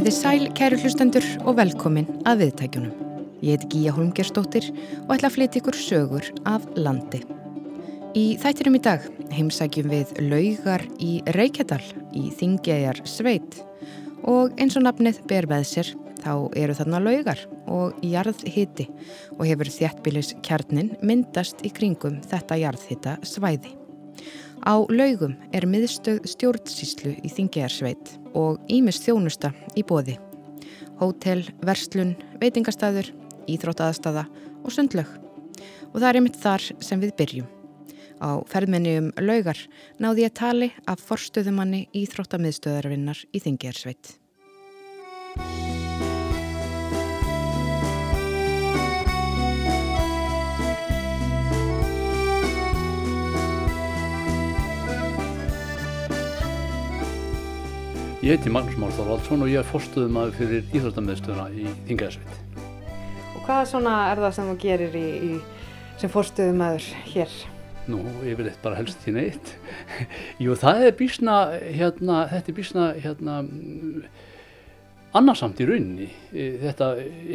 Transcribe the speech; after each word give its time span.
Komiði 0.00 0.16
sæl, 0.16 0.46
kæru 0.56 0.78
hlustendur 0.80 1.24
og 1.44 1.58
velkomin 1.58 2.06
að 2.24 2.38
viðtækjunum. 2.40 2.92
Ég 3.44 3.58
heiti 3.58 3.66
Gíja 3.74 3.92
Holmgerstóttir 3.92 4.70
og 5.02 5.10
ætla 5.12 5.28
að 5.28 5.34
flytja 5.34 5.60
ykkur 5.60 5.76
sögur 5.76 6.28
af 6.48 6.64
landi. 6.72 7.20
Í 8.16 8.22
þættirum 8.40 8.78
í 8.78 8.80
dag 8.86 9.04
heimsækjum 9.28 9.90
við 9.92 10.14
laugar 10.24 10.86
í 11.04 11.10
Reykjadal 11.36 11.82
í 12.16 12.30
Þingæjar 12.32 13.02
Sveit 13.04 13.58
og 14.24 14.56
eins 14.56 14.78
og 14.80 14.86
nafnið 14.86 15.20
ber 15.28 15.50
með 15.52 15.68
sér 15.68 15.92
þá 16.24 16.32
eru 16.56 16.78
þarna 16.80 17.02
laugar 17.04 17.44
og 17.68 18.00
jarðhiti 18.00 18.88
og 19.36 19.44
hefur 19.50 19.68
þjættbílis 19.76 20.32
kjarnin 20.40 20.94
myndast 21.04 21.60
í 21.60 21.74
kringum 21.76 22.22
þetta 22.24 22.56
jarðhita 22.64 23.18
svæði. 23.20 23.76
Á 24.60 24.76
laugum 24.92 25.36
er 25.56 25.64
miðstöð 25.64 26.26
stjórnsíslu 26.28 27.14
í 27.24 27.30
Þingjarsveit 27.32 28.16
og 28.36 28.60
ímist 28.68 29.06
þjónusta 29.06 29.54
í 29.72 29.84
bóði. 29.86 30.18
Hótel, 31.00 31.46
verslun, 31.64 32.12
veitingastæður, 32.42 33.08
íþróttaðastada 33.48 34.26
og 34.60 34.74
sundlög. 34.74 35.08
Og 35.90 35.96
það 35.96 36.08
er 36.10 36.20
einmitt 36.20 36.38
þar 36.42 36.68
sem 36.84 37.00
við 37.00 37.16
byrjum. 37.22 37.48
Á 38.20 38.44
ferðmenni 38.52 38.98
um 39.00 39.10
laugar 39.24 39.58
náði 39.96 40.26
ég 40.26 40.36
tali 40.36 40.68
af 40.84 41.00
forstöðumanni 41.08 41.86
íþróttamiðstöðarvinnar 41.96 43.24
í 43.32 43.40
Þingjarsveit. 43.40 44.18
Ég 58.20 58.34
heiti 58.36 58.50
Magnús 58.52 58.74
Már 58.76 58.90
Þorvaldsson 58.92 59.40
og 59.40 59.48
ég 59.48 59.62
er 59.62 59.64
fórstuðum 59.64 60.18
aðeins 60.20 60.34
fyrir 60.36 60.66
Íþróttamiðstöðuna 60.76 61.46
í 61.56 61.70
Þingaðsveit. 61.88 62.58
Og 63.32 63.46
hvað 63.46 63.60
svona 63.70 63.94
er 64.10 64.20
það 64.20 64.34
sem 64.36 64.50
þú 64.50 64.56
gerir 64.60 64.98
í, 65.00 65.04
í, 65.24 65.70
sem 66.02 66.12
fórstuðum 66.12 66.60
aður 66.66 66.88
hér? 67.14 67.38
Nú, 67.88 68.02
ég 68.28 68.36
vil 68.36 68.44
eitthvað 68.50 68.66
bara 68.66 68.80
helst 68.82 69.00
því 69.06 69.14
neitt. 69.16 69.54
Jú, 70.44 70.58
það 70.60 70.84
er 70.90 70.98
bísna, 70.98 71.38
hérna, 71.64 72.18
þetta 72.34 72.52
er 72.52 72.58
bísna, 72.60 72.90
hérna, 73.06 73.38
annarsamt 75.16 75.64
í 75.64 75.70
rauninni. 75.72 76.12
Þetta 76.66 76.90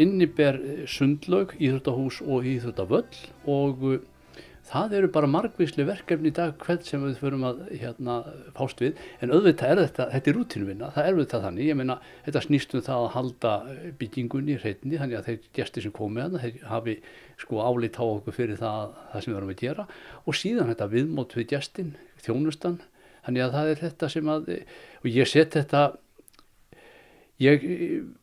inniber 0.05 0.61
sundlaug, 0.85 1.57
íþróttahús 1.57 2.21
og 2.29 2.45
íþróttavöll 2.53 3.25
og 3.57 3.89
það 4.65 4.95
eru 4.99 5.09
bara 5.13 5.29
margvísli 5.29 5.85
verkefni 5.85 6.31
í 6.31 6.35
dag 6.35 6.55
hvern 6.61 6.81
sem 6.85 7.03
við 7.05 7.19
förum 7.21 7.43
að 7.47 7.59
hérna, 7.71 8.15
fást 8.57 8.81
við. 8.81 9.01
En 9.21 9.33
auðvitað 9.33 9.73
er 9.73 9.81
þetta, 9.83 10.07
þetta 10.13 10.31
er 10.31 10.37
rútinvinna, 10.39 10.89
það 10.95 11.09
er 11.09 11.19
auðvitað 11.19 11.45
þannig, 11.47 11.69
ég 11.69 11.79
meina 11.79 11.97
þetta 12.25 12.43
snýstum 12.45 12.85
það 12.85 13.03
að 13.03 13.11
halda 13.15 13.53
byggingunni 13.99 14.57
hreitni 14.61 15.01
þannig 15.01 15.19
að 15.19 15.29
þeir 15.29 15.51
gestir 15.59 15.85
sem 15.85 15.95
komið 15.95 16.25
að 16.25 16.39
þeir 16.45 16.65
hafi 16.71 16.97
sko 17.43 17.61
álít 17.61 17.99
á 18.01 18.05
okkur 18.05 18.37
fyrir 18.39 18.59
það, 18.61 18.95
það 19.11 19.25
sem 19.25 19.33
við 19.33 19.39
erum 19.41 19.53
að 19.53 19.61
gera. 19.61 19.87
Og 20.25 20.39
síðan 20.39 20.71
þetta 20.73 20.89
viðmót 20.95 21.37
við 21.37 21.49
gestin, 21.53 21.93
þjónustan, 22.25 22.79
þannig 23.27 23.45
að 23.45 23.55
það 23.59 23.71
er 23.73 23.85
þetta 23.85 24.11
sem 24.15 24.33
að, 24.33 24.51
og 25.03 25.11
ég 25.13 25.29
set 25.29 25.59
þetta 25.59 25.85
ég 27.41 27.63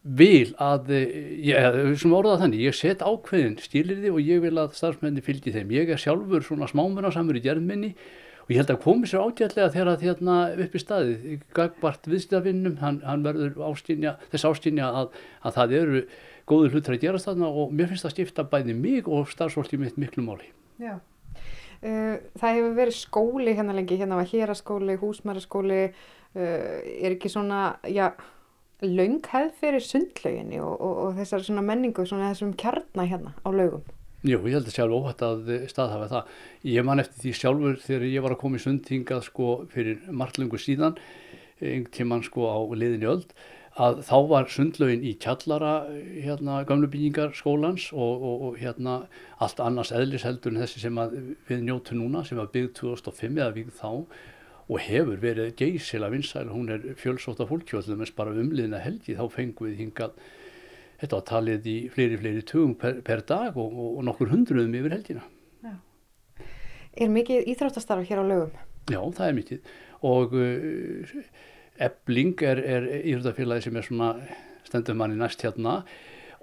vil 0.02 0.55
að 0.62 0.91
ég, 0.94 1.56
sem 2.00 2.14
orðað 2.16 2.46
þannig, 2.46 2.64
ég 2.64 2.77
set 2.77 3.05
ákveðin 3.05 3.58
stílirði 3.60 4.12
og 4.12 4.20
ég 4.24 4.41
vil 4.44 4.55
að 4.56 4.77
starfsmenni 4.78 5.24
fylgi 5.24 5.52
þeim. 5.52 5.72
Ég 5.77 5.92
er 5.92 6.00
sjálfur 6.00 6.44
svona 6.46 6.68
smámunarsamur 6.70 7.36
í 7.36 7.44
gerðminni 7.44 7.92
og 8.42 8.50
ég 8.50 8.62
held 8.62 8.72
að 8.72 8.80
komi 8.86 9.10
sér 9.10 9.27
átjæðlega 9.27 9.74
þegar 9.74 9.92
að 9.92 10.06
hérna 10.06 10.38
upp 10.64 10.74
í 10.74 10.83
staðið 10.83 11.44
Gagbart 11.55 12.08
viðstæðavinnum, 12.08 12.80
hann, 12.80 13.02
hann 13.05 13.27
verður 13.27 13.61
ástýnja, 13.68 14.17
þess 14.33 14.48
ástýnja 14.48 14.89
að, 15.02 15.20
að 15.45 15.56
það 15.61 15.77
eru 15.83 16.02
góður 16.48 16.74
hlutur 16.74 16.96
að 16.96 17.05
gera 17.05 17.22
þarna 17.22 17.52
og 17.52 17.77
mér 17.77 17.92
finnst 17.92 18.08
það 18.08 18.17
skipta 18.17 18.48
bæði 18.48 18.74
mig 18.80 19.06
og 19.12 19.30
starfsfólki 19.30 19.78
mitt 19.78 20.01
miklu 20.01 20.24
máli. 20.24 20.48
Já. 20.80 20.96
Uh, 21.83 22.17
Það 22.39 22.56
hefur 22.56 22.74
verið 22.80 22.96
skóli 22.96 23.55
hérna 23.58 23.77
lengi, 23.77 24.01
hérna 24.01 24.18
var 24.18 24.28
héraskóli, 24.30 24.96
húsmæraskóli 25.01 25.84
er 26.33 27.12
ekki 27.12 27.28
svona, 27.28 27.74
já 27.92 28.06
laung 28.83 29.20
hefð 29.33 29.59
fyrir 29.61 29.85
sundlauginni 29.87 30.61
og, 30.63 30.75
og, 30.77 31.01
og 31.07 31.19
þessar 31.20 31.45
svona 31.47 31.65
menningu, 31.67 32.07
svona 32.09 32.31
þessum 32.33 32.55
kjarnar 32.61 33.11
hérna 33.11 33.35
á 33.43 33.48
laugum? 33.55 33.85
Jú, 34.23 34.39
ég 34.47 34.55
held 34.55 34.69
að 34.70 34.77
sjálf 34.77 34.95
óhætt 34.95 35.23
að 35.27 35.48
staðhafa 35.70 36.11
það. 36.13 36.35
Ég 36.70 36.85
man 36.87 37.03
eftir 37.03 37.25
því 37.25 37.33
sjálfur 37.41 37.81
þegar 37.83 38.05
ég 38.07 38.23
var 38.23 38.35
að 38.37 38.43
koma 38.45 38.61
í 38.61 38.63
sundhingað 38.63 39.25
sko 39.27 39.48
fyrir 39.73 40.05
marglöngu 40.15 40.61
síðan, 40.63 40.95
einhvern 41.59 41.91
tíman 41.97 42.23
sko 42.23 42.47
á 42.47 42.59
liðinni 42.70 43.11
öll, 43.11 43.25
að 43.83 44.03
þá 44.05 44.17
var 44.29 44.51
sundlaugin 44.53 45.03
í 45.09 45.14
kjallara 45.20 45.73
hérna 45.89 46.61
gamlu 46.69 46.91
byggingar 46.93 47.33
skólans 47.35 47.89
og, 47.97 48.27
og 48.47 48.59
hérna 48.61 48.99
allt 49.43 49.63
annars 49.64 49.91
eðlis 49.97 50.27
heldur 50.29 50.53
en 50.53 50.61
þessi 50.61 50.83
sem 50.85 51.01
við 51.49 51.64
njótu 51.64 51.97
núna 51.97 52.23
sem 52.29 52.39
var 52.39 52.53
byggð 52.53 52.75
2005 52.83 53.41
eða 53.41 53.55
byggð 53.57 53.79
þá 53.81 53.91
og 54.72 54.80
hefur 54.80 55.18
verið 55.20 55.52
geysilega 55.58 56.14
vinsæl, 56.14 56.48
hún 56.48 56.70
er 56.72 56.84
fjölsótt 56.96 57.42
af 57.44 57.50
fólkjóðlum 57.52 58.05
en 58.05 58.14
bara 58.16 58.33
umliðina 58.33 58.80
helgi 58.80 59.16
þá 59.18 59.27
fengum 59.34 59.68
við 59.68 59.83
hingað 59.83 60.16
þetta 61.02 61.18
var 61.18 61.27
talið 61.28 61.68
í 61.68 61.77
fleiri 61.92 62.18
fleiri 62.20 62.44
tugum 62.48 62.74
per, 62.78 63.00
per 63.05 63.24
dag 63.28 63.58
og, 63.58 63.68
og, 63.68 63.98
og 63.98 64.06
nokkur 64.08 64.30
hundruðum 64.33 64.77
yfir 64.78 64.96
helgina. 64.96 65.24
Já. 65.66 65.74
Er 66.96 67.12
mikið 67.12 67.50
íþróttastarf 67.52 68.08
hér 68.08 68.22
á 68.22 68.24
lögum? 68.30 68.55
Já, 68.88 69.00
það 69.02 69.27
er 69.27 69.36
mikið 69.40 69.72
og 70.08 70.33
uh, 70.38 71.12
Ebling 71.83 72.42
er, 72.46 72.62
er 72.62 72.89
íþróttafélagi 73.02 73.66
sem 73.66 73.77
er 73.78 73.86
svona 73.86 74.08
stendur 74.66 74.96
manni 74.98 75.18
næst 75.18 75.44
hérna 75.44 75.83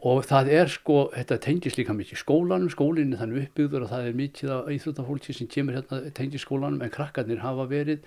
og 0.05 0.23
það 0.27 0.49
er 0.55 0.71
sko, 0.71 0.97
þetta 1.13 1.37
tengis 1.43 1.77
líka 1.79 1.93
mikið 1.95 2.21
skólanum, 2.21 2.71
skólinni 2.71 3.19
þannig 3.19 3.49
uppbyggður 3.49 3.85
og 3.85 3.93
það 3.93 4.09
er 4.09 4.19
mikið 4.19 4.51
af 4.55 4.73
íþróttafólki 4.75 5.35
sem 5.35 5.49
kemur 5.51 5.79
hérna 5.79 6.11
tengis 6.15 6.45
skólanum 6.45 6.83
en 6.85 6.93
krakkarnir 6.93 7.41
hafa 7.43 7.65
verið 7.71 8.05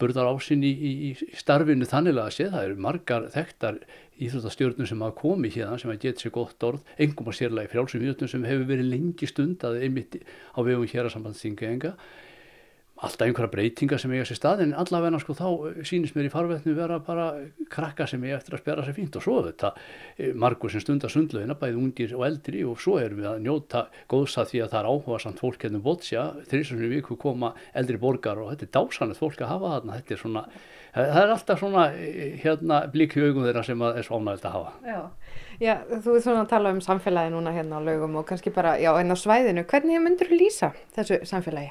burðar 0.00 0.28
ásinn 0.28 0.64
í, 0.64 0.72
í, 0.72 0.92
í 1.10 1.36
starfinu 1.36 1.88
þannig 1.88 2.18
að 2.20 2.34
sé 2.36 2.48
það 2.52 2.66
eru 2.68 2.82
margar 2.84 3.28
þekktar 3.32 3.78
íþróttastjórnum 4.26 4.88
sem 4.88 5.04
hafa 5.04 5.16
komið 5.20 5.58
hérna 5.60 5.80
sem 5.80 5.92
hafa 5.92 6.02
getið 6.02 6.24
sér 6.24 6.34
gott 6.36 6.66
orð, 6.68 6.92
engum 7.00 7.30
að 7.32 7.38
sérlega 7.40 7.68
í 7.68 7.72
frjálsum 7.72 8.04
íþróttum 8.04 8.32
sem 8.32 8.46
hefur 8.48 8.68
verið 8.72 8.90
lengi 8.92 9.28
stund 9.28 9.64
að 9.64 9.80
einmitt 9.86 10.18
á 10.52 10.60
vegum 10.60 10.88
hér 10.88 11.08
að 11.08 11.16
sambandstinga 11.16 11.68
enga 11.70 11.94
alltaf 12.96 13.26
einhverja 13.26 13.52
breytinga 13.52 13.98
sem 14.00 14.12
eiga 14.14 14.24
sér 14.24 14.38
stað 14.38 14.62
en 14.64 14.72
allavega 14.80 15.18
sko 15.20 15.34
þá 15.36 15.48
sínist 15.84 16.16
mér 16.16 16.28
í 16.28 16.32
farveðinu 16.32 16.76
vera 16.78 16.96
bara 17.04 17.26
krakka 17.72 18.06
sem 18.08 18.22
eiga 18.24 18.38
eftir 18.38 18.56
að 18.56 18.62
spjara 18.62 18.86
sér 18.86 18.96
fínt 18.96 19.18
og 19.18 19.24
svo 19.26 19.34
þetta 19.44 19.72
eh, 19.76 20.32
margur 20.32 20.72
sem 20.72 20.80
stundar 20.80 21.12
sundlaugina 21.12 21.58
bæði 21.60 21.80
ungir 21.82 22.14
og 22.16 22.24
eldri 22.30 22.64
og 22.64 22.80
svo 22.80 22.96
erum 23.02 23.20
við 23.20 23.28
að 23.34 23.42
njóta 23.44 23.84
góðsa 24.08 24.46
því 24.48 24.62
að 24.64 24.72
það 24.72 24.80
er 24.80 24.90
áhuga 24.92 25.20
samt 25.26 25.44
fólk 25.44 25.66
hérna 25.66 25.80
um 25.82 25.84
bótsja 25.84 26.24
þrjusunni 26.48 26.90
viku 26.94 27.18
koma 27.20 27.52
eldri 27.76 28.00
borgar 28.00 28.40
og 28.40 28.54
þetta 28.54 28.68
er 28.68 28.74
dásanett 28.78 29.20
fólk 29.20 29.44
að 29.44 29.52
hafa 29.52 29.74
þarna 29.76 30.00
þetta 30.00 30.16
er 30.16 30.22
svona, 30.24 30.46
það 30.96 31.22
er 31.22 31.32
alltaf 31.34 31.60
svona 31.60 31.86
eh, 31.92 32.36
hérna 32.42 32.84
blikk 32.92 33.16
í 33.18 33.24
augum 33.26 33.44
þeirra 33.44 33.64
sem 33.66 33.82
er 33.88 34.06
svo 34.06 34.20
ánægilt 34.20 34.46
að 34.48 34.56
hafa. 34.56 34.74
Já. 34.86 35.00
Já, 35.56 35.72
þú 36.04 36.14
er 36.18 36.20
svona 36.24 36.42
að 36.44 36.50
tala 36.50 36.70
um 36.74 36.82
samfélagi 36.84 37.32
núna 37.32 37.52
hérna 37.54 37.78
á 37.80 37.86
laugum 37.86 38.18
og 38.20 38.26
kannski 38.28 38.52
bara, 38.52 38.74
já, 38.76 38.90
en 39.00 39.12
á 39.12 39.16
svæðinu, 39.16 39.64
hvernig 39.68 40.02
myndur 40.04 40.28
þú 40.28 40.38
lýsa 40.42 40.72
þessu 40.96 41.22
samfélagi? 41.28 41.70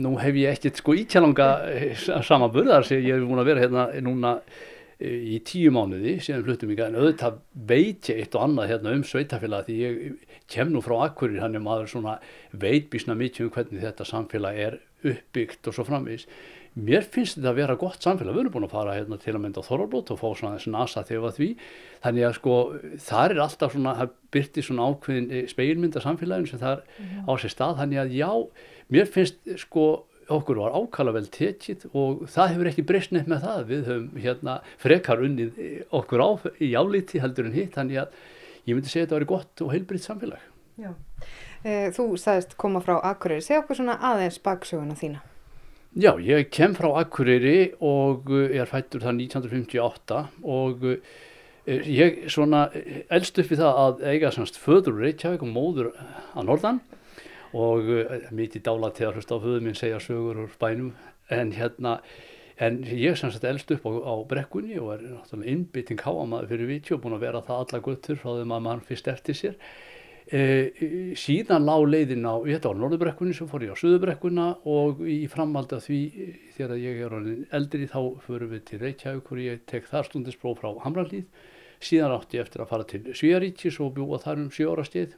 Nú 0.00 0.14
hef 0.22 0.38
ég 0.40 0.56
ekkert 0.56 0.80
sko 0.80 0.96
ítjálanga 0.96 1.48
eh, 1.68 2.04
sama 2.24 2.48
burðar 2.52 2.88
sem 2.88 3.02
ég 3.04 3.18
hef 3.18 3.26
búin 3.28 3.42
að 3.42 3.50
vera 3.52 3.64
hérna 3.66 3.86
núna 4.06 4.32
eh, 4.96 5.36
í 5.36 5.40
tíu 5.44 5.72
mánuði 5.76 6.16
síðan 6.24 6.46
fluttum 6.46 6.72
ég, 6.72 6.80
en 6.86 6.96
auðvitað 6.96 7.42
veit 7.52 8.08
ég 8.08 8.22
eitt 8.24 8.38
og 8.38 8.46
annað 8.46 8.72
hérna 8.72 8.96
um 8.96 9.04
sveitafélagi 9.04 9.68
því 9.68 9.80
ég 9.84 10.38
kem 10.50 10.72
nú 10.72 10.80
frá 10.84 10.96
akkurir, 11.10 11.42
hann 11.44 11.56
er 11.56 11.64
maður 11.64 11.92
svona 11.92 12.16
veitbísna 12.56 13.18
mikið 13.20 13.50
um 13.50 13.52
hvernig 13.58 13.84
þetta 13.84 14.08
samfélagi 14.08 14.64
er 14.70 14.80
uppbyggt 15.00 15.68
og 15.68 15.76
svo 15.76 15.84
framvís 15.88 16.24
mér 16.78 17.06
finnst 17.06 17.38
þetta 17.38 17.50
að 17.50 17.58
vera 17.58 17.76
gott 17.78 18.04
samfélag. 18.04 18.34
Við 18.34 18.44
erum 18.44 18.54
búin 18.54 18.66
að 18.66 18.74
fara 18.74 18.96
hérna, 18.96 19.18
til 19.20 19.34
að 19.34 19.42
mynda 19.44 19.64
þorrablót 19.66 20.12
og 20.14 20.20
fá 20.20 20.26
svona 20.38 20.58
þessi 20.58 20.72
nasa 20.74 21.02
þegar 21.06 21.34
því. 21.36 21.48
Þannig 22.04 22.26
að 22.26 22.36
sko 22.36 22.58
það 23.06 23.24
er 23.24 23.40
alltaf 23.44 23.74
svona 23.74 23.94
það 23.98 24.12
byrti 24.36 24.64
svona 24.66 24.86
ákveðin 24.90 25.30
eh, 25.30 25.48
speilmynda 25.50 26.02
samfélagin 26.04 26.50
sem 26.50 26.60
það 26.62 26.76
er 26.76 26.84
-hmm. 26.84 27.24
á 27.26 27.32
sér 27.42 27.54
stað. 27.54 27.76
Þannig 27.80 27.98
að 28.02 28.14
já, 28.14 28.30
mér 28.88 29.10
finnst 29.10 29.38
sko 29.58 29.86
okkur 30.30 30.60
var 30.62 30.76
ákala 30.78 31.12
vel 31.12 31.26
tekið 31.26 31.88
og 31.90 32.28
það 32.30 32.52
hefur 32.52 32.68
ekki 32.70 32.86
breyst 32.86 33.12
nefn 33.12 33.30
með 33.34 33.42
það. 33.46 33.64
Við 33.66 33.82
höfum 33.90 34.20
hérna 34.22 34.60
frekar 34.78 35.24
unnið 35.26 35.58
eh, 35.58 35.82
okkur 35.90 36.22
á 36.22 36.28
í 36.62 36.70
álíti 36.78 37.18
heldur 37.18 37.50
en 37.50 37.56
hitt. 37.56 37.74
Þannig 37.74 37.98
að 38.04 38.14
ég 38.66 38.76
myndi 38.76 38.88
segja 38.88 39.08
að 39.08 39.08
þetta 39.08 39.18
var 39.18 39.30
gott 39.34 39.64
og 39.64 39.72
heilbriðt 39.74 40.06
samfélag. 40.06 40.46
Já, 40.78 40.94
e, 41.64 41.90
þú 41.92 42.14
sagðist 42.16 42.56
koma 42.56 42.80
frá 42.80 43.00
Akureyri, 43.02 43.42
segja 43.42 43.60
okkur 43.60 43.76
svona 43.76 43.98
aðeins 43.98 44.38
baksöguna 44.40 44.94
þína 44.94 45.20
Já, 45.98 46.12
ég 46.22 46.52
kem 46.54 46.70
frá 46.78 46.86
Akureyri 47.00 47.72
og 47.82 48.28
eh, 48.30 48.60
er 48.62 48.68
fættur 48.70 49.02
það 49.02 49.24
1958 49.24 50.18
og 50.46 50.84
eh, 50.86 51.80
ég 51.82 52.20
svona 52.30 52.68
eldst 53.10 53.40
upp 53.42 53.50
í 53.50 53.58
það 53.58 53.80
að 53.82 54.04
eiga 54.12 54.30
semst 54.30 54.60
föður 54.62 55.00
Reykjavík 55.02 55.42
og 55.42 55.50
móður 55.50 55.88
að 55.98 56.46
norðan 56.46 56.78
og 57.58 57.90
eh, 57.90 58.28
mítið 58.30 58.68
dála 58.68 58.92
til 58.94 59.08
að 59.08 59.18
hlusta 59.18 59.34
á 59.34 59.42
föðu 59.42 59.64
minn 59.66 59.80
segja 59.80 59.98
sögur 60.04 60.44
úr 60.44 60.54
bænum. 60.62 60.94
En 61.26 61.50
hérna 61.58 61.98
en 62.62 62.84
ég 62.86 63.18
sem 63.18 63.34
sagt 63.34 63.50
elst 63.50 63.74
upp 63.74 63.90
á, 63.90 63.90
á 63.90 64.14
brekkunni 64.30 64.78
og 64.78 64.94
er 64.94 65.06
náttúrulega 65.08 65.50
innbytting 65.56 66.06
háamaður 66.06 66.52
fyrir 66.52 66.70
viti 66.70 66.94
og 66.94 67.02
búin 67.02 67.18
að 67.18 67.26
vera 67.26 67.42
það 67.42 67.64
alla 67.64 67.82
guttur 67.88 68.22
frá 68.22 68.36
að 68.38 68.58
mann 68.62 68.86
fyrst 68.86 69.10
eftir 69.10 69.42
sér 69.42 69.58
e, 70.32 71.14
síðan 71.18 71.66
lág 71.68 71.86
leiðin 71.90 72.26
á, 72.26 72.34
þetta 72.46 72.70
var 72.70 72.80
Norðurbrekkunni 72.80 73.36
sem 73.36 73.48
fór 73.50 73.64
ég 73.66 73.74
á 73.74 73.80
Suðurbrekkuna 73.80 74.48
og 74.70 75.00
í 75.06 75.24
framhaldi 75.30 75.78
af 75.78 75.86
því 75.86 76.00
þegar 76.56 76.76
ég 76.80 77.00
er 77.06 77.16
eldri 77.58 77.88
þá 77.90 78.00
förum 78.26 78.52
við 78.54 78.66
til 78.70 78.82
Reykjavík 78.84 79.32
og 79.32 79.42
ég 79.42 79.64
tek 79.70 79.88
þar 79.90 80.08
stundinspróf 80.08 80.62
frá 80.62 80.70
Hamralíð. 80.84 81.26
Síðan 81.80 82.14
átti 82.18 82.38
ég 82.38 82.46
eftir 82.46 82.62
að 82.62 82.72
fara 82.74 82.86
til 82.88 83.02
Svíaríkis 83.16 83.80
og 83.80 83.94
búa 83.96 84.20
þar 84.20 84.44
um 84.44 84.50
7 84.52 84.68
ára 84.68 84.84
stið 84.84 85.16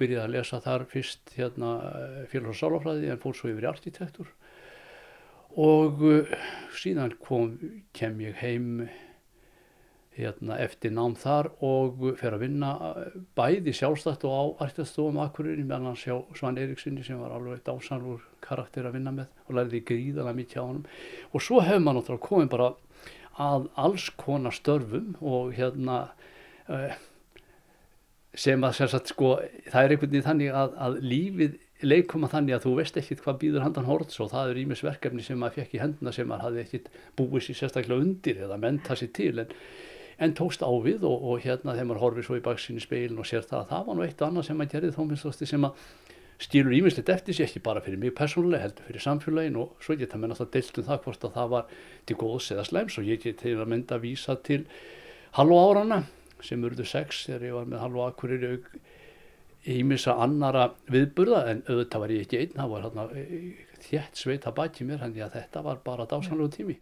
byrjaði 0.00 0.24
að 0.24 0.34
lesa 0.36 0.60
þar 0.62 0.84
fyrst 0.90 1.34
hérna, 1.36 1.70
félags- 2.30 2.54
og 2.54 2.58
sálafræði 2.60 3.10
en 3.12 3.20
fór 3.22 3.36
svo 3.36 3.50
yfir 3.52 3.68
arkitektur. 3.70 4.30
Og 5.60 6.00
síðan 6.80 7.12
kom, 7.20 7.58
kem 7.92 8.20
ég 8.24 8.38
heim 8.40 8.86
hérna, 10.16 10.58
eftir 10.60 10.92
nám 10.92 11.14
þar 11.16 11.48
og 11.64 12.02
fer 12.20 12.36
að 12.36 12.44
vinna 12.44 12.72
bæði 13.38 13.72
sjálfstætt 13.76 14.26
og 14.28 14.34
á 14.36 14.42
arkitekturstofum 14.66 15.20
Akureyri 15.24 15.64
meðan 15.64 15.92
hans 15.92 16.04
hjá 16.04 16.18
Svan 16.36 16.60
Erikssoni 16.60 17.04
sem 17.06 17.20
var 17.20 17.32
alveg 17.32 17.62
dásanlur 17.64 18.26
karakter 18.44 18.88
að 18.88 18.98
vinna 18.98 19.14
með 19.16 19.30
og 19.46 19.56
læriði 19.56 19.84
gríðalega 19.88 20.38
mikið 20.40 20.60
á 20.60 20.64
honum. 20.64 20.84
Og 21.32 21.44
svo 21.44 21.62
hefur 21.64 21.84
maður 21.84 22.00
náttúrulega 22.00 22.28
komið 22.28 22.52
bara 22.52 22.68
að 23.40 23.70
alls 23.80 24.10
konar 24.20 24.52
störfum 24.52 25.14
og 25.24 25.54
hérna 25.56 25.98
uh, 26.68 26.92
sem 28.36 28.64
að 28.64 28.82
sagt, 28.84 29.12
sko, 29.12 29.36
það 29.68 29.82
er 29.82 29.94
einhvern 29.94 30.12
veginn 30.12 30.26
þannig 30.28 30.56
að, 30.56 30.74
að 30.76 30.98
lífið 31.04 31.60
leikuma 31.82 32.30
þannig 32.30 32.56
að 32.56 32.66
þú 32.66 32.74
veist 32.78 32.98
ekkit 33.00 33.22
hvað 33.24 33.38
býður 33.40 33.64
handan 33.64 33.88
horts 33.88 34.20
og 34.22 34.30
það 34.32 34.52
er 34.52 34.60
ímis 34.62 34.84
verkefni 34.86 35.24
sem 35.24 35.40
maður 35.40 35.62
fekk 35.62 35.74
í 35.76 35.80
hendina 35.82 36.12
sem 36.14 36.28
maður 36.30 36.46
hafði 36.46 36.62
ekkit 36.62 36.90
búið 37.18 37.48
sér 37.48 37.58
sérstaklega 37.58 38.04
undir 38.04 38.44
eða 38.46 38.58
menta 38.62 38.96
sér 38.98 39.10
til 39.16 39.32
en, 39.42 39.56
en 40.22 40.34
tókst 40.38 40.62
ávið 40.62 41.04
og, 41.08 41.26
og 41.32 41.42
hérna 41.42 41.74
þegar 41.74 41.88
maður 41.90 42.02
horfið 42.06 42.28
svo 42.28 42.38
í 42.38 42.44
baksinni 42.44 42.82
speilin 42.82 43.20
og 43.20 43.28
sér 43.28 43.46
það 43.48 43.60
að 43.60 43.70
það 43.72 43.86
var 43.88 43.98
nú 43.98 44.06
eitt 44.06 44.22
og 44.22 44.28
annað 44.28 44.48
sem 44.48 44.60
maður 44.60 44.74
gerði 44.76 44.94
þó 44.96 45.02
minnst 45.08 45.44
sem 45.50 45.68
að 45.68 45.84
stýrur 46.42 46.74
ímislegt 46.74 47.10
eftir 47.12 47.36
sér 47.36 47.48
ekki 47.48 47.62
bara 47.62 47.82
fyrir 47.84 48.00
mig 48.02 48.14
persónulega 48.18 48.66
heldur 48.66 48.88
fyrir 48.88 49.04
samfélagin 49.04 49.58
og 49.62 49.76
svo 49.84 49.96
geta 49.98 50.18
mér 50.18 50.32
náttúrulega 50.32 50.56
deilt 50.56 50.80
um 50.80 50.88
það 50.88 51.04
hvort 51.04 51.26
að 51.26 51.36
það 51.36 51.52
var 51.52 51.76
til 52.08 52.16
góðs 52.22 52.48
eða 52.54 52.64
slems 52.66 52.98
og 52.98 53.10
ég 53.10 53.22
get 53.22 53.38
til 53.42 53.54
að 53.58 53.70
mynda 53.70 53.98
að 53.98 54.06
vísa 54.06 54.36
til 54.48 54.62
halvu 55.38 55.58
árana 55.60 56.00
sem 56.42 56.64
urðu 56.66 56.86
sex 56.88 57.26
þegar 57.28 57.46
ég 57.46 57.58
var 57.58 57.68
með 57.70 57.84
halvu 57.84 58.04
akkurir 58.06 58.48
auk 58.50 58.72
ímissa 59.68 60.16
annara 60.22 60.70
viðburða 60.90 61.42
en 61.52 61.60
auðvitað 61.68 62.02
var 62.02 62.14
ég 62.14 62.24
ekki 62.24 62.40
einn, 62.40 62.56
það 62.56 62.72
var 62.72 62.86
hérna 62.86 63.04
þjætt 63.82 64.18
sveit 64.18 64.46
að 64.46 64.56
bæti 64.58 64.86
mér, 64.86 65.02
þannig 65.02 65.26
að 65.26 65.36
þetta 65.36 65.62
var 65.66 65.82
bara 65.84 66.06
dásanlegu 66.10 66.54
tími. 66.56 66.78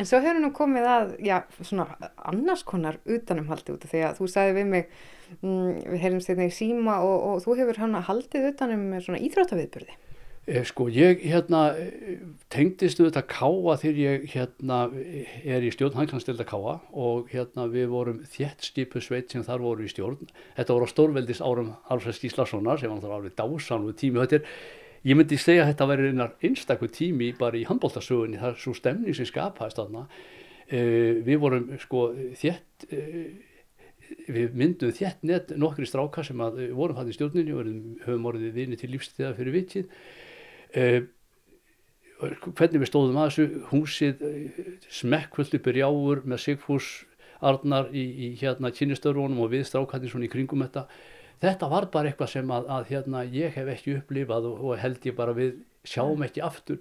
En 0.00 0.08
svo 0.08 0.20
hefur 0.24 0.40
nú 0.40 0.50
komið 0.56 0.88
að, 0.88 1.12
já, 1.26 1.36
svona 1.60 1.86
annars 2.30 2.64
konar 2.66 2.98
utanumhaldi 3.04 3.74
út 3.74 3.84
af 3.84 3.92
því 3.92 4.02
að 4.06 4.18
þú 4.20 4.28
sagði 4.32 4.56
við 4.56 4.70
mig, 4.72 4.90
mm, 5.40 5.70
við 5.92 6.02
heyrðum 6.04 6.24
styrna 6.24 6.48
í 6.48 6.54
síma 6.54 6.98
og, 7.04 7.16
og 7.28 7.44
þú 7.44 7.58
hefur 7.60 7.82
hann 7.82 7.98
að 7.98 8.08
haldið 8.10 8.50
utanum 8.52 8.86
svona 9.04 9.22
íþróttaviðburði. 9.26 9.98
Eh, 10.46 10.62
sko 10.62 10.84
ég 10.86 11.24
hérna 11.26 11.72
tengdist 12.54 13.00
auðvitað 13.00 13.24
káa 13.32 13.72
þegar 13.82 13.96
ég 13.98 14.26
hérna 14.30 14.76
er 15.42 15.64
í 15.66 15.72
stjórn 15.74 15.96
Hanklandstilda 15.98 16.44
káa 16.46 16.76
og 16.94 17.32
hérna 17.32 17.64
við 17.72 17.88
vorum 17.90 18.20
þjætt 18.30 18.68
skipu 18.68 19.00
sveit 19.02 19.32
sem 19.34 19.42
þar 19.42 19.64
voru 19.64 19.82
í 19.82 19.90
stjórn. 19.90 20.28
Þetta 20.54 20.76
voru 20.76 20.86
á 20.86 20.92
stórveldis 20.92 21.40
árum 21.42 21.72
Alfred 21.90 22.20
Gíslasonar 22.22 22.78
sem 22.78 22.86
var 22.86 23.00
náttúrulega 23.00 23.18
alveg 23.18 23.34
dásanlu 23.40 23.94
tími. 23.98 24.20
Þetta 24.22 24.38
er, 24.38 24.52
ég 25.10 25.18
myndi 25.18 25.38
segja 25.42 25.64
að 25.64 25.72
þetta 25.72 25.88
væri 25.90 26.12
einar 26.12 26.36
einstakku 26.46 26.90
tími 26.94 27.32
bara 27.40 27.58
í 27.58 27.64
handbóltasögunni, 27.66 28.38
það 28.38 28.52
er 28.52 28.62
svo 28.62 28.74
stemning 28.78 29.18
sem 29.18 29.26
skapaðist 29.26 29.80
þarna. 29.80 30.04
Uh, 30.66 31.24
við 31.26 31.40
vorum 31.42 31.66
sko 31.82 32.04
þjætt 32.38 32.86
uh, 32.94 33.18
við 34.30 34.54
myndum 34.54 34.94
þjætt 34.94 35.26
nett 35.26 35.50
nokkri 35.58 35.90
stráka 35.90 36.22
sem 36.26 36.38
að 36.42 36.68
vorum 36.78 36.98
það 36.98 37.10
í 37.10 37.18
stjórninu 37.18 37.58
og 37.58 37.74
höfum 38.06 38.30
orðið 38.30 38.54
vinni 38.60 38.78
til 38.78 38.92
lífstíða 38.94 39.34
fyrir 39.34 39.54
vitið 39.54 39.90
Uh, 40.74 41.04
hvernig 42.56 42.80
við 42.80 42.88
stóðum 42.88 43.18
að 43.20 43.28
þessu 43.28 43.66
húsið 43.70 44.22
smekkvöld 44.92 45.58
upp 45.58 45.68
í 45.68 45.74
rjáur 45.76 46.22
með 46.24 46.42
Sigfús 46.46 46.88
Arnar 47.44 47.90
í, 47.92 48.02
í 48.02 48.28
hérna 48.40 48.72
kynistörunum 48.72 49.42
og 49.44 49.52
við 49.52 49.66
strákandi 49.68 50.08
svona 50.08 50.28
í 50.28 50.32
kringum 50.32 50.64
þetta. 50.64 50.86
Þetta 51.42 51.68
var 51.68 51.88
bara 51.92 52.10
eitthvað 52.10 52.32
sem 52.32 52.52
að, 52.56 52.70
að 52.72 52.88
hérna 52.94 53.24
ég 53.28 53.52
hef 53.58 53.68
ekki 53.74 53.98
upplifað 53.98 54.48
og, 54.48 54.62
og 54.64 54.80
held 54.80 55.04
ég 55.04 55.16
bara 55.18 55.36
við 55.36 55.58
sjáum 55.86 56.24
ekki 56.24 56.44
aftur. 56.44 56.80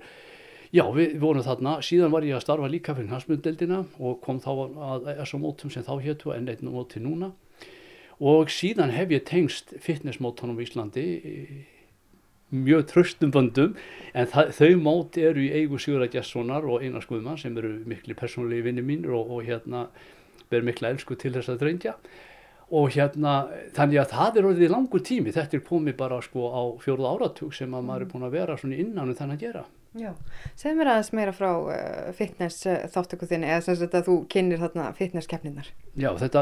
Já 0.75 0.85
við, 0.95 1.17
vorum 1.19 1.43
þarna. 1.43 1.77
Síðan 1.85 2.13
var 2.15 2.25
ég 2.27 2.37
að 2.37 2.45
starfa 2.45 2.71
líka 2.71 2.95
fyrir 2.95 3.11
hansmundeldina 3.11 3.83
og 3.99 4.21
kom 4.23 4.39
þá 4.43 4.51
að 4.55 5.09
þessum 5.19 5.43
mótum 5.43 5.73
sem 5.73 5.83
þá 5.85 5.93
héttu 6.03 6.31
en 6.35 6.47
einn 6.51 6.71
móti 6.71 7.03
núna. 7.03 7.33
Og 8.23 8.47
síðan 8.51 8.95
hef 8.95 9.11
ég 9.11 9.27
tengst 9.27 9.75
fitnessmótunum 9.83 10.61
í 10.63 10.67
Íslandi 10.69 11.05
mjög 12.63 12.85
tröstum 12.91 13.33
böndum 13.35 13.73
en 14.13 14.29
það, 14.31 14.51
þau 14.57 14.81
móti 14.83 15.25
eru 15.27 15.43
í 15.43 15.51
eigu 15.61 15.79
Sigurða 15.81 16.09
Gjessonar 16.13 16.67
og 16.67 16.83
Einar 16.85 17.03
Skuðmann 17.05 17.39
sem 17.41 17.57
eru 17.59 17.73
miklu 17.89 18.17
persónulegi 18.17 18.65
vinni 18.69 18.85
mín 18.85 19.05
og, 19.09 19.29
og 19.35 19.45
hérna 19.47 19.87
ber 20.51 20.65
mikla 20.65 20.93
elsku 20.93 21.17
til 21.19 21.33
þess 21.35 21.53
að 21.53 21.61
drengja. 21.63 21.95
Og 22.75 22.89
hérna 22.95 23.45
þannig 23.75 24.01
að 24.01 24.13
það 24.15 24.37
er 24.39 24.47
orðið 24.49 24.71
langur 24.73 25.03
tími. 25.05 25.33
Þetta 25.35 25.59
er 25.59 25.65
komið 25.67 25.97
bara 25.99 26.17
sko 26.25 26.49
á 26.49 26.63
fjóruða 26.81 27.11
áratug 27.13 27.53
sem 27.53 27.73
að 27.77 27.89
maður 27.89 28.05
er 28.05 28.13
búin 28.13 28.25
að 28.25 28.37
vera 28.39 28.57
svona 28.57 28.79
innan 28.81 29.11
um 29.11 29.17
þannig 29.17 29.37
að 29.37 29.45
gera. 29.45 29.65
Já, 29.95 30.11
segð 30.59 30.81
mér 30.81 30.89
aðeins 30.91 31.13
meira 31.15 31.31
frá 31.31 31.51
uh, 31.55 32.09
fitness 32.17 32.65
uh, 32.67 32.81
þáttöku 32.91 33.29
þinni 33.29 33.47
eða 33.47 33.61
sem 33.63 33.77
sagt 33.79 33.93
að 33.95 34.09
þú 34.09 34.15
kynir 34.33 34.59
þarna 34.59 34.89
fitness 34.97 35.29
keppninar 35.31 35.69
Já, 35.95 36.09
þetta 36.19 36.41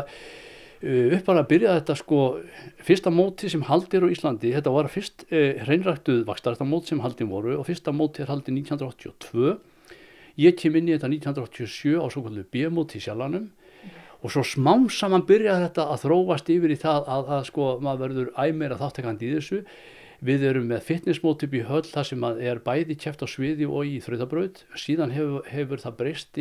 Uh, 0.84 1.14
upp 1.16 1.30
að 1.32 1.46
byrja 1.48 1.78
þetta 1.78 1.96
sko 1.96 2.22
fyrsta 2.84 3.12
móti 3.14 3.48
sem 3.48 3.62
haldir 3.64 4.04
á 4.04 4.12
Íslandi 4.12 4.50
þetta 4.52 4.72
var 4.74 4.90
fyrst 4.92 5.24
uh, 5.30 5.62
hreinræktuð 5.64 6.26
vakstarðarmót 6.28 6.90
sem 6.92 7.00
haldin 7.00 7.30
voru 7.32 7.54
og 7.56 7.70
fyrsta 7.70 7.94
móti 7.96 8.26
er 8.26 8.28
haldin 8.28 8.58
1982 8.60 9.54
ég 10.44 10.58
kem 10.60 10.76
inn 10.76 10.90
í 10.90 10.98
þetta 10.98 11.08
1987 11.14 11.96
á 12.04 12.06
svo 12.12 12.26
kvöldu 12.26 12.44
B-móti 12.52 13.00
í 13.00 13.06
Sjallanum 13.06 13.48
og 14.24 14.36
svo 14.36 14.44
smám 14.44 14.90
saman 14.92 15.24
byrjaði 15.28 15.70
þetta 15.70 15.88
að 15.94 16.04
þróast 16.04 16.52
yfir 16.52 16.76
í 16.76 16.80
það 16.84 17.10
að, 17.16 17.32
að 17.38 17.48
sko 17.50 17.70
maður 17.84 18.04
verður 18.06 18.30
æmeira 18.40 18.80
þáttekandi 18.80 19.28
í 19.28 19.34
þessu. 19.38 19.64
Við 20.24 20.46
erum 20.48 20.70
með 20.72 20.86
fitnessmóti 20.88 21.50
upp 21.50 21.58
í 21.60 21.66
höll 21.68 21.84
það 21.88 22.06
sem 22.08 22.28
er 22.32 22.62
bæði 22.64 22.96
kæft 22.96 23.24
á 23.24 23.28
sviði 23.28 23.68
og 23.68 23.90
í 23.90 23.98
þrautabraut. 24.04 24.62
Síðan 24.80 25.12
hefur, 25.12 25.44
hefur 25.52 25.84
það 25.84 25.98
breyst 26.00 26.40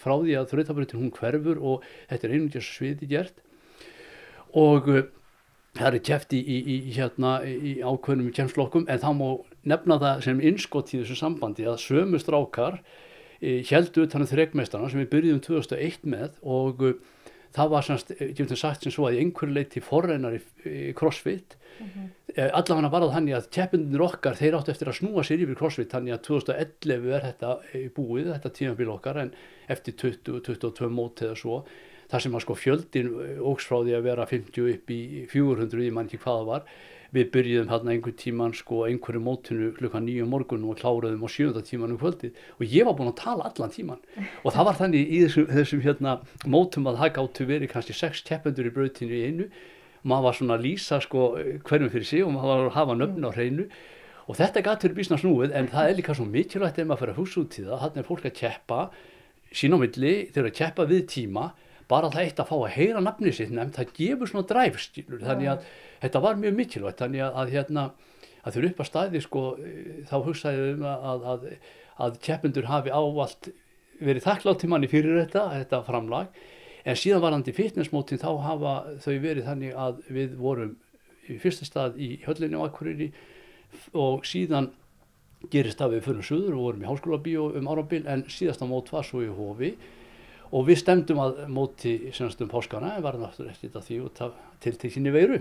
frá 0.00 0.14
því 0.14 0.38
að 0.40 0.48
þrautabrautin 0.54 1.02
hún 1.02 1.12
hverfur 1.12 1.60
og 1.60 1.84
þetta 2.08 2.28
er 2.28 2.36
einungis 2.38 2.72
sviði 2.72 3.10
gert 3.12 3.44
og 4.56 4.88
uh, 4.88 5.02
það 5.78 5.98
er 5.98 6.06
kæft 6.08 6.32
í, 6.34 6.40
í, 6.40 6.56
í, 6.74 6.78
hérna, 6.96 7.38
í 7.44 7.78
ákveðnum 7.82 8.32
kjemslokkum 8.34 8.88
en 8.88 9.02
þá 9.02 9.10
má 9.14 9.28
nefna 9.68 9.98
það 10.02 10.24
sem 10.26 10.40
innskott 10.50 10.94
í 10.94 11.02
þessu 11.02 11.18
sambandi 11.18 11.68
að 11.68 11.82
sömu 11.84 12.20
strákar 12.22 12.80
heldu 13.38 14.02
utan 14.02 14.24
um 14.24 14.26
þregmeistarna 14.26 14.88
sem 14.90 14.98
við 15.04 15.12
byrjum 15.12 15.42
2001 15.44 16.08
með 16.10 16.40
og 16.42 16.82
uh, 16.82 16.96
það 17.56 17.72
var 17.72 17.86
semst, 17.86 18.12
ég 18.20 18.36
finnst 18.36 18.60
sagt 18.60 18.84
sem 18.84 18.92
svo 18.94 19.08
að 19.08 19.18
í 19.18 19.22
einhverju 19.22 19.54
leiti 19.54 19.82
forreinar 19.84 20.36
í 20.36 20.92
crossfit 20.98 21.56
mm 21.56 21.86
-hmm. 21.86 22.08
allavega 22.52 22.90
var 22.92 23.04
það 23.06 23.14
þannig 23.16 23.36
að 23.38 23.50
keppinir 23.56 24.04
okkar 24.04 24.36
þeir 24.36 24.58
áttu 24.58 24.72
eftir 24.72 24.88
að 24.88 24.98
snúa 25.00 25.24
sér 25.24 25.44
yfir 25.44 25.58
crossfit 25.60 25.92
þannig 25.92 26.14
að 26.14 26.24
2011 26.28 27.14
er 27.16 27.22
þetta 27.28 27.50
búið, 27.96 28.32
þetta 28.34 28.54
tímafél 28.58 28.90
okkar 28.96 29.22
en 29.24 29.32
eftir 29.68 29.94
20-22 29.94 30.90
mót 30.90 31.22
eða 31.22 31.36
svo 31.36 31.64
þar 32.08 32.24
sem 32.24 32.36
að 32.36 32.44
sko 32.44 32.56
fjöldin 32.56 33.10
ógs 33.44 33.66
frá 33.68 33.80
því 33.82 33.96
að 33.98 34.06
vera 34.06 34.28
50 34.28 34.70
upp 34.74 34.92
í 34.94 35.00
400, 35.32 35.82
ég 35.84 35.96
man 35.96 36.08
ekki 36.08 36.22
hvaða 36.22 36.46
var. 36.48 36.70
Við 37.08 37.30
byrjuðum 37.32 37.70
hérna 37.72 37.92
einhver 37.94 38.14
tíman 38.20 38.52
sko 38.52 38.82
einhverju 38.84 39.20
mótinu 39.24 39.70
klukkan 39.76 40.04
nýju 40.04 40.26
um 40.26 40.32
morgunum 40.34 40.74
og 40.74 40.80
kláruðum 40.80 41.24
á 41.24 41.28
sjönda 41.32 41.62
tíman 41.64 41.94
um 41.94 42.00
kvöldið. 42.00 42.36
Og 42.60 42.64
ég 42.68 42.84
var 42.84 42.96
búin 42.98 43.08
að 43.08 43.20
tala 43.22 43.48
allan 43.48 43.72
tíman 43.72 44.02
og 44.42 44.52
það 44.52 44.66
var 44.68 44.78
þannig 44.82 45.08
í 45.08 45.22
þessum, 45.24 45.46
þessum 45.48 45.84
hérna 45.86 46.18
mótum 46.44 46.88
að 46.90 46.98
það 47.00 47.14
gáttu 47.16 47.46
verið 47.48 47.72
kannski 47.72 47.96
sex 47.96 48.20
keppendur 48.28 48.68
í 48.68 48.72
brautinu 48.76 49.16
í 49.16 49.22
einu. 49.24 49.46
Maður 50.04 50.26
var 50.28 50.36
svona 50.36 50.58
að 50.58 50.66
lýsa 50.66 50.98
sko 51.00 51.30
hverjum 51.64 51.94
fyrir 51.94 52.08
sig 52.10 52.26
og 52.26 52.34
maður 52.34 52.52
var 52.52 52.68
að 52.68 52.76
hafa 52.76 52.98
nöfn 53.00 53.24
á 53.24 53.30
hreinu. 53.32 53.68
Og 54.28 54.36
þetta 54.36 54.60
verið 54.60 54.98
bísna 54.98 55.16
snúið 55.16 55.54
en 55.56 55.70
það 55.72 55.88
er 55.88 55.96
líka 55.96 56.12
svo 56.12 56.26
mikilvægt 56.28 56.82
ef 56.82 56.84
maður 56.84 57.06
fyrir 57.06 57.14
að 57.14 57.20
hugsa 57.22 57.40
út 57.40 57.56
í 57.56 57.64
það, 57.64 57.78
þannig 57.86 58.02
er 58.02 58.08
fólk 58.10 58.26
að 58.28 58.36
keppa 58.36 58.80
sín 59.48 59.72
á 59.72 59.78
milli, 59.80 60.12
þeir 60.28 60.42
eru 60.42 60.50
að 60.50 60.58
keppa 60.58 60.84
við 60.90 61.06
tíma 61.08 61.46
bara 61.88 62.10
það 62.12 62.26
eitt 62.26 62.42
að 62.42 62.50
fá 62.50 62.56
að 62.58 62.74
heyra 62.74 63.02
nafni 63.04 63.32
sitt 63.32 63.52
nefnd, 63.54 63.76
það 63.76 63.94
gefur 63.96 64.30
svona 64.30 64.48
dræfstílur 64.50 65.24
þannig 65.24 65.52
að 65.54 65.68
þetta 66.02 66.22
var 66.24 66.40
mjög 66.40 66.58
mikilvægt. 66.58 67.00
Þannig 67.00 67.24
að, 67.24 67.38
að 67.40 67.54
hérna 67.54 67.84
að 68.42 68.52
þau 68.52 68.60
eru 68.60 68.70
upp 68.70 68.82
að 68.82 68.90
staði 68.90 69.22
sko 69.24 69.44
þá 70.10 70.14
hugsaði 70.26 70.66
um 70.74 70.84
að, 70.88 71.26
að, 71.32 71.46
að 72.06 72.20
keppundur 72.24 72.68
hafi 72.68 72.92
ávalt 72.92 73.50
verið 73.98 74.26
þakklátt 74.28 74.64
í 74.64 74.70
manni 74.70 74.90
fyrir 74.90 75.18
þetta, 75.22 75.46
þetta 75.56 75.82
framlag. 75.88 76.42
En 76.88 76.96
síðan 76.96 77.24
varandi 77.24 77.54
fitnessmótin 77.56 78.20
þá 78.20 78.30
hafa 78.44 78.74
þau 79.02 79.14
verið 79.24 79.48
þannig 79.48 79.80
að 79.86 80.04
við 80.14 80.36
vorum 80.38 80.76
í 81.28 81.36
fyrsta 81.42 81.66
stað 81.68 81.98
í 82.00 82.14
höllinni 82.24 82.60
á 82.60 82.64
Akureyri 82.68 83.10
og 83.98 84.24
síðan 84.28 84.70
gerist 85.52 85.78
það 85.80 85.96
við 85.96 86.06
fyrir 86.06 86.26
suður 86.26 86.56
og 86.56 86.64
vorum 86.64 86.84
í 86.84 86.88
háskóla 86.88 87.18
bíó 87.22 87.48
um 87.58 87.68
árabil 87.70 88.02
en 88.10 88.24
síðasta 88.32 88.66
mót 88.66 88.88
var 88.90 89.06
svo 89.06 89.20
í 89.22 89.28
hófi 89.30 89.74
og 90.54 90.66
við 90.68 90.80
stemdum 90.82 91.20
að 91.22 91.42
móti 91.52 91.94
senast 92.16 92.40
um 92.44 92.50
páskana 92.50 92.94
en 92.96 93.04
varum 93.04 93.26
aftur 93.26 93.50
eftir 93.50 93.68
þetta 93.68 93.84
því 93.86 93.98
út 94.06 94.22
af 94.24 94.36
tiltekkinni 94.64 95.12
veiru. 95.14 95.40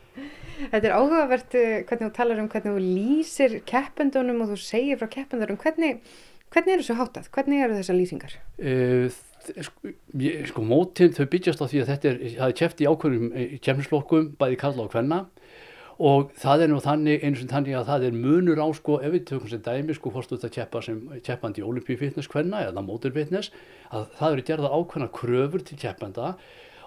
Þetta 0.72 0.82
er 0.82 0.94
áhugavert 0.96 1.54
eh, 1.58 1.82
hvernig 1.84 2.08
þú 2.08 2.12
talar 2.16 2.40
um 2.42 2.48
hvernig 2.52 2.74
þú 2.74 2.82
lýsir 2.82 3.58
keppendunum 3.68 4.42
og 4.44 4.54
þú 4.54 4.58
segir 4.64 5.00
frá 5.00 5.10
keppendurum. 5.12 5.60
Hvernig, 5.60 6.02
hvernig 6.54 6.76
eru 6.76 6.84
þessu 6.84 6.98
hátað? 7.00 7.30
Hvernig 7.36 7.64
eru 7.66 7.78
þessar 7.78 7.98
lýsingar? 7.98 8.36
Uh, 8.56 9.10
sko, 9.68 9.94
sko 10.50 10.64
mótin 10.64 11.14
þau 11.16 11.26
byggjast 11.34 11.62
á 11.62 11.66
því 11.68 11.82
að 11.82 11.90
þetta 11.92 12.10
er, 12.12 12.20
það 12.38 12.48
er 12.48 12.56
kæft 12.62 12.82
í 12.82 12.88
ákveðum 12.90 13.58
kemmislokkum 13.68 14.30
bæði 14.40 14.60
kalla 14.64 14.86
og 14.86 14.96
hvenna 14.96 15.20
og 15.96 16.32
það 16.36 16.66
er 16.66 16.70
nú 16.72 16.78
þannig 16.84 17.24
eins 17.24 17.40
og 17.40 17.48
þannig 17.50 17.78
að 17.78 17.88
það 17.88 18.06
er 18.08 18.16
munur 18.20 18.60
á 18.60 18.68
sko 18.76 18.98
ef 19.00 19.14
við 19.14 19.24
tökum 19.30 19.50
sem 19.52 19.62
dæmi 19.64 19.96
sko 19.96 20.12
þú 20.12 20.22
ert 20.22 20.44
að 20.44 20.54
keppa 20.58 20.82
sem 20.84 21.00
keppandi 21.24 21.62
í 21.62 21.66
olimpíufitness 21.66 22.28
hvenna 22.32 22.62
eða 22.66 22.84
móturfitness 22.84 23.52
að 23.88 24.08
það 24.18 24.36
eru 24.36 24.46
gerða 24.50 24.72
ákveðna 24.76 25.10
kröfur 25.16 25.64
til 25.64 25.78
keppanda 25.80 26.34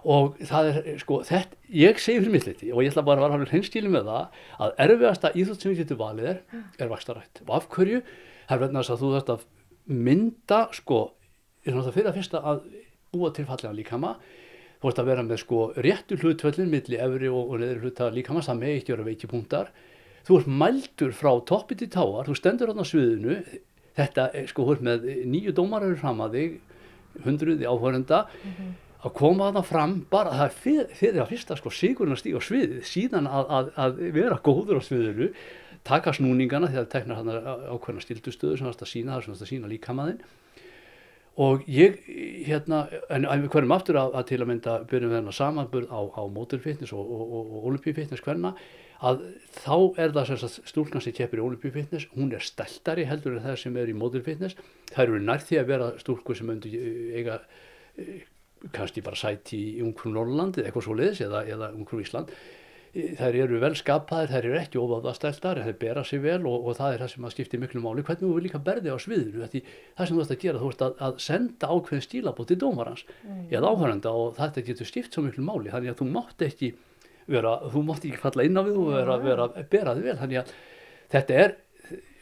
og 0.08 0.38
það 0.48 0.70
er 0.70 1.00
sko 1.01 1.22
þetta, 1.28 1.58
ég 1.75 2.00
segi 2.00 2.22
fyrir 2.22 2.36
milliti 2.36 2.72
og 2.72 2.84
ég 2.84 2.94
ætla 2.94 3.06
bara 3.08 3.25
að 3.25 3.34
vera 3.36 3.50
hreins 3.50 3.72
með 3.89 4.12
það 4.12 4.44
að 4.66 4.75
erfiðasta 4.86 5.32
íþrótt 5.34 5.63
sem 5.63 5.74
við 5.74 5.82
getum 5.84 6.01
valið 6.04 6.30
er, 6.34 6.44
er 6.80 6.92
vakstarætt 6.92 7.42
og 7.48 7.56
af 7.58 7.70
hverju, 7.74 8.04
það 8.48 8.56
er 8.56 8.62
verðan 8.63 8.84
að 8.84 9.01
þú 9.01 9.13
þarfst 9.16 9.34
að 9.34 9.48
mynda 9.89 10.62
sko, 10.78 11.00
fyrir 11.66 12.12
að 12.12 12.20
fyrsta 12.20 12.44
að 12.46 12.62
búa 13.10 13.34
til 13.34 13.48
fallega 13.50 13.74
líkama 13.74 14.13
þú 14.79 14.89
ert 14.89 15.00
að 15.00 15.09
vera 15.12 15.24
með 15.27 15.41
sko 15.43 15.62
réttu 15.75 16.17
hlutvöllin 16.21 16.71
millir 16.71 17.01
efri 17.03 17.29
og, 17.29 17.53
og 17.53 17.59
neðri 17.59 17.83
hluta 17.83 18.09
líkamans, 18.15 18.48
það 18.48 18.62
með 18.62 18.75
ekki 18.77 18.93
vera 18.95 19.07
veikipunktar 19.07 19.71
þú 20.27 20.39
ert 20.39 20.51
mældur 20.62 21.15
frá 21.15 21.31
toppi 21.48 21.77
til 21.79 21.89
táar, 21.91 22.27
þú 22.27 22.36
stendur 22.38 22.74
á 22.74 22.86
sviðinu. 22.86 23.39
Þetta 23.98 24.29
er 24.38 24.51
sko 24.51 24.67
húr 24.67 24.83
með 24.86 25.07
nýju 25.27 25.55
dómarar 25.57 25.95
fram 26.00 26.21
að 26.24 26.38
þig, 26.38 26.59
hundruði 27.25 27.65
áhörenda 27.67 28.19
mm 28.27 28.51
-hmm. 28.51 28.75
að 29.03 29.13
koma 29.13 29.51
það 29.51 29.65
fram 29.65 29.93
bara 30.12 30.31
það 30.39 30.51
fyrir, 30.63 30.88
fyrir 30.93 31.21
að 31.21 31.31
fyrsta 31.31 31.57
sko 31.57 31.69
sigurinn 31.69 32.13
að 32.13 32.21
stíga 32.21 32.38
á 32.39 32.48
sviðið, 32.48 32.83
síðan 32.86 33.27
að, 33.27 33.45
að, 33.50 33.71
að 33.75 33.91
vera 34.13 34.39
góður 34.43 34.79
á 34.79 34.81
sviðinu 34.86 35.33
taka 35.83 36.13
snúningana 36.13 36.67
þegar 36.67 36.86
það 36.86 36.93
teknar 36.93 37.17
ákveðna 37.74 38.01
stildustöðu 38.01 38.57
sem 38.57 38.67
það 38.67 38.88
sína, 38.88 39.13
það 39.15 39.24
sem 39.25 39.33
það 39.33 39.51
sína 39.51 39.67
líkamaðinn 39.67 40.21
og 41.39 41.63
ég 41.72 41.96
hérna 42.48 42.84
en 43.10 43.25
hverjum 43.48 43.72
aftur 43.72 44.00
að, 44.01 44.17
að 44.19 44.27
til 44.31 44.41
að 44.41 44.50
mynda 44.51 44.75
byrjum 44.89 45.13
við 45.13 45.19
hérna 45.22 45.36
samanburð 45.36 45.91
á, 45.93 46.01
á 46.19 46.24
móturfitness 46.27 46.93
og, 46.96 47.03
og, 47.15 47.22
og, 47.25 47.53
og 47.55 47.67
olimpíufitness 47.72 48.24
hverna 48.25 48.53
að 49.00 49.22
þá 49.62 49.75
er 50.03 50.13
það 50.15 50.58
stúlkan 50.67 51.03
sem 51.03 51.15
keppir 51.15 51.39
í 51.39 51.46
olimpíufitness 51.46 52.10
hún 52.17 52.34
er 52.36 52.43
steltari 52.43 53.08
heldur 53.08 53.38
en 53.38 53.46
það 53.46 53.62
sem 53.62 53.77
er 53.79 53.91
í 53.91 53.96
móturfitness 53.96 54.60
það 54.91 55.03
eru 55.05 55.22
nær 55.24 55.46
því 55.46 55.62
að 55.62 55.72
vera 55.72 55.89
stúlku 56.01 56.36
sem 56.36 56.51
öndu 56.51 56.74
eiga 57.15 57.39
eh, 57.96 58.25
kannski 58.75 59.03
bara 59.05 59.19
sæti 59.19 59.62
í 59.77 59.84
Ungfrún 59.86 60.17
Norrlandi 60.17 60.60
eða 60.60 60.72
eitthvað 60.74 60.88
svo 60.89 60.98
leiðis 61.00 61.24
eða, 61.24 61.46
eða 61.48 61.72
Ungfrún 61.77 62.03
Ísland 62.03 62.34
þær 62.93 63.36
eru 63.43 63.60
vel 63.62 63.75
skapaðir, 63.77 64.31
þær 64.34 64.48
eru 64.48 64.58
ekki 64.60 64.79
ofáðastæltar, 64.81 65.62
þær 65.65 65.77
bera 65.81 66.03
sig 66.08 66.22
vel 66.24 66.39
og, 66.50 66.65
og 66.65 66.77
það 66.79 66.96
er 66.96 67.03
það 67.03 67.12
sem 67.13 67.27
að 67.27 67.34
skipti 67.36 67.60
miklu 67.62 67.84
máli, 67.84 68.03
hvernig 68.08 68.25
þú 68.25 68.31
vil 68.34 68.46
líka 68.48 68.62
berði 68.65 68.93
á 68.93 68.98
sviðinu, 68.98 69.50
því 69.51 69.62
það 69.67 70.10
sem 70.10 70.17
þú 70.17 70.24
ætti 70.25 70.38
að 70.38 70.43
gera 70.43 70.62
þú 70.63 70.72
ert 70.74 70.84
að, 70.88 70.96
að 71.05 71.22
senda 71.25 71.69
ákveðin 71.69 72.05
stílabót 72.08 72.50
til 72.50 72.60
dómarans 72.63 73.05
mm. 73.05 73.43
eða 73.53 73.74
áhörnanda 73.74 74.13
og 74.17 74.36
þetta 74.39 74.65
getur 74.72 74.89
skipt 74.89 75.13
svo 75.13 75.25
miklu 75.27 75.46
máli, 75.46 75.69
þannig 75.69 75.93
að 75.93 76.01
þú 76.01 76.10
mátt 76.15 76.46
ekki 76.50 76.72
vera, 77.29 77.55
þú 77.69 77.86
mátt 77.86 78.10
ekki 78.10 78.22
falla 78.24 78.48
inn 78.50 78.58
á 78.58 78.63
við 78.65 78.81
og 78.81 78.91
vera, 78.96 79.19
vera 79.22 79.50
að 79.53 79.69
bera 79.69 79.96
þig 79.98 80.10
vel, 80.10 80.17
þannig 80.24 80.41
að 80.41 80.53
þetta 81.13 81.39
er 81.46 81.55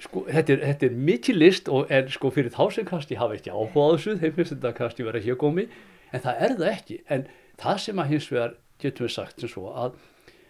sko, 0.04 0.26
þetta 0.28 0.54
er, 0.54 0.64
þetta 0.68 0.90
er 0.90 1.00
mikið 1.10 1.40
list 1.40 1.72
og 1.72 1.96
en 1.96 2.12
sko 2.12 2.32
fyrir 2.36 2.54
þá 2.54 2.64
sem 2.76 2.88
kannski 2.88 3.20
hafa 3.20 3.40
ekki 3.40 3.56
áhuga 3.56 3.88
á 3.88 3.90
þessu, 3.96 4.20
þeim 4.20 4.36
finnst 4.36 4.56
þetta 4.58 4.76
kannski 4.78 5.08
vera 5.08 5.24
hér 5.24 5.40
gómi, 5.40 5.68
en 6.12 6.24
það 6.24 6.44
er 6.44 6.56
það 6.60 6.70
ekki, 6.74 7.00
en 7.16 7.26
það 7.62 7.82
sem 7.88 8.04
að 8.04 8.14
hins 8.14 8.30
vegar 8.32 8.56
getum 8.82 9.08
við 9.08 9.16
sagt 9.16 9.42
sem 9.42 9.52
svo 9.52 9.72
að 9.72 9.98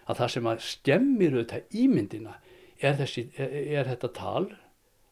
að 0.07 0.21
það 0.21 0.31
sem 0.33 0.49
að 0.51 0.61
skemmir 0.65 1.35
auðvitað 1.35 1.81
ímyndina 1.83 2.37
er, 2.79 2.95
þessi, 2.99 3.27
er, 3.37 3.87
þetta 3.89 4.11
tal 4.15 4.45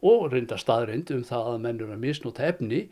og 0.05 0.29
reynda 0.31 0.57
staðreind 0.61 1.11
um 1.15 1.25
það 1.25 1.51
að 1.51 1.59
menn 1.65 1.81
eru 1.81 1.95
að 1.95 2.03
misnóta 2.03 2.45
efni 2.47 2.85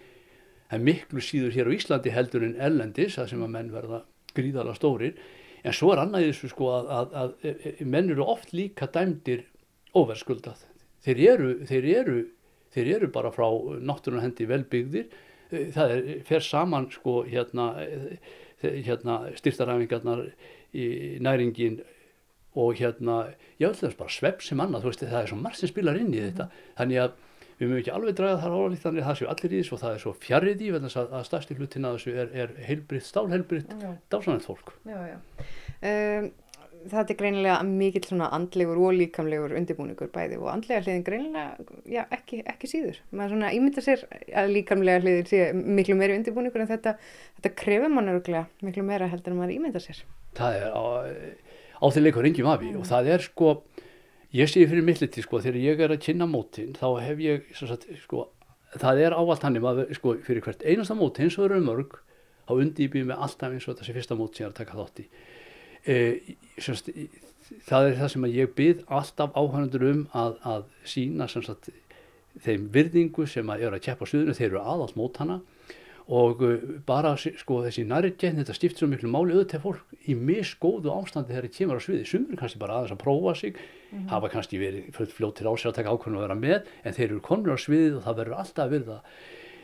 en 0.74 0.83
miklu 0.86 1.22
síður 1.22 1.53
hér 1.55 1.69
á 1.69 1.75
Íslandi 1.75 2.13
heldur 2.13 2.45
en 2.48 2.57
ellendis 2.57 3.19
að 3.22 3.33
sem 3.33 3.43
að 3.45 3.53
menn 3.53 3.74
verða 3.74 4.03
gríðala 4.33 4.74
stórir. 4.77 5.17
En 5.63 5.75
svo 5.75 5.93
er 5.93 6.01
annað 6.01 6.27
þessu 6.27 6.50
sko 6.51 6.72
að, 6.75 6.88
að, 6.91 7.17
að, 7.22 7.36
að 7.53 7.83
menn 7.93 8.10
eru 8.12 8.25
oft 8.33 8.55
líka 8.55 8.89
dæmdir 8.91 9.45
óverskuldað. 9.95 10.63
Þeir 11.05 11.22
eru, 11.33 11.51
þeir 11.69 11.88
eru, 12.00 12.17
þeir 12.74 12.89
eru 12.98 13.12
bara 13.13 13.31
frá 13.36 13.45
náttúrulega 13.83 14.25
hendi 14.25 14.50
velbyggðir. 14.50 15.13
Það 15.75 15.93
er, 15.93 16.12
fer 16.25 16.43
saman 16.43 16.89
sko 16.91 17.22
hérna, 17.27 17.69
hérna 18.63 19.19
styrtaræfingarnar 19.38 20.25
næringin 20.74 21.82
og 22.60 22.77
hérna, 22.77 23.20
ég 23.62 23.70
vil 23.72 23.77
þess 23.77 23.98
bara 23.98 24.13
svepp 24.13 24.44
sem 24.46 24.60
annað, 24.62 24.84
þú 24.84 24.92
veist, 24.92 25.06
það 25.10 25.22
er 25.22 25.32
svo 25.32 25.39
margt 25.42 25.62
sem 25.62 25.72
spilar 25.72 25.98
inn 25.98 26.13
í 26.13 26.22
þetta, 26.22 26.50
þannig 26.77 27.01
að 27.01 27.15
við 27.58 27.70
mögum 27.70 27.82
ekki 27.82 27.94
alveg 27.94 28.15
draga 28.18 28.42
þar 28.42 28.56
álega 28.58 28.84
þannig 28.84 29.01
að 29.01 29.10
það 29.10 29.18
séu 29.20 29.32
allir 29.34 29.53
í 29.56 29.60
þessu 29.62 29.75
og 29.75 29.82
það 29.82 29.96
er 29.96 30.03
svo 30.03 30.13
fjarrið 30.22 30.63
í, 30.63 30.70
þess 30.75 31.01
að, 31.01 31.12
að 31.18 31.25
stærsti 31.30 31.58
hlutin 31.58 31.89
að 31.89 31.98
þessu 31.98 32.15
er, 32.24 32.32
er 32.44 32.56
heilbritt, 32.68 33.10
stálheilbritt, 33.10 33.75
dásanett 34.13 34.48
fólk. 34.48 34.74
Já, 34.89 34.98
já. 35.12 35.18
Um, 35.84 36.32
þetta 36.92 37.13
er 37.13 37.20
greinilega 37.20 37.58
mikill 37.68 38.03
svona 38.06 38.30
andlegur 38.36 38.82
og 38.84 38.98
líkamlegur 38.98 39.53
undirbúningur 39.58 40.10
bæði 40.13 40.39
og 40.42 40.50
andlega 40.51 40.84
hliðin 40.84 41.06
greinilega, 41.08 41.68
já, 41.89 42.03
ekki, 42.15 42.42
ekki 42.50 42.70
síður. 42.70 43.00
Maður 43.13 43.38
svona 43.38 43.53
ímynda 43.56 43.86
sér 43.86 44.03
að 44.42 44.51
líkamlega 44.58 45.03
hliðin 45.06 45.30
sé 45.30 45.46
miklu 45.53 45.96
meiri 46.00 46.18
undirbúningur 46.20 46.65
en 46.65 46.72
þetta, 46.74 46.98
þetta 47.38 47.53
krefur 47.63 47.94
mann 47.94 48.12
öruglega 48.12 48.48
miklu 48.65 48.86
meira 48.88 49.08
heldur 49.12 49.36
en 49.36 49.42
maður 49.42 49.56
ímynda 49.60 49.84
sér. 49.84 50.03
Það 50.38 50.60
er 50.60 50.70
á 50.74 50.84
á 51.84 51.86
þeir 51.92 52.08
leikur 52.08 52.28
engjum 52.28 52.52
afi 52.52 52.72
mm. 52.72 52.80
og 52.80 52.88
það 52.88 53.10
er 53.16 53.25
sko 53.25 53.50
ég 54.34 54.50
sé 54.50 54.63
fyrir 54.70 54.86
milliti 54.86 55.24
sko 55.24 55.42
þegar 55.44 55.60
ég 55.62 55.84
er 55.84 55.94
að 55.94 56.04
kynna 56.06 56.28
mótin 56.30 56.72
þá 56.78 56.88
hef 57.04 57.22
ég 57.24 57.52
sagt, 57.60 57.86
sko 58.06 58.30
það 58.80 59.04
er 59.08 59.18
ávalt 59.18 59.44
hann 59.46 59.60
sko 59.98 60.16
fyrir 60.24 60.46
hvert 60.46 60.63
einasta 60.63 60.98
móti 60.98 61.25
eins 61.25 61.38
og 61.38 61.50
eru 61.50 61.62
mörg 61.66 62.00
þá 62.48 62.56
undýpjum 62.56 63.12
við 63.12 63.20
alltaf 63.28 63.54
eins 63.54 63.68
og 63.68 63.78
þessi 63.80 63.98
fyrsta 63.98 64.18
móti 64.20 64.40
sem 64.40 64.46
ég 64.46 64.50
er 64.50 64.54
að 64.54 64.60
taka 64.62 64.80
þátt 64.80 65.04
í 65.04 65.08
e, 65.84 65.98
sagt, 66.63 66.92
það 67.68 67.90
er 67.90 68.00
það 68.02 68.13
sem 68.16 68.28
ég 68.32 68.58
byrð 68.58 68.84
alltaf 69.00 69.38
áhændur 69.38 69.88
um 69.92 70.04
að, 70.16 70.40
að 70.48 70.68
sína 70.88 71.30
sagt, 71.32 71.70
þeim 72.44 72.70
virðingu 72.74 73.28
sem 73.30 73.52
að 73.54 73.68
er 73.68 73.75
að 73.75 73.86
keppa 73.90 74.10
suðinu 74.10 74.38
þeir 74.38 74.50
eru 74.54 74.63
aðalt 74.63 74.98
mót 75.00 75.20
hana 75.22 75.42
og 76.07 76.41
uh, 76.43 76.63
bara 76.88 77.13
sko 77.17 77.62
þessi 77.63 77.86
nærgetn 77.88 78.41
þetta 78.41 78.55
stiftir 78.57 78.83
svo 78.83 78.89
miklu 78.91 79.12
máli 79.12 79.36
auðvitað 79.38 79.63
fólk 79.63 80.10
í 80.10 80.15
misgóðu 80.19 80.91
ástandi 80.91 81.31
þegar 81.31 81.48
það 81.48 81.57
kemur 81.57 81.79
á 81.79 81.86
sviði 81.86 82.10
sumur 82.10 82.39
kannski 82.41 82.60
bara 82.60 82.79
aðeins 82.79 82.95
að 82.95 83.03
prófa 83.05 83.36
sig 83.39 83.53
mm 83.53 84.00
-hmm. 84.00 84.10
hafa 84.10 84.29
kannski 84.33 84.60
verið 84.60 85.13
fljóttir 85.15 85.48
á 85.48 85.53
sig 85.55 85.69
að 85.69 85.75
taka 85.75 85.93
ákveðinu 85.93 86.19
að 86.19 86.25
vera 86.27 86.36
með 86.36 86.60
en 86.83 86.93
þeir 86.93 87.10
eru 87.10 87.22
konur 87.22 87.55
á 87.55 87.57
sviðið 87.57 87.98
og 87.98 88.03
það 88.03 88.17
verður 88.19 88.39
alltaf 88.39 88.65
að 88.65 88.74
verða 88.75 89.01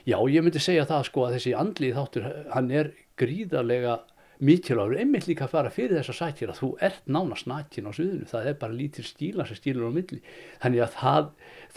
já 0.06 0.18
ég 0.30 0.44
myndi 0.44 0.60
segja 0.60 0.86
það 0.86 1.04
sko 1.04 1.26
að 1.26 1.34
þessi 1.36 1.54
andlið 1.56 1.96
þáttur 1.96 2.24
hann 2.54 2.72
er 2.72 2.94
gríðarlega 3.18 4.00
mikilvægur, 4.40 5.00
einmitt 5.02 5.28
líka 5.28 5.48
að 5.48 5.54
fara 5.54 5.72
fyrir 5.74 6.00
þess 6.00 6.14
að 6.14 6.20
sætja 6.20 6.48
að 6.48 6.60
þú 6.62 6.70
ert 6.88 7.10
nánast 7.12 7.48
nakin 7.50 7.90
á 7.90 7.92
sviðinu. 7.92 8.28
Það 8.30 8.48
er 8.48 8.60
bara 8.62 8.78
lítil 8.78 9.04
stíla 9.04 9.46
sem 9.48 9.60
stílur 9.60 9.92
á 9.92 9.98
milli. 9.98 10.20
Þannig 10.64 10.84
að 10.86 10.94
það 10.96 11.26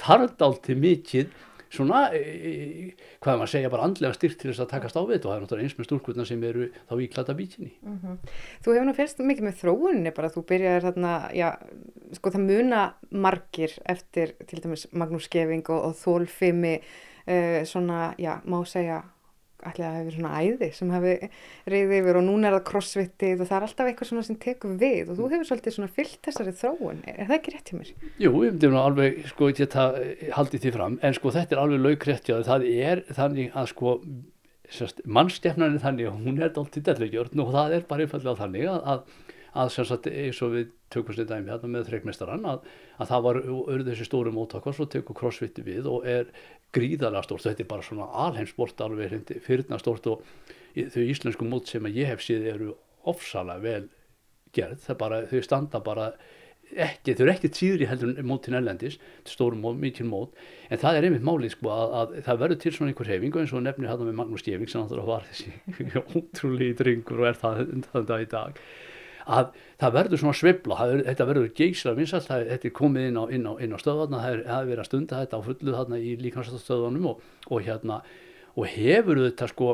þarf 0.03 0.45
aldrei 0.47 0.77
mikið 0.79 1.33
svona, 1.73 2.03
e, 2.13 2.21
e, 2.21 3.13
hvað 3.23 3.39
maður 3.41 3.53
segja, 3.55 3.71
bara 3.73 3.87
andlega 3.89 4.17
styrkt 4.17 4.41
til 4.43 4.51
þess 4.51 4.65
að 4.65 4.73
takast 4.75 4.99
á 4.99 5.03
við 5.03 5.15
þetta 5.17 5.29
og 5.29 5.33
það 5.33 5.37
er 5.37 5.45
náttúrulega 5.45 5.69
eins 5.69 5.79
með 5.79 5.89
stúrkvöldna 5.89 6.27
sem 6.29 6.45
eru 6.49 6.67
þá 6.91 6.95
í 6.97 7.09
klata 7.13 7.37
bíkinni. 7.39 7.71
Mm 7.81 7.99
-hmm. 8.03 8.19
Þú 8.65 8.75
hefur 8.75 8.89
nú 8.89 8.97
fyrst 8.99 9.23
mikið 9.23 9.49
með 9.49 9.59
þróunni 9.63 10.15
bara, 10.17 10.33
þú 10.35 10.45
byrjaði 10.51 10.85
þarna, 10.87 11.15
já, 11.35 11.49
sko 12.13 12.31
það 12.31 12.47
muna 12.51 12.83
margir 13.11 13.79
eftir 13.87 14.35
til 14.47 14.61
dæmis 14.61 14.87
Magnús 14.93 15.25
Skeving 15.25 15.65
og, 15.71 15.85
og 15.85 15.95
Þólfimi, 15.97 16.81
uh, 17.27 17.65
svona, 17.65 18.15
já, 18.19 18.41
má 18.45 18.65
segja 18.67 19.03
ætlaði 19.69 19.89
að 19.89 19.99
hefur 20.01 20.17
svona 20.17 20.41
æði 20.43 20.69
sem 20.77 20.93
hefur 20.93 21.25
reyðið 21.73 21.95
yfir 21.99 22.19
og 22.19 22.27
núna 22.27 22.49
er 22.49 22.57
það 22.57 22.65
crossfitið 22.71 23.43
og 23.45 23.51
það 23.51 23.57
er 23.59 23.67
alltaf 23.69 23.91
eitthvað 23.91 24.11
svona 24.11 24.27
sem 24.27 24.39
tekur 24.43 24.77
við 24.81 25.13
og 25.13 25.21
þú 25.21 25.31
hefur 25.33 25.49
svolítið 25.51 25.77
svona 25.77 25.93
fyllt 25.99 26.19
þessari 26.27 26.55
þróun. 26.63 27.03
Er 27.07 27.31
það 27.31 27.37
ekki 27.39 27.55
rétt 27.55 27.73
hjá 27.73 27.79
mér? 27.79 27.95
Jú, 28.19 28.33
ég 28.33 28.53
myndi 28.53 28.73
nú 28.73 28.83
alveg 28.83 29.23
sko 29.31 29.51
ekki 29.53 29.69
að 29.71 29.99
haldi 30.37 30.63
því 30.63 30.75
fram. 30.77 30.99
En 31.03 31.17
sko 31.19 31.35
þetta 31.35 31.57
er 31.57 31.63
alveg 31.63 31.87
laugrétt 31.87 32.31
hjá 32.31 32.43
það 32.47 32.69
er 32.73 33.05
þannig 33.13 33.57
að 33.57 33.73
sko 33.73 33.97
mannstefnanin 35.05 35.83
þannig 35.83 36.09
að 36.09 36.19
hún 36.23 36.39
er 36.41 36.57
allt 36.57 36.79
í 36.79 36.83
dellegjörn 36.87 37.43
og 37.45 37.53
það 37.55 37.77
er 37.77 37.87
bara 37.89 38.07
einfallega 38.07 38.39
þannig 38.39 38.69
að, 38.71 38.81
að, 38.93 39.32
að 39.53 39.73
sem 39.75 39.89
sagt 39.89 40.09
eins 40.09 40.41
og 40.45 40.55
við 40.55 40.73
tökum 40.93 41.17
sér 41.17 41.29
dæmi 41.29 41.53
hérna 41.53 41.71
með 41.71 41.91
þreikmestarann 41.91 42.49
að, 42.49 42.67
að 42.99 43.11
það 43.13 43.25
var 43.27 43.41
auðvitað 43.43 43.91
þessi 43.93 44.09
stóru 44.09 44.35
mótakvar 44.35 44.77
svo 44.77 44.89
tekur 44.91 45.19
crossfiti 45.19 45.65
við 45.67 45.89
og 45.91 46.07
er 46.09 46.31
gríðarlega 46.73 47.27
stórt, 47.27 47.47
þetta 47.47 47.65
er 47.65 47.71
bara 47.71 47.87
svona 47.87 48.11
alheimsport 48.27 48.81
alveg 48.85 49.33
fyrirna 49.45 49.81
stórt 49.81 50.09
og 50.09 50.23
þau 50.73 51.03
íslensku 51.05 51.49
mót 51.49 51.69
sem 51.69 51.89
ég 51.93 52.09
hef 52.09 52.25
síð 52.25 52.47
eru 52.55 52.71
ofsalega 53.09 53.65
vel 53.65 53.83
gerð, 54.57 54.79
það 54.87 55.01
bara, 55.01 55.19
þau 55.29 55.43
standa 55.45 55.81
bara 55.85 56.13
ekki, 56.73 57.15
þau 57.17 57.25
eru 57.27 57.33
ekkert 57.35 57.59
síður 57.59 57.85
í 57.85 57.89
heldur 57.91 58.23
mótin 58.29 58.57
ellendis, 58.57 58.97
stórum 59.29 59.61
mót, 59.65 59.77
mikil 59.81 60.07
mót. 60.09 60.39
En 60.73 60.81
það 60.81 60.99
er 60.99 61.09
einmitt 61.09 61.27
málið 61.27 61.55
sko 61.57 61.73
að, 61.75 61.97
að 61.99 62.15
það 62.29 62.41
verður 62.45 62.61
til 62.63 62.73
svona 62.77 62.93
einhver 62.93 63.13
hefingu 63.13 63.43
eins 63.43 63.53
og 63.53 63.65
nefnir 63.67 63.91
hérna 63.91 64.09
með 64.09 64.19
Magnús 64.21 64.47
Gjeving 64.47 64.73
sem 64.73 64.81
náttúrulega 64.81 65.11
var 65.11 65.29
þessi 65.29 65.53
ótrúlega 66.17 66.79
dringur 66.81 67.23
og 67.23 67.29
er 67.29 67.41
það 67.43 67.63
þann 67.91 68.09
dag 68.09 68.25
í 68.25 68.31
dag 68.33 68.63
að 69.27 69.53
það 69.81 69.95
verður 69.99 70.23
svona 70.23 70.39
svibla, 70.39 70.79
það, 70.81 71.05
þetta 71.07 71.29
verður 71.29 71.49
geysla 71.59 71.95
vinsalt, 71.99 72.29
þetta 72.29 72.69
er 72.69 72.77
komið 72.77 73.09
inn 73.09 73.21
á, 73.21 73.25
inn 73.31 73.47
á, 73.47 73.53
inn 73.63 73.75
á 73.75 73.79
stöðvarna, 73.83 74.23
það 74.23 74.59
er 74.59 74.69
verið 74.71 74.85
að 74.85 74.91
stunda 74.91 75.23
þetta 75.23 75.41
á 75.41 75.47
fullu 75.47 75.77
þarna 75.77 75.99
í 76.03 76.13
líkansastöðvanum 76.23 77.09
og, 77.13 77.25
og 77.51 77.67
hérna 77.67 78.03
og 78.57 78.69
hefur 78.69 79.23
þetta 79.27 79.49
sko 79.53 79.73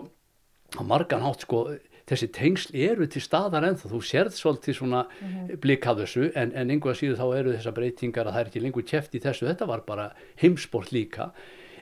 á 0.77 0.83
margan 0.85 1.25
hátt 1.25 1.47
sko 1.47 1.65
þessi 2.09 2.29
tengsl 2.33 2.75
eru 2.77 3.07
til 3.11 3.23
staðar 3.23 3.67
ennþá, 3.69 3.91
þú 3.93 4.01
sérð 4.05 4.37
svolítið 4.37 4.79
svona 4.79 5.05
mm 5.05 5.29
-hmm. 5.29 5.61
blikka 5.61 5.95
þessu 5.95 6.31
en, 6.35 6.53
en 6.55 6.71
einhvað 6.71 7.01
síðu 7.01 7.17
þá 7.21 7.27
eru 7.39 7.53
þessar 7.57 7.77
breytingar 7.77 8.27
að 8.27 8.33
það 8.33 8.41
er 8.41 8.47
ekki 8.47 8.63
lengur 8.65 8.83
kæft 8.83 9.15
í 9.15 9.21
þessu, 9.21 9.47
þetta 9.47 9.67
var 9.67 9.83
bara 9.87 10.13
heimsport 10.41 10.93
líka 10.93 11.33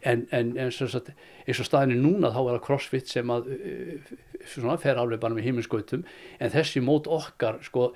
en, 0.07 0.27
en 0.31 0.53
eins 0.67 0.81
og 0.83 1.69
staðinni 1.69 1.99
núna 2.01 2.33
þá 2.35 2.41
er 2.43 2.53
það 2.55 2.65
crossfit 2.67 3.11
sem 3.11 3.33
að 3.35 3.49
svona 4.47 4.79
fer 4.81 5.01
alveg 5.01 5.23
bara 5.23 5.37
með 5.37 5.51
heiminskautum 5.51 6.05
en 6.39 6.55
þessi 6.55 6.83
mót 6.85 7.11
okkar 7.11 7.59
sko 7.67 7.91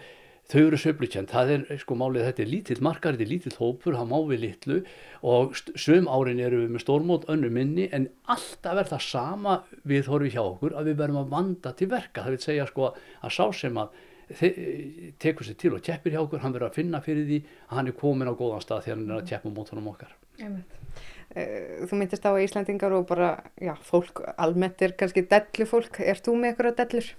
þau 0.51 0.61
eru 0.65 0.79
söflukjönd, 0.81 1.31
það 1.31 1.53
er 1.55 1.81
sko 1.81 1.97
málið 1.99 2.27
þetta 2.27 2.43
er 2.43 2.51
lítill 2.51 2.83
markar, 2.83 3.15
þetta 3.15 3.27
er 3.27 3.31
lítill 3.31 3.57
hópur, 3.59 3.95
það 3.95 4.11
má 4.11 4.17
við 4.27 4.45
litlu. 4.45 4.79
Og 5.31 5.57
söm 5.79 6.09
árin 6.11 6.43
eru 6.43 6.65
við 6.65 6.75
með 6.75 6.85
stórmót 6.85 7.27
önnu 7.31 7.51
minni 7.55 7.87
en 7.95 8.09
alltaf 8.31 8.83
er 8.83 8.91
það 8.91 9.05
sama 9.07 9.57
við 9.89 10.11
horfið 10.11 10.37
hjá 10.37 10.43
okkur 10.43 10.77
að 10.79 10.91
við 10.91 11.03
verðum 11.03 11.23
að 11.23 11.35
vanda 11.37 11.75
til 11.79 11.91
verka, 11.93 12.25
það 12.25 12.37
vil 12.37 12.45
segja 12.47 12.69
sko 12.71 12.91
að 12.91 13.37
sá 13.37 13.45
sem 13.61 13.83
að 13.85 13.99
tekur 15.21 15.47
sér 15.47 15.59
til 15.59 15.75
og 15.75 15.83
keppir 15.87 16.15
hjá 16.15 16.23
okkur, 16.23 16.43
hann 16.43 16.55
verður 16.55 16.71
að 16.71 16.77
finna 16.79 17.01
fyrir 17.03 17.27
því 17.27 17.41
að 17.69 17.79
hann 17.79 17.91
er 17.91 17.99
komin 17.99 18.31
á 18.31 18.35
góðan 18.35 18.63
stað 18.63 18.85
þegar 18.87 19.01
hann 19.01 19.11
er 19.11 19.19
að 19.19 19.31
keppa 19.33 19.55
mótunum 19.55 19.91
okkar. 19.91 20.15
Eh, 20.39 20.61
þú 21.31 21.99
myndist 21.99 22.27
á 22.27 22.35
Íslandingar 22.43 22.95
og 22.97 23.07
bara, 23.07 23.33
já, 23.63 23.75
fólk 23.87 24.25
almennt 24.35 24.83
er 24.83 24.97
kannski 24.99 25.23
dellu 25.31 25.67
fólk, 25.71 26.01
er 26.03 26.19
þú 26.19 26.35
með 26.41 26.55
ykkur 26.55 26.71
að 26.73 26.81
dellur? 26.83 27.11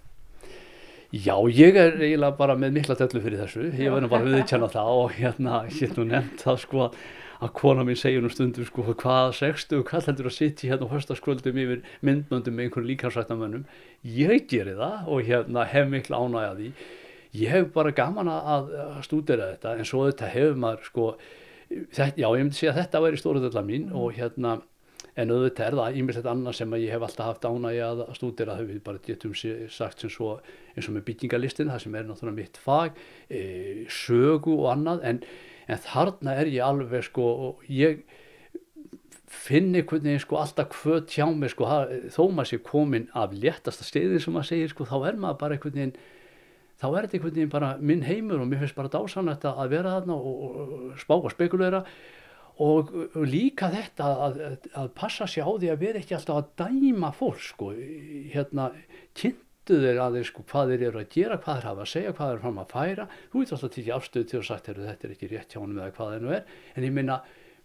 Já, 1.12 1.36
ég 1.52 1.76
er 1.76 1.98
eiginlega 2.00 2.36
bara 2.40 2.56
með 2.60 2.78
mikla 2.78 2.96
dellu 3.00 3.20
fyrir 3.24 3.42
þessu, 3.44 3.66
ég 3.76 3.92
verður 3.92 4.12
bara 4.14 4.28
viðkjanna 4.28 4.70
það 4.72 4.92
og 5.00 5.18
hérna, 5.18 5.64
ég 5.68 5.98
nú 5.98 6.06
nefnt 6.08 6.44
það 6.44 6.62
sko 6.66 6.86
að 7.42 7.52
kona 7.58 7.84
mín 7.88 7.98
segja 7.98 8.22
nú 8.22 8.30
stundum 8.32 8.68
sko 8.68 8.86
hvað 8.92 9.32
sextu 9.40 9.80
og 9.82 9.88
hvað 9.90 10.12
heldur 10.12 10.30
að 10.30 10.36
sitja 10.38 10.70
hérna 10.72 10.88
á 10.88 10.94
höstaskvöldum 10.94 11.60
yfir 11.64 11.82
myndmöndum 12.06 12.56
með 12.56 12.68
einhverjum 12.68 12.90
líkansrættamönnum, 12.92 13.64
ég 14.06 14.46
gerir 14.52 14.78
það 14.78 15.10
og 15.10 15.24
hérna 15.26 15.66
hef 15.72 15.90
mikla 15.90 16.20
ánægjaði, 16.22 16.70
ég 17.42 17.56
hef 17.56 17.72
bara 17.74 17.96
gaman 17.98 18.30
að 18.32 18.72
stúdera 19.08 19.50
þetta 19.56 19.74
en 19.80 19.90
svo 19.90 20.06
þetta 20.06 20.30
hefur 20.36 20.62
maður 20.64 20.88
sko, 20.92 21.08
þetta, 21.92 22.16
já 22.18 22.28
ég 22.28 22.44
myndi 22.44 22.58
segja 22.58 22.74
að 22.74 22.82
þetta 22.82 23.02
væri 23.06 23.22
stóruðalla 23.22 23.64
mín 23.68 23.88
mm. 23.90 23.98
og 24.02 24.18
hérna 24.18 24.60
en 25.20 25.32
auðvitað 25.34 25.66
er 25.66 25.78
það 25.78 26.00
ímest 26.00 26.20
þetta 26.20 26.32
annað 26.32 26.58
sem 26.58 26.74
ég 26.80 26.94
hef 26.94 27.06
alltaf 27.06 27.28
haft 27.28 27.48
ánægi 27.48 27.82
að 27.84 28.02
stúdira 28.16 28.58
þau 28.58 28.66
við 28.70 28.82
bara 28.86 29.04
getum 29.06 29.34
sagt 29.36 30.04
sem 30.04 30.12
svo 30.14 30.32
eins 30.76 30.88
og 30.88 30.96
með 30.96 31.06
byggingalistin 31.10 31.72
það 31.72 31.84
sem 31.84 31.98
er 32.00 32.08
náttúrulega 32.08 32.38
mitt 32.38 32.60
fag 32.62 33.00
e, 33.28 33.42
sögu 33.92 34.56
og 34.56 34.70
annað 34.72 35.04
en, 35.10 35.22
en 35.68 35.84
þarna 35.84 36.38
er 36.40 36.52
ég 36.54 36.64
alveg 36.64 37.08
sko 37.10 37.26
ég 37.68 38.06
finn 39.32 39.76
einhvern 39.76 40.04
veginn 40.06 40.24
sko 40.24 40.40
alltaf 40.40 40.80
hvöt 40.82 41.12
hjá 41.16 41.28
mig 41.36 41.54
sko 41.54 41.68
þó 42.12 42.24
maður 42.32 42.54
sé 42.54 42.64
komin 42.68 43.10
af 43.18 43.36
léttasta 43.36 43.88
steyðin 43.88 44.24
sem 44.24 44.36
maður 44.36 44.52
segir 44.54 44.74
sko 44.74 44.88
þá 44.88 44.98
er 45.12 45.20
maður 45.20 45.40
bara 45.44 45.58
einhvern 45.58 45.78
veginn 45.78 45.96
þá 46.82 46.88
er 46.90 47.06
þetta 47.06 47.18
einhvern 47.18 47.36
veginn 47.36 47.52
bara 47.52 47.76
minn 47.78 48.02
heimur 48.08 48.42
og 48.42 48.50
mér 48.50 48.64
finnst 48.64 48.78
bara 48.78 48.92
dásanlegt 48.92 49.46
að 49.46 49.70
vera 49.76 49.94
þarna 50.00 50.18
og, 50.18 50.42
og 50.42 50.98
spá 51.02 51.16
og 51.20 51.30
spekulera. 51.34 51.84
Og 52.62 52.92
líka 53.26 53.72
þetta 53.74 54.10
að, 54.26 54.42
að, 54.48 54.66
að 54.82 54.90
passa 54.98 55.28
sér 55.30 55.48
á 55.50 55.52
því 55.62 55.70
að 55.72 55.86
við 55.86 56.02
ekki 56.02 56.18
alltaf 56.18 56.42
að 56.42 56.50
dæma 56.62 57.14
fólk 57.18 57.40
sko, 57.42 57.72
hérna 58.34 58.68
kynntu 59.18 59.80
þeir 59.82 60.02
að 60.04 60.18
þeir 60.18 60.28
sko 60.30 60.46
hvað 60.52 60.74
þeir 60.74 60.86
eru 60.90 61.02
að 61.02 61.16
gera, 61.16 61.40
hvað 61.42 61.58
þeir 61.58 61.70
hafa 61.70 61.86
að 61.86 61.92
segja, 61.94 62.14
hvað 62.18 62.28
þeir 62.28 62.36
eru 62.36 62.46
fram 62.46 62.62
að 62.62 62.76
færa. 62.76 63.08
Þú 63.32 63.42
veit 63.42 63.56
alltaf 63.56 63.70
að 63.70 63.76
tekja 63.78 63.98
afstöðu 63.98 64.30
til 64.30 64.42
og 64.42 64.48
sagt 64.50 64.70
þetta 64.72 65.08
er 65.08 65.16
ekki 65.16 65.32
rétt 65.32 65.56
hjá 65.56 65.62
hann 65.62 65.78
eða 65.78 65.96
hvað 65.96 66.14
það 66.14 66.26
nú 66.26 66.36
er. 66.38 66.56
En 66.76 66.86
ég 66.86 66.96
minna, 66.98 67.20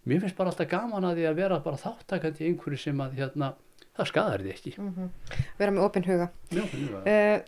mér 0.07 0.23
finnst 0.23 0.39
bara 0.39 0.53
alltaf 0.53 0.71
gaman 0.71 1.09
að 1.09 1.19
því 1.19 1.29
að 1.29 1.39
vera 1.43 1.61
bara 1.67 1.81
þáttakandi 1.83 2.49
einhverju 2.51 2.83
sem 2.87 3.05
að 3.05 3.17
hérna 3.21 3.53
það 3.97 4.09
skadar 4.11 4.43
því 4.43 4.53
ekki. 4.53 4.73
Mm 4.77 4.93
-hmm. 4.93 5.09
vera 5.57 5.71
með 5.73 5.85
opin 5.87 6.05
huga. 6.07 6.29
Uh, 6.47 7.39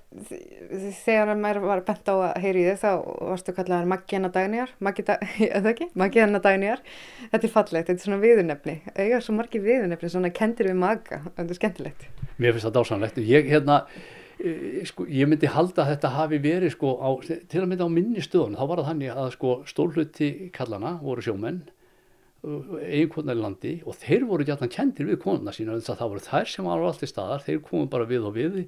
þegar 1.06 1.36
maður 1.40 1.62
var 1.64 1.82
bent 1.88 2.10
á 2.12 2.16
að 2.16 2.42
heyri 2.44 2.66
þið 2.68 2.80
þá 2.82 2.92
varstu 3.30 3.56
kallaðar 3.56 3.88
Maggiana 3.88 4.30
Dagnjar 4.34 4.74
Maggiana 6.02 6.42
Dagnjar 6.44 6.84
þetta 7.32 7.48
er 7.48 7.54
fallegt, 7.54 7.88
þetta 7.88 7.96
er 7.96 8.04
svona 8.04 8.22
viðunefni 8.24 8.76
eiga 8.98 9.22
svo 9.24 9.38
margi 9.38 9.62
viðunefni, 9.64 10.12
svona 10.12 10.34
kendir 10.36 10.72
við 10.72 10.80
maga 10.82 11.22
þetta 11.38 11.48
er 11.48 11.60
skemmtilegt. 11.62 12.08
Mér 12.38 12.56
finnst 12.56 12.68
það 12.68 12.78
dásanlegt 12.80 13.22
ég, 13.24 13.50
hérna, 13.54 13.80
e, 14.40 14.84
sko, 14.90 15.08
ég 15.08 15.30
myndi 15.32 15.48
halda 15.52 15.86
að 15.86 15.94
þetta 15.94 16.14
hafi 16.18 16.42
verið 16.44 16.76
sko, 16.76 16.96
á, 17.00 17.10
til 17.24 17.64
að 17.64 17.70
mynda 17.72 17.88
á 17.88 17.96
minni 17.96 18.24
stöðun 18.24 18.60
þá 18.60 18.66
var 18.66 18.82
það 18.82 18.90
þannig 18.92 19.16
að 19.16 19.34
sko, 19.38 19.58
stórluti 19.70 20.32
kallana 20.56 20.98
voru 21.04 21.24
sjómenn 21.24 21.64
í 22.40 23.04
landi 23.36 23.74
og 23.86 23.98
þeir 24.00 24.24
voru 24.30 24.46
gætna 24.48 24.70
kendir 24.72 25.10
við 25.10 25.20
konuna 25.24 25.52
sína 25.52 25.76
að 25.76 25.90
það 25.90 26.14
voru 26.14 26.24
þær 26.24 26.48
sem 26.48 26.66
var 26.66 26.86
alltaf 26.88 27.12
staðar, 27.12 27.44
þeir 27.44 27.60
komum 27.66 27.90
bara 27.92 28.08
við 28.08 28.30
og 28.30 28.36
við 28.38 28.66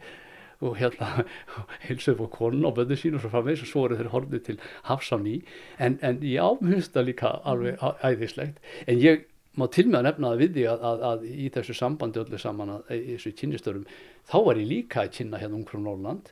og 0.62 0.78
hérna 0.78 1.26
heilsuðu 1.88 2.20
fór 2.20 2.32
konun 2.36 2.68
á 2.68 2.72
böndu 2.76 2.98
sín 3.00 3.16
og 3.18 3.24
svo 3.24 3.32
framvegs 3.34 3.64
og 3.66 3.70
svo 3.72 3.84
voru 3.86 3.98
þeir 3.98 4.12
horfið 4.14 4.44
til 4.46 4.58
hafsáni 4.90 5.40
en, 5.80 5.98
en 6.06 6.22
ég 6.22 6.44
ámjöfst 6.44 6.94
það 6.94 7.08
líka 7.08 7.34
alveg 7.48 7.82
æðislegt. 8.06 8.62
En 8.86 9.02
ég 9.02 9.26
má 9.58 9.68
til 9.72 9.88
með 9.90 10.02
að 10.02 10.08
nefna 10.10 10.32
það 10.32 10.44
við 10.44 10.54
því 10.58 10.68
að, 10.72 10.86
að, 10.92 11.06
að 11.10 11.26
í 11.32 11.50
þessu 11.56 11.78
sambandi 11.80 12.22
öllu 12.22 12.40
saman 12.40 12.76
að, 12.78 12.94
í 12.94 13.16
þessu 13.16 13.34
kynnistörum 13.40 13.88
þá 14.30 14.38
var 14.46 14.62
ég 14.62 14.70
líka 14.70 15.04
að 15.04 15.14
kynna 15.18 15.42
hérna 15.42 15.60
umhverjum 15.60 15.88
Norrland 15.88 16.32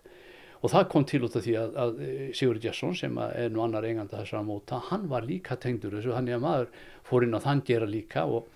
og 0.59 0.73
það 0.73 0.87
kom 0.91 1.05
til 1.07 1.21
út 1.23 1.37
af 1.39 1.45
því 1.45 1.55
að, 1.59 1.77
að 1.83 1.99
Sigur 2.35 2.59
Gesson 2.63 2.95
sem 2.97 3.19
er 3.29 3.53
nú 3.53 3.63
annar 3.63 3.87
eiganda 3.87 4.19
þessara 4.19 4.43
móta 4.47 4.81
hann 4.89 5.07
var 5.11 5.27
líka 5.27 5.55
tengdur 5.59 5.95
þessu 5.95 6.15
hann 6.17 6.27
er 6.27 6.39
að 6.39 6.45
maður 6.45 6.73
fór 7.07 7.25
inn 7.25 7.37
á 7.37 7.45
þann 7.45 7.63
gera 7.67 7.87
líka 7.89 8.25
og, 8.27 8.49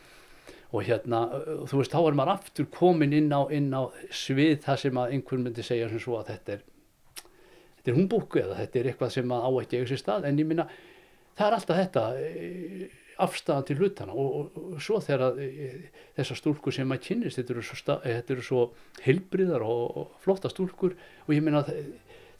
og 0.73 0.83
hérna 0.83 1.23
þú 1.69 1.79
veist 1.79 1.95
þá 1.95 2.01
er 2.01 2.19
maður 2.19 2.35
aftur 2.35 2.69
komin 2.73 3.15
inn 3.15 3.31
á, 3.31 3.47
inn 3.55 3.71
á 3.71 3.87
svið 4.11 4.59
það 4.65 4.83
sem 4.83 4.99
að 4.99 5.15
einhvern 5.15 5.47
myndi 5.47 5.65
segja 5.65 5.89
sem 5.91 6.03
svo 6.03 6.19
að 6.19 6.33
þetta 6.33 6.57
er 6.57 6.69
þetta 7.83 7.91
er 7.91 7.99
humbúku 7.99 8.39
eða 8.39 8.57
þetta 8.61 8.79
er 8.79 8.89
eitthvað 8.91 9.15
sem 9.17 9.31
að 9.35 9.43
á 9.43 9.49
ekki 9.59 9.79
eiga 9.79 9.87
sér 9.91 9.99
stað. 9.99 10.27
En 10.29 10.37
ég 10.39 10.47
minna 10.47 10.67
það 11.35 11.47
er 11.47 11.55
alltaf 11.57 11.79
þetta 11.81 12.03
afstæðan 13.23 13.67
til 13.67 13.77
hlutana 13.79 14.13
og, 14.13 14.35
og, 14.39 14.63
og 14.75 14.83
svo 14.83 14.99
þegar 15.03 15.39
þessar 16.17 16.39
stúlkur 16.39 16.75
sem 16.75 16.89
maður 16.89 17.07
kynist 17.07 17.39
þetta 17.39 17.55
eru 17.55 17.65
svo, 17.65 18.41
svo 18.47 18.63
heilbriðar 19.05 19.65
og, 19.65 19.83
og 20.01 20.17
flotta 20.23 20.51
stúlkur 20.51 20.97
og 21.25 21.33
ég 21.35 21.43
minna 21.45 21.63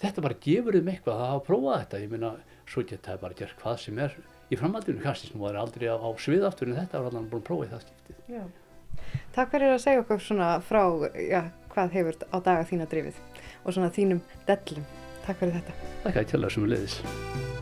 þetta 0.03 0.23
bara 0.25 0.39
gefur 0.43 0.77
þeim 0.77 0.91
eitthvað 0.93 1.21
að 1.21 1.31
hafa 1.31 1.45
prófað 1.47 1.79
þetta. 1.83 2.01
Ég 2.03 2.13
minna 2.13 2.33
svo 2.69 2.83
geta 2.87 3.13
það 3.13 3.23
bara 3.23 3.39
gert 3.39 3.61
hvað 3.61 3.79
sem 3.85 4.01
er 4.03 4.17
í 4.51 4.59
framhaldinu 4.59 5.03
kannski 5.03 5.29
sem 5.29 5.39
það 5.39 5.53
er 5.53 5.61
aldrei 5.61 5.87
á, 5.89 5.97
á 5.97 6.09
svið 6.19 6.49
aftur 6.49 6.71
en 6.71 6.79
þetta 6.81 7.01
var 7.05 7.13
alveg 7.13 7.31
búin 7.31 7.43
að 7.43 7.47
prófa 7.49 7.67
í 7.67 7.71
það 7.71 7.85
skiptið. 7.87 8.19
Já. 8.33 8.43
Takk 9.35 9.55
fyrir 9.55 9.73
að 9.73 9.81
segja 9.83 10.03
okkur 10.03 10.21
svona 10.21 10.51
frá 10.63 10.83
já, 11.17 11.41
hvað 11.73 11.97
hefur 11.97 12.19
á 12.29 12.37
daga 12.37 12.67
þína 12.69 12.89
drifið 12.91 13.23
og 13.63 13.71
svona 13.71 13.93
þínum 13.95 14.21
dellum. 14.49 14.85
Takk 15.23 15.41
fyrir 15.41 15.57
þetta. 15.59 15.79
Takk 16.03 16.15
að 16.15 16.21
ég 16.21 16.31
tala 16.35 16.53
sem 16.53 16.67
við 16.67 16.75
leiðis 16.75 17.52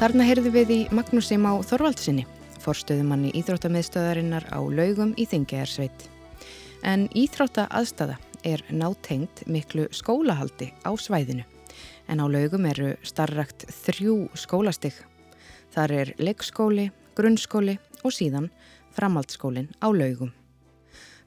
Þarna 0.00 0.24
heyrðu 0.24 0.50
við 0.54 0.70
í 0.72 0.76
Magnúsi 0.96 1.36
Má 1.36 1.50
Þorvaldsinni, 1.68 2.22
forstöðumanni 2.64 3.34
Íþróttamiðstöðarinnar 3.36 4.46
á 4.48 4.56
laugum 4.64 5.10
í 5.20 5.26
Þingjæðarsveit. 5.28 6.06
En 6.88 7.04
Íþrótta 7.12 7.66
aðstada 7.68 8.16
er 8.40 8.64
nátengt 8.72 9.42
miklu 9.44 9.90
skólahaldi 9.92 10.70
á 10.88 10.88
svæðinu. 10.96 11.44
En 12.08 12.24
á 12.24 12.26
laugum 12.32 12.64
eru 12.70 12.94
starrakt 13.04 13.68
þrjú 13.68 14.30
skólastig. 14.40 14.96
Þar 15.76 15.96
er 15.98 16.14
leikskóli, 16.16 16.88
grunnskóli 17.12 17.76
og 18.00 18.16
síðan 18.16 18.48
framhaldsskólin 18.96 19.68
á 19.84 19.92
laugum. 19.92 20.32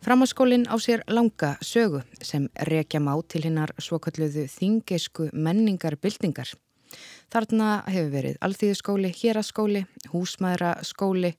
Framhaldsskólin 0.02 0.66
á 0.66 0.82
sér 0.82 1.06
langa 1.14 1.60
sögu 1.62 2.02
sem 2.26 2.50
rekja 2.58 2.98
má 2.98 3.14
til 3.22 3.46
hinnar 3.46 3.78
svokalluðu 3.78 4.50
þingesku 4.50 5.30
menningarbildingar. 5.30 6.58
Þarna 7.34 7.80
hefur 7.90 8.12
verið 8.14 8.36
alþýðuskóli, 8.46 9.10
héraskóli, 9.18 9.80
húsmaðuraskóli 10.12 11.32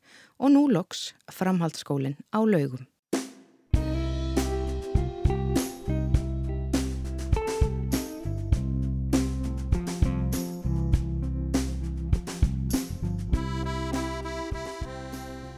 og 0.42 0.50
nú 0.50 0.64
loks 0.66 1.12
framhaldsskólin 1.30 2.16
á 2.34 2.42
laugum. 2.42 2.82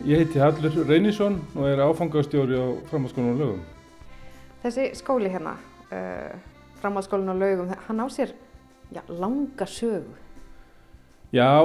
Ég 0.05 0.20
heiti 0.20 0.44
Hallur 0.44 0.77
Reynisson 0.85 1.40
og 1.57 1.64
er 1.70 1.81
áfangastjóri 1.81 2.61
á 2.61 2.77
framhaldsskólanum 2.92 3.33
á 3.33 3.40
laugum. 3.40 3.64
Þessi 4.66 4.90
skóli 5.01 5.33
hérna, 5.33 5.57
uh, 5.88 6.37
framhaldsskólinn 6.85 7.33
á 7.33 7.37
laugum, 7.40 7.72
hann 7.88 8.05
á 8.05 8.07
sér 8.12 8.37
já, 8.92 9.01
langa 9.09 9.64
sögu. 9.64 10.26
Já, 11.35 11.59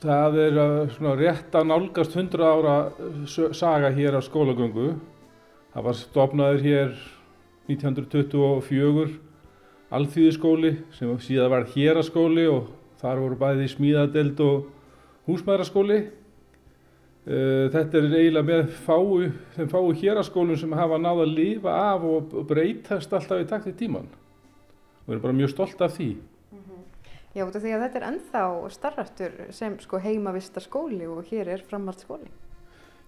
það 0.00 0.38
er 0.40 0.54
svona 0.94 1.10
rétt 1.18 1.52
að 1.52 1.66
nálgast 1.68 2.14
100 2.16 2.40
ára 2.40 2.76
saga 3.52 3.90
hér 3.92 4.16
á 4.16 4.24
skólagöngu. 4.24 4.94
Það 5.74 5.84
var 5.84 5.96
stopnaður 5.98 6.62
hér 6.64 6.94
1924 7.68 9.10
alþýðiskóli 9.92 10.70
sem 10.96 11.10
síðan 11.20 11.52
var 11.52 11.66
héraskóli 11.74 12.46
og 12.48 12.70
þar 13.02 13.20
voru 13.20 13.36
bæði 13.42 13.66
smíðadeld 13.74 14.40
og 14.46 14.64
húsmaðuraskóli. 15.28 15.98
Þetta 17.26 18.00
er 18.00 18.06
eiginlega 18.16 18.46
með 18.48 18.72
fáu, 18.86 19.26
þeim 19.58 19.68
fáu 19.74 19.90
héraskólum 19.92 20.56
sem 20.56 20.72
hafa 20.78 20.96
náða 21.02 21.26
að 21.26 21.36
lifa 21.36 21.76
af 21.92 22.08
og 22.08 22.32
breytast 22.48 23.12
alltaf 23.12 23.44
í 23.44 23.48
takt 23.50 23.68
í 23.68 23.76
tíman. 23.76 24.08
Við 25.04 25.18
erum 25.18 25.26
bara 25.28 25.36
mjög 25.36 25.52
stolt 25.52 25.84
af 25.84 25.98
því. 25.98 26.14
Já, 27.36 27.44
því 27.52 27.72
að 27.76 27.82
þetta 27.84 27.98
er 27.98 28.04
ennþá 28.08 28.42
starraftur 28.72 29.32
sem 29.52 29.74
sko 29.82 29.98
heimavista 30.00 30.62
skóli 30.64 31.04
og 31.04 31.26
hér 31.28 31.50
er 31.52 31.64
framhaldsskóli. 31.68 32.30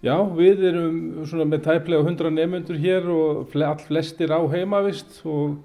Já, 0.05 0.13
við 0.37 0.61
erum 0.69 0.99
svona 1.27 1.47
með 1.49 1.63
tæplega 1.65 2.05
100 2.05 2.35
nefnundur 2.35 2.77
hér 2.79 3.09
og 3.09 3.57
all 3.57 3.81
flestir 3.81 4.29
á 4.29 4.37
heimavist 4.53 5.17
og 5.25 5.57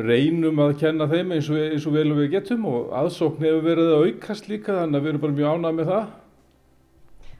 reynum 0.00 0.58
að 0.64 0.74
kenna 0.82 1.06
þeim 1.08 1.36
eins 1.36 1.52
og, 1.52 1.62
eins 1.62 1.86
og 1.86 1.94
vel 1.94 2.10
við 2.18 2.34
getum 2.34 2.66
og 2.68 2.90
aðsókn 3.04 3.46
hefur 3.46 3.64
verið 3.64 3.94
að 3.94 4.04
aukast 4.08 4.50
líka 4.50 4.74
þannig 4.74 4.98
að 4.98 5.06
við 5.06 5.12
erum 5.12 5.24
bara 5.24 5.38
mjög 5.38 5.54
ánað 5.54 5.78
með 5.78 5.94
það. 5.94 6.12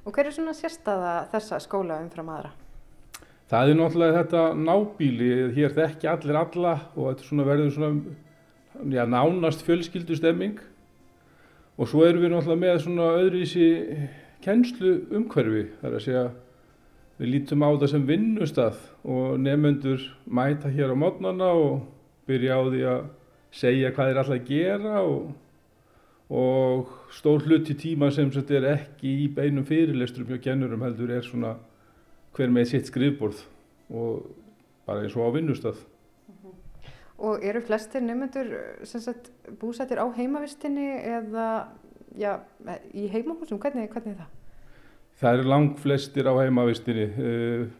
Og 0.00 0.14
hver 0.14 0.30
er 0.30 0.38
svona 0.38 0.56
sérstaða 0.56 1.12
þessa 1.34 1.62
skóla 1.66 2.00
umfram 2.06 2.32
aðra? 2.38 2.54
Það 3.50 3.68
er 3.68 3.80
náttúrulega 3.82 4.18
þetta 4.22 4.48
nábíli, 4.62 5.30
hér 5.58 5.72
þekki 5.74 6.14
allir 6.14 6.44
alla 6.46 6.74
og 6.94 7.08
þetta 7.10 7.26
svona 7.26 7.50
verður 7.50 7.72
svona 7.74 8.18
já, 8.74 9.04
nánast 9.06 9.64
fjölskyldu 9.66 10.16
stemming 10.16 10.60
og 11.78 11.88
svo 11.88 12.04
erum 12.04 12.22
við 12.24 12.34
náttúrulega 12.34 12.60
með 12.60 12.78
svona 12.84 13.08
öðruvísi 13.18 13.68
kennslu 14.44 14.94
umhverfi, 15.16 15.66
þar 15.80 15.96
að 15.96 16.04
segja 16.04 16.24
við 17.20 17.32
lítum 17.34 17.64
á 17.64 17.70
það 17.74 17.90
sem 17.92 18.08
vinnustaf 18.08 18.82
og 19.04 19.40
nefnendur 19.40 20.04
mæta 20.24 20.72
hér 20.72 20.94
á 20.94 20.96
mótnana 20.96 21.52
og 21.52 21.82
byrja 22.28 22.56
á 22.56 22.62
því 22.68 22.82
að 22.94 23.00
segja 23.60 23.92
hvað 23.92 24.10
þeir 24.10 24.20
alltaf 24.22 24.46
gera 24.48 25.02
og, 25.04 25.30
og 26.30 26.92
stór 27.12 27.44
hluti 27.44 27.76
tíma 27.76 28.10
sem 28.14 28.30
þetta 28.32 28.56
er 28.60 28.68
ekki 28.76 29.16
í 29.24 29.28
beinum 29.34 29.66
fyrirlesturum 29.68 30.30
hjá 30.30 30.44
kennurum 30.46 30.84
heldur 30.86 31.12
er 31.12 31.26
svona 31.26 31.56
hver 32.36 32.52
með 32.54 32.70
sitt 32.72 32.88
skrifborð 32.88 33.42
og 33.90 34.30
bara 34.86 35.04
eins 35.04 35.16
og 35.18 35.26
á 35.26 35.34
vinnustaf. 35.34 35.80
Og 37.20 37.44
eru 37.44 37.60
flestir 37.60 38.00
nefnendur 38.00 38.52
búsættir 39.60 40.00
á 40.00 40.06
heimavistinni 40.16 40.88
eða 41.04 41.46
já, 42.16 42.38
í 42.96 43.08
heimahúsum? 43.12 43.60
Hvernig, 43.60 43.90
hvernig 43.92 44.14
er 44.14 44.22
það? 44.22 44.36
Það 45.20 45.34
eru 45.36 45.50
lang 45.52 45.74
flestir 45.76 46.30
á 46.30 46.34
heimavistinni. 46.40 47.08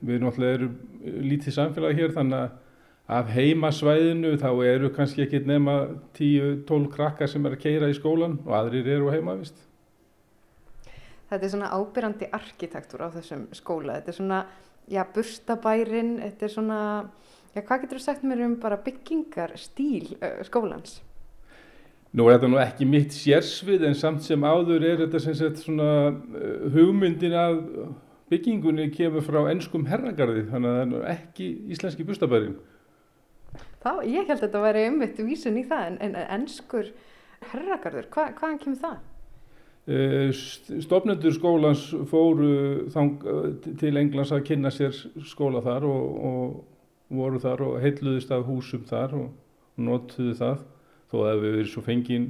Við 0.04 0.20
náttúrulega 0.20 0.58
erum 0.58 0.74
lítið 1.30 1.56
samfélag 1.56 1.96
hér 1.96 2.12
þannig 2.18 2.42
að 2.44 2.58
af 3.10 3.30
heimasvæðinu 3.34 4.36
þá 4.38 4.50
eru 4.68 4.90
kannski 4.94 5.24
ekki 5.24 5.40
nema 5.48 5.80
10-12 6.14 6.90
krakkar 6.92 7.30
sem 7.30 7.46
er 7.48 7.56
að 7.56 7.64
keira 7.64 7.88
í 7.90 7.96
skólan 7.96 8.36
og 8.44 8.54
aðrir 8.54 8.86
eru 8.94 9.10
á 9.10 9.14
heimavist. 9.16 9.56
Þetta 11.30 11.46
er 11.46 11.52
svona 11.52 11.72
ábyrrandi 11.74 12.28
arkitektur 12.34 13.02
á 13.06 13.08
þessum 13.14 13.48
skóla. 13.54 13.98
Þetta 13.98 14.12
er 14.12 14.18
svona, 14.18 14.38
já, 14.90 15.02
burstabærin, 15.14 16.16
þetta 16.22 16.46
er 16.46 16.54
svona, 16.54 16.80
já, 17.54 17.60
hvað 17.60 17.84
getur 17.84 18.00
þú 18.00 18.04
sagt 18.04 18.26
mér 18.26 18.44
um 18.46 18.58
bara 18.62 18.80
byggingarstíl 18.84 20.12
skólans? 20.48 21.00
Nú 22.10 22.26
er 22.26 22.38
þetta 22.38 22.50
nú 22.50 22.58
ekki 22.58 22.86
mitt 22.90 23.14
sérsvið 23.14 23.84
en 23.86 23.98
samt 23.98 24.24
sem 24.26 24.42
áður 24.42 24.82
er 24.86 25.04
þetta 25.04 25.20
sem 25.22 25.36
sagt 25.38 25.60
svona 25.62 25.90
hugmyndin 26.74 27.36
að 27.38 27.60
byggingunni 28.30 28.88
kemur 28.94 29.22
frá 29.26 29.44
ennskum 29.50 29.86
herragarði 29.90 30.48
þannig 30.50 30.70
að 30.70 30.80
það 30.80 30.96
er 30.98 31.12
ekki 31.14 31.46
íslenski 31.74 32.06
burstabærin. 32.06 32.56
Það, 33.82 34.02
ég 34.10 34.26
held 34.26 34.36
að 34.36 34.42
þetta 34.44 34.64
væri 34.64 34.82
umvitt 34.90 35.22
vísun 35.24 35.58
í 35.58 35.62
það, 35.66 35.86
en, 35.86 36.00
en 36.06 36.18
ennskur 36.38 36.90
herragarður, 37.52 38.10
Hva, 38.12 38.26
hvaðan 38.36 38.60
kemur 38.62 38.82
það? 38.82 38.98
Stofnendur 40.84 41.34
skólans 41.34 41.86
fóru 42.10 42.50
þang, 42.92 43.24
til 43.80 43.94
Englands 43.96 44.30
að 44.34 44.44
kynna 44.50 44.70
sér 44.74 44.94
skóla 45.26 45.62
þar 45.64 45.86
og, 45.88 46.20
og 46.30 46.58
voru 47.10 47.40
þar 47.42 47.64
og 47.66 47.80
heitluðist 47.82 48.30
af 48.34 48.46
húsum 48.46 48.84
þar 48.88 49.16
og 49.18 49.80
notuðu 49.80 50.36
það. 50.38 50.62
Þó 51.10 51.16
að 51.26 51.40
við 51.42 51.56
verðum 51.56 51.70
svo 51.72 51.82
fengið 51.82 52.28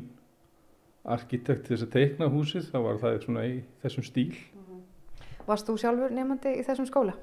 arkitekt 1.05 1.67
til 1.67 1.75
þess 1.75 1.87
að 1.87 1.93
teikna 1.97 2.29
húsið, 2.33 2.71
þá 2.73 2.79
var 2.85 3.01
það 3.01 3.19
svona 3.25 3.45
í 3.49 3.59
þessum 3.83 4.07
stíl. 4.07 4.39
Varst 5.49 5.69
þú 5.69 5.77
sjálfur 5.81 6.15
nefnandi 6.15 6.55
í 6.61 6.65
þessum 6.67 6.89
skóla? 6.89 7.15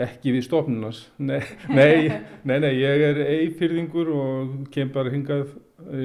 Ekki 0.00 0.32
við 0.36 0.44
stofnunars, 0.46 1.00
nei, 1.18 1.40
nei, 1.68 2.10
nei, 2.46 2.56
nei, 2.62 2.70
ég 2.78 3.04
er 3.08 3.18
eifyrðingur 3.24 4.10
og 4.14 4.52
kem 4.72 4.92
bara 4.94 5.10
hingað 5.12 5.56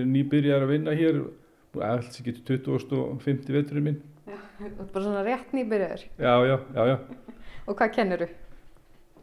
nýbyrjar 0.10 0.66
að 0.66 0.74
vinna 0.74 0.96
hér, 0.98 1.22
alls 1.86 2.18
ekki 2.18 2.34
til 2.40 2.62
20. 2.66 2.96
og 2.98 3.22
50 3.24 3.56
veturinn 3.56 3.88
minn. 3.90 4.02
Já, 4.26 4.40
bara 4.80 5.04
svona 5.06 5.22
rétt 5.26 5.54
nýbyrjar. 5.54 6.08
Já, 6.18 6.34
já, 6.50 6.58
já, 6.58 6.82
já. 6.94 6.98
Og 7.66 7.78
hvað 7.78 7.94
kennur 8.00 8.26
þú? 8.26 8.32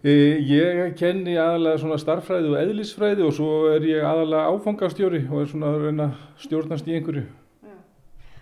Ég 0.03 0.97
kenni 0.99 1.37
aðalega 1.39 1.79
svona 1.79 1.97
starffræði 2.03 2.49
og 2.51 2.59
eðlisfræði 2.59 3.23
og 3.23 3.37
svo 3.37 3.51
er 3.71 3.85
ég 3.87 4.03
aðalega 4.03 4.51
áfangastjóri 4.51 5.21
og 5.29 5.45
er 5.45 5.53
svona 5.53 5.71
að 5.71 5.85
reyna 5.87 6.09
stjórnast 6.43 6.89
í 6.91 6.97
einhverju. 6.97 7.23
Já. 7.63 7.77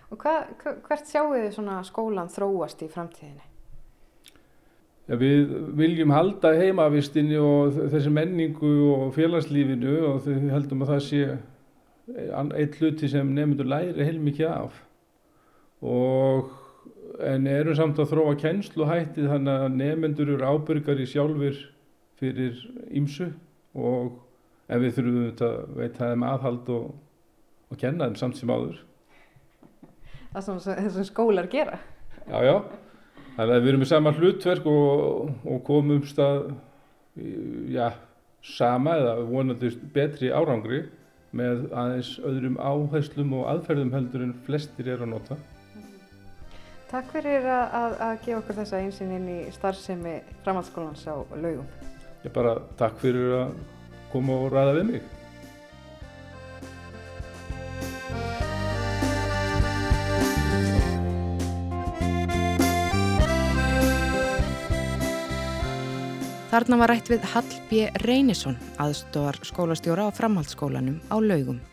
Og 0.09 0.17
hvað, 0.23 0.47
hvert 0.87 1.11
sjáu 1.11 1.27
þið 1.35 1.49
svona 1.53 1.75
skólan 1.85 2.31
þróast 2.33 2.81
í 2.81 2.89
framtíðinni? 2.89 3.45
Ja, 5.05 5.19
við 5.21 5.53
viljum 5.77 6.15
halda 6.15 6.55
heimavistinni 6.57 7.37
og 7.37 7.77
þessi 7.93 8.09
menningu 8.15 8.73
og 8.95 9.13
félagslífinu 9.13 9.99
og 10.07 10.25
við 10.25 10.49
heldum 10.55 10.81
að 10.85 10.95
það 10.95 11.05
sé 11.11 11.23
eitt 12.57 12.79
hluti 12.81 13.09
sem 13.11 13.29
nefndur 13.35 13.69
læri 13.69 14.07
heilmikið 14.07 14.49
af 14.49 14.81
og 15.81 16.49
en 17.19 17.47
erum 17.49 17.77
samt 17.77 17.99
að 17.99 18.11
þróa 18.13 18.35
kennslu 18.39 18.87
hætti 18.89 19.27
þannig 19.27 19.65
að 19.65 19.77
nefndur 19.79 20.33
eru 20.35 20.51
ábyrgari 20.55 21.07
sjálfur 21.09 21.57
fyrir 22.21 22.59
ímsu 22.93 23.31
og 23.75 24.19
en 24.71 24.83
við 24.83 24.95
þurfum 24.97 25.47
að 25.47 25.57
veita 25.79 26.11
þeim 26.11 26.25
aðhald 26.27 26.69
og, 26.71 26.93
og 27.71 27.81
kenna 27.81 28.07
þeim 28.07 28.19
samt 28.21 28.39
sem 28.39 28.51
áður. 28.51 28.79
Það 30.31 30.45
sem 30.47 30.61
þessum 30.85 31.07
skólar 31.09 31.49
gera? 31.51 31.81
Já, 32.29 32.37
já. 32.45 32.55
Þannig 33.35 33.55
að 33.55 33.63
við 33.63 33.71
erum 33.71 33.83
með 33.83 33.91
sama 33.91 34.13
hlutverk 34.15 34.67
og, 34.71 35.29
og 35.47 35.61
komum 35.67 36.01
stað, 36.07 36.51
já, 37.71 37.89
sama 38.45 38.95
eða 38.99 39.15
vonandi 39.27 39.71
betri 39.95 40.31
árangri 40.31 40.85
með 41.35 41.67
aðeins 41.71 42.13
öðrum 42.27 42.57
áherslum 42.59 43.35
og 43.39 43.47
aðferðum 43.51 43.93
heldur 43.95 44.25
en 44.25 44.35
flestir 44.47 44.91
er 44.91 45.03
að 45.03 45.13
nota. 45.13 45.37
Takk 46.91 47.13
fyrir 47.13 47.45
að, 47.47 47.69
að, 47.71 47.93
að 48.03 48.17
gefa 48.25 48.37
okkur 48.41 48.57
þessa 48.57 48.79
einsinn 48.83 49.11
inn 49.15 49.27
í 49.31 49.37
starfsemi 49.55 50.17
framhaldsskólans 50.43 51.05
á 51.07 51.15
laugum. 51.39 51.63
Ég 52.25 52.33
bara 52.35 52.57
takk 52.75 52.99
fyrir 52.99 53.31
að 53.37 53.53
koma 54.11 54.35
og 54.43 54.51
ræða 54.51 54.75
við 54.75 54.89
mig. 54.89 55.09
Þarna 66.51 66.83
var 66.83 66.91
rætt 66.91 67.07
við 67.07 67.23
Hall 67.31 67.47
B. 67.69 67.85
Reynisson, 68.03 68.59
aðstóðar 68.83 69.39
skólastjóra 69.47 70.11
á 70.11 70.17
framhaldsskólanum 70.19 70.99
á 71.07 71.15
laugum. 71.23 71.63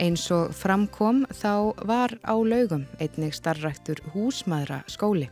Eins 0.00 0.24
og 0.32 0.54
framkom 0.56 1.26
þá 1.36 1.76
var 1.84 2.14
á 2.24 2.32
laugum 2.32 2.86
einnig 2.96 3.34
starræktur 3.36 4.00
húsmaðra 4.14 4.80
skóli 4.88 5.28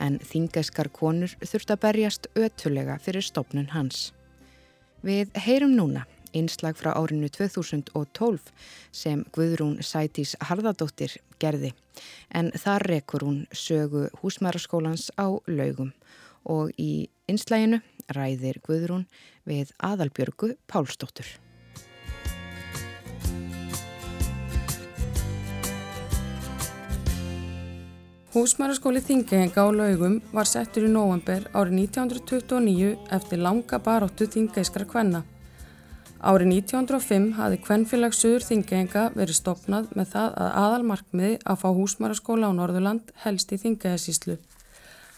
en 0.00 0.16
þingeskar 0.24 0.88
konur 0.88 1.34
þurft 1.44 1.74
að 1.74 1.82
berjast 1.82 2.28
ötulega 2.32 2.96
fyrir 3.04 3.24
stopnun 3.24 3.68
hans. 3.74 4.14
Við 5.04 5.28
heyrum 5.44 5.76
núna 5.76 6.06
einslag 6.32 6.78
frá 6.78 6.94
árinu 6.94 7.28
2012 7.28 8.48
sem 8.92 9.26
Guðrún 9.36 9.80
Sætís 9.84 10.32
Harðardóttir 10.48 11.18
gerði 11.42 11.74
en 12.32 12.50
þar 12.56 12.86
rekur 12.94 13.26
hún 13.26 13.44
sögu 13.52 14.08
húsmaðraskólans 14.22 15.10
á 15.20 15.28
laugum 15.44 15.92
og 16.48 16.72
í 16.80 17.10
einslæginu 17.28 17.82
ræðir 18.16 18.62
Guðrún 18.64 19.06
við 19.44 19.76
aðalbjörgu 19.76 20.54
Pálsdóttur. 20.70 21.49
Húsmæraskóli 28.30 29.00
Þingehenga 29.02 29.58
á 29.58 29.74
laugum 29.74 30.20
var 30.30 30.46
settur 30.46 30.84
í 30.86 30.90
november 30.92 31.48
árið 31.50 31.80
1929 31.80 32.90
eftir 33.16 33.40
langa 33.42 33.80
baróttu 33.82 34.28
þingeiskra 34.30 34.86
kvenna. 34.86 35.24
Árið 36.22 36.52
1905 36.52 37.26
hafi 37.34 37.58
Kvennfélag 37.64 38.14
Suður 38.14 38.46
Þingehenga 38.46 39.02
verið 39.16 39.34
stopnað 39.40 39.88
með 39.98 40.12
það 40.12 40.36
að 40.44 40.54
aðalmarkmiði 40.60 41.40
að 41.42 41.58
fá 41.64 41.66
húsmæraskóla 41.80 42.52
á 42.54 42.58
Norðurland 42.60 43.10
helst 43.24 43.50
í 43.50 43.58
Þingehessíslu. 43.64 44.38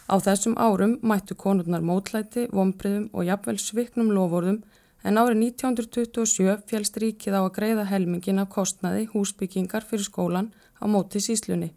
Á 0.09 0.15
þessum 0.17 0.57
árum 0.57 0.97
mættu 1.05 1.37
konurnar 1.37 1.85
mótlæti, 1.85 2.47
vombriðum 2.49 3.11
og 3.13 3.29
jafnvel 3.29 3.59
sviknum 3.61 4.09
lovorðum 4.17 4.63
en 5.05 5.21
árið 5.21 5.45
1927 5.51 6.65
fjelst 6.65 6.97
ríkið 6.97 7.37
á 7.37 7.45
að 7.45 7.53
greiða 7.61 7.87
helmingin 7.93 8.41
af 8.41 8.49
kostnaði 8.57 9.05
húsbyggingar 9.13 9.85
fyrir 9.85 10.09
skólan 10.09 10.49
á 10.81 10.89
móti 10.89 11.21
síslunni. 11.21 11.75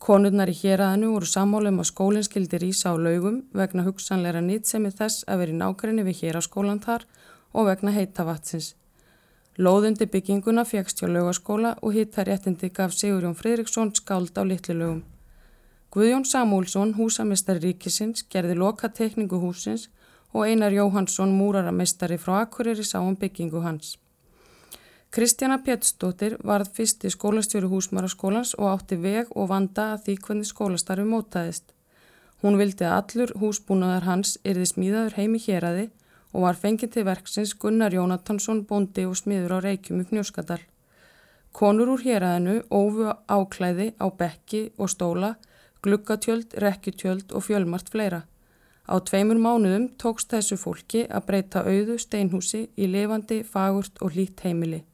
Konurnar 0.00 0.48
í 0.48 0.54
héræðinu 0.56 1.10
voru 1.12 1.26
sammálum 1.28 1.82
að 1.82 1.90
skólinn 1.90 2.24
skildi 2.24 2.58
rýsa 2.62 2.88
á 2.88 2.96
laugum 2.96 3.42
vegna 3.52 3.82
hugsanleira 3.84 4.40
nýtsemi 4.40 4.88
þess 4.96 5.26
að 5.28 5.42
veri 5.42 5.56
nákvæmni 5.60 6.04
við 6.06 6.22
héraskólan 6.22 6.80
þar 6.80 7.04
og 7.52 7.68
vegna 7.68 7.92
heitavatsins. 7.92 8.70
Lóðundi 9.60 10.08
bygginguna 10.08 10.64
fegst 10.64 11.02
hjá 11.02 11.10
laugaskóla 11.10 11.74
og 11.84 11.92
hittaréttindi 11.98 12.72
gaf 12.72 12.96
Sigurjón 12.96 13.36
Fridriksson 13.36 13.92
skáld 13.92 14.40
á 14.40 14.42
litlu 14.48 14.78
laugum. 14.78 15.02
Guðjón 15.92 16.24
Samúlsson, 16.24 16.94
húsamestari 16.96 17.60
ríkisins, 17.66 18.24
gerði 18.24 18.56
loka 18.56 18.88
tekningu 18.88 19.36
húsins 19.42 19.90
og 20.32 20.46
Einar 20.46 20.72
Jóhansson, 20.72 21.36
múraramestari 21.36 22.16
frá 22.16 22.46
Akureyri 22.46 22.88
sá 22.88 23.02
um 23.04 23.18
byggingu 23.20 23.60
hans. 23.60 23.98
Kristjana 25.10 25.56
Péttsdóttir 25.58 26.36
varð 26.46 26.68
fyrsti 26.70 27.10
skólastjóri 27.10 27.66
húsmaraskólans 27.66 28.52
og 28.54 28.68
átti 28.70 28.94
veg 29.02 29.30
og 29.34 29.48
vanda 29.50 29.88
að 29.96 30.04
því 30.04 30.12
hvernig 30.24 30.46
skólastarfi 30.46 31.06
mótaðist. 31.08 31.72
Hún 32.44 32.58
vildi 32.60 32.84
að 32.86 32.92
allur 32.98 33.32
húsbúnaðar 33.40 34.04
hans 34.06 34.36
erði 34.46 34.68
smíðaður 34.70 35.16
heimi 35.16 35.40
héræði 35.42 35.88
og 36.30 36.44
var 36.44 36.60
fengið 36.60 36.92
til 36.94 37.04
verksins 37.08 37.54
Gunnar 37.58 37.96
Jónatansson, 37.96 38.60
bondi 38.68 39.02
og 39.08 39.16
smiður 39.18 39.56
á 39.58 39.64
Reykjum 39.64 40.04
upp 40.04 40.12
Njóskadal. 40.14 40.60
Konur 41.50 41.90
úr 41.96 42.04
héræðinu 42.06 42.54
ófu 42.70 43.10
áklæði 43.26 43.88
á 43.98 44.06
bekki 44.14 44.60
og 44.78 44.92
stóla, 44.94 45.32
glukkatjöld, 45.82 46.54
rekkjutjöld 46.54 47.34
og 47.34 47.48
fjölmart 47.48 47.90
fleira. 47.90 48.22
Á 48.86 48.94
tveimur 49.02 49.42
mánuðum 49.42 49.90
tókst 49.98 50.30
þessu 50.30 50.54
fólki 50.54 51.02
að 51.10 51.26
breyta 51.26 51.66
auðu 51.66 51.98
steinhúsi 51.98 52.68
í 52.78 52.86
levandi, 52.86 53.42
fagurt 53.42 53.98
og 53.98 54.14
hlýtt 54.14 54.46
heimili. 54.46 54.84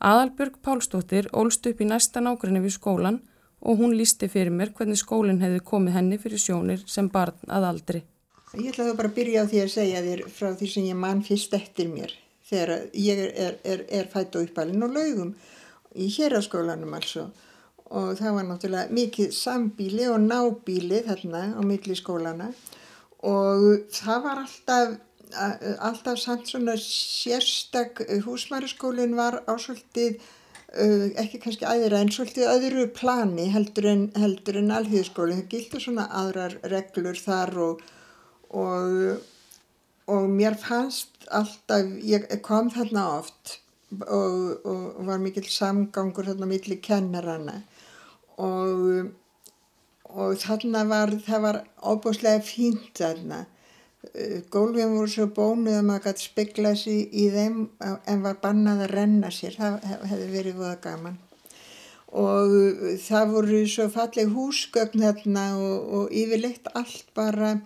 Aðalbjörg 0.00 0.58
Pálsdóttir 0.64 1.28
ólst 1.32 1.66
upp 1.70 1.80
í 1.80 1.86
næsta 1.88 2.22
nákvæmni 2.24 2.64
við 2.64 2.76
skólan 2.78 3.20
og 3.64 3.78
hún 3.80 3.94
lísti 3.96 4.28
fyrir 4.28 4.52
mér 4.52 4.74
hvernig 4.76 5.00
skólinn 5.00 5.40
hefði 5.42 5.62
komið 5.70 5.96
henni 5.98 6.18
fyrir 6.20 6.42
sjónir 6.42 6.82
sem 6.90 7.08
barn 7.08 7.38
að 7.48 7.68
aldri. 7.70 8.02
Ég 8.54 8.70
ætla 8.70 8.90
þá 8.90 8.98
bara 8.98 9.10
að 9.10 9.16
byrja 9.16 9.46
á 9.46 9.50
því 9.50 9.62
að 9.62 9.72
segja 9.72 10.02
þér 10.04 10.26
frá 10.30 10.50
því 10.58 10.68
sem 10.74 10.90
ég 10.90 11.00
mann 11.06 11.24
fyrst 11.26 11.56
eftir 11.56 11.88
mér 11.90 12.12
þegar 12.44 12.74
ég 12.92 13.22
er, 13.24 13.32
er, 13.46 13.56
er, 13.64 13.84
er 13.88 14.10
fætt 14.12 14.36
og 14.36 14.46
uppalinn 14.46 14.84
og 14.84 14.92
laugum 14.94 15.32
í 15.94 16.10
héraskólanum 16.12 16.92
altså 16.98 17.28
og 17.94 18.14
það 18.18 18.36
var 18.36 18.46
náttúrulega 18.48 18.94
mikið 18.98 19.34
sambíli 19.36 20.06
og 20.10 20.20
nábíli 20.24 21.02
þarna 21.06 21.42
á 21.56 21.60
milli 21.64 21.96
skólana 21.98 22.50
og 23.24 23.86
það 23.94 24.22
var 24.26 24.42
alltaf 24.44 24.96
alltaf 25.32 26.18
samt 26.18 26.48
svona 26.48 26.76
sérstak 26.78 28.00
eh, 28.08 28.22
húsmæriskólinn 28.24 29.16
var 29.16 29.40
ásvöldið 29.50 30.18
uh, 30.20 31.06
ekki 31.20 31.40
kannski 31.42 31.66
aðra 31.68 32.00
en 32.02 32.12
svolítið 32.12 32.50
öðru 32.50 32.86
plani 32.96 33.48
heldur 33.54 33.88
en, 33.90 34.04
en 34.14 34.74
alþjóðskólinn. 34.78 35.44
Það 35.44 35.52
gildur 35.54 35.84
svona 35.84 36.08
aðrar 36.22 36.58
reglur 36.72 37.18
þar 37.18 37.54
og, 37.68 37.84
og, 38.50 39.22
og 40.10 40.28
mér 40.30 40.58
fannst 40.60 41.28
alltaf, 41.30 41.94
ég 42.04 42.28
kom 42.44 42.70
þarna 42.74 43.06
oft 43.18 43.58
og, 43.94 44.66
og 44.66 45.02
var 45.06 45.22
mikill 45.22 45.48
samgangur 45.48 46.26
þarna 46.26 46.50
millir 46.50 46.80
kennarana 46.82 47.60
og 48.42 50.38
þarna 50.42 50.82
var, 50.90 51.12
það 51.22 51.44
var 51.44 51.60
óbúslega 51.86 52.42
fínt 52.42 52.90
þarna 52.98 53.44
Eh, 53.44 53.53
gólfin 54.52 54.94
voru 54.94 55.10
svo 55.10 55.28
bónuð 55.36 55.78
að 55.78 55.86
maður 55.88 56.08
gæti 56.08 56.26
speklað 56.28 56.80
sér 56.80 57.14
í 57.14 57.28
þeim 57.34 57.60
en 57.82 58.24
var 58.24 58.40
bannað 58.42 58.84
að 58.86 58.92
renna 58.98 59.30
sér. 59.34 59.56
Það 59.58 59.78
hefði 60.10 60.26
verið 60.32 60.58
voða 60.60 60.80
gaman. 60.84 61.16
Og 62.14 62.52
eh, 62.58 62.98
það 63.02 63.32
voru 63.36 63.62
svo 63.70 63.88
falleg 63.92 64.34
húsgögn 64.34 65.06
þarna 65.06 65.46
og, 65.58 65.88
og 65.98 66.12
yfirleitt 66.14 66.68
allt 66.74 67.08
bara 67.16 67.56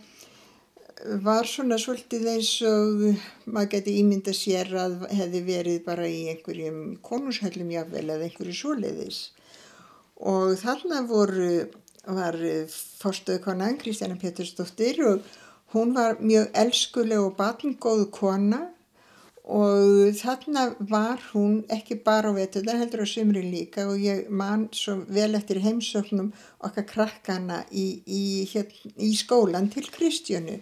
var 1.23 1.47
svona 1.47 1.77
svolítið 1.79 2.25
eins 2.33 2.53
og 2.67 3.03
maður 3.47 3.75
geti 3.77 3.99
ímynda 4.01 4.33
sér 4.35 4.73
að 4.83 5.05
hefði 5.15 5.43
verið 5.47 5.83
bara 5.85 6.09
í 6.11 6.25
einhverjum 6.33 6.97
konúshellum 7.07 7.71
jáfnvel 7.71 8.09
eða 8.09 8.27
einhverju 8.27 8.57
svoleiðis. 8.57 9.21
Og 10.19 10.57
þarna 10.59 11.05
voru 11.07 11.69
var 12.09 12.39
fórstöðu 12.73 13.43
konan 13.45 13.77
Kristjana 13.79 14.17
Pétursdóttir 14.19 14.99
og 15.07 15.29
Hún 15.73 15.93
var 15.93 16.17
mjög 16.25 16.47
elskuleg 16.57 17.21
og 17.21 17.35
batngóð 17.37 18.07
kona 18.17 18.59
og 19.45 20.13
þarna 20.17 20.63
var 20.93 21.21
hún 21.33 21.59
ekki 21.73 21.99
bara 22.05 22.31
á 22.33 22.37
vetuðar 22.37 22.79
heldur 22.81 23.03
á 23.05 23.09
sumri 23.09 23.43
líka 23.45 23.85
og 23.89 24.01
ég 24.01 24.31
man 24.33 24.63
svo 24.73 24.95
vel 25.17 25.37
eftir 25.37 25.61
heimsóknum 25.65 26.31
okkar 26.65 26.87
krakkana 26.89 27.59
í, 27.69 27.87
í, 28.05 28.23
hér, 28.49 28.73
í 28.97 29.11
skólan 29.17 29.69
til 29.73 29.85
Kristjánu. 29.93 30.57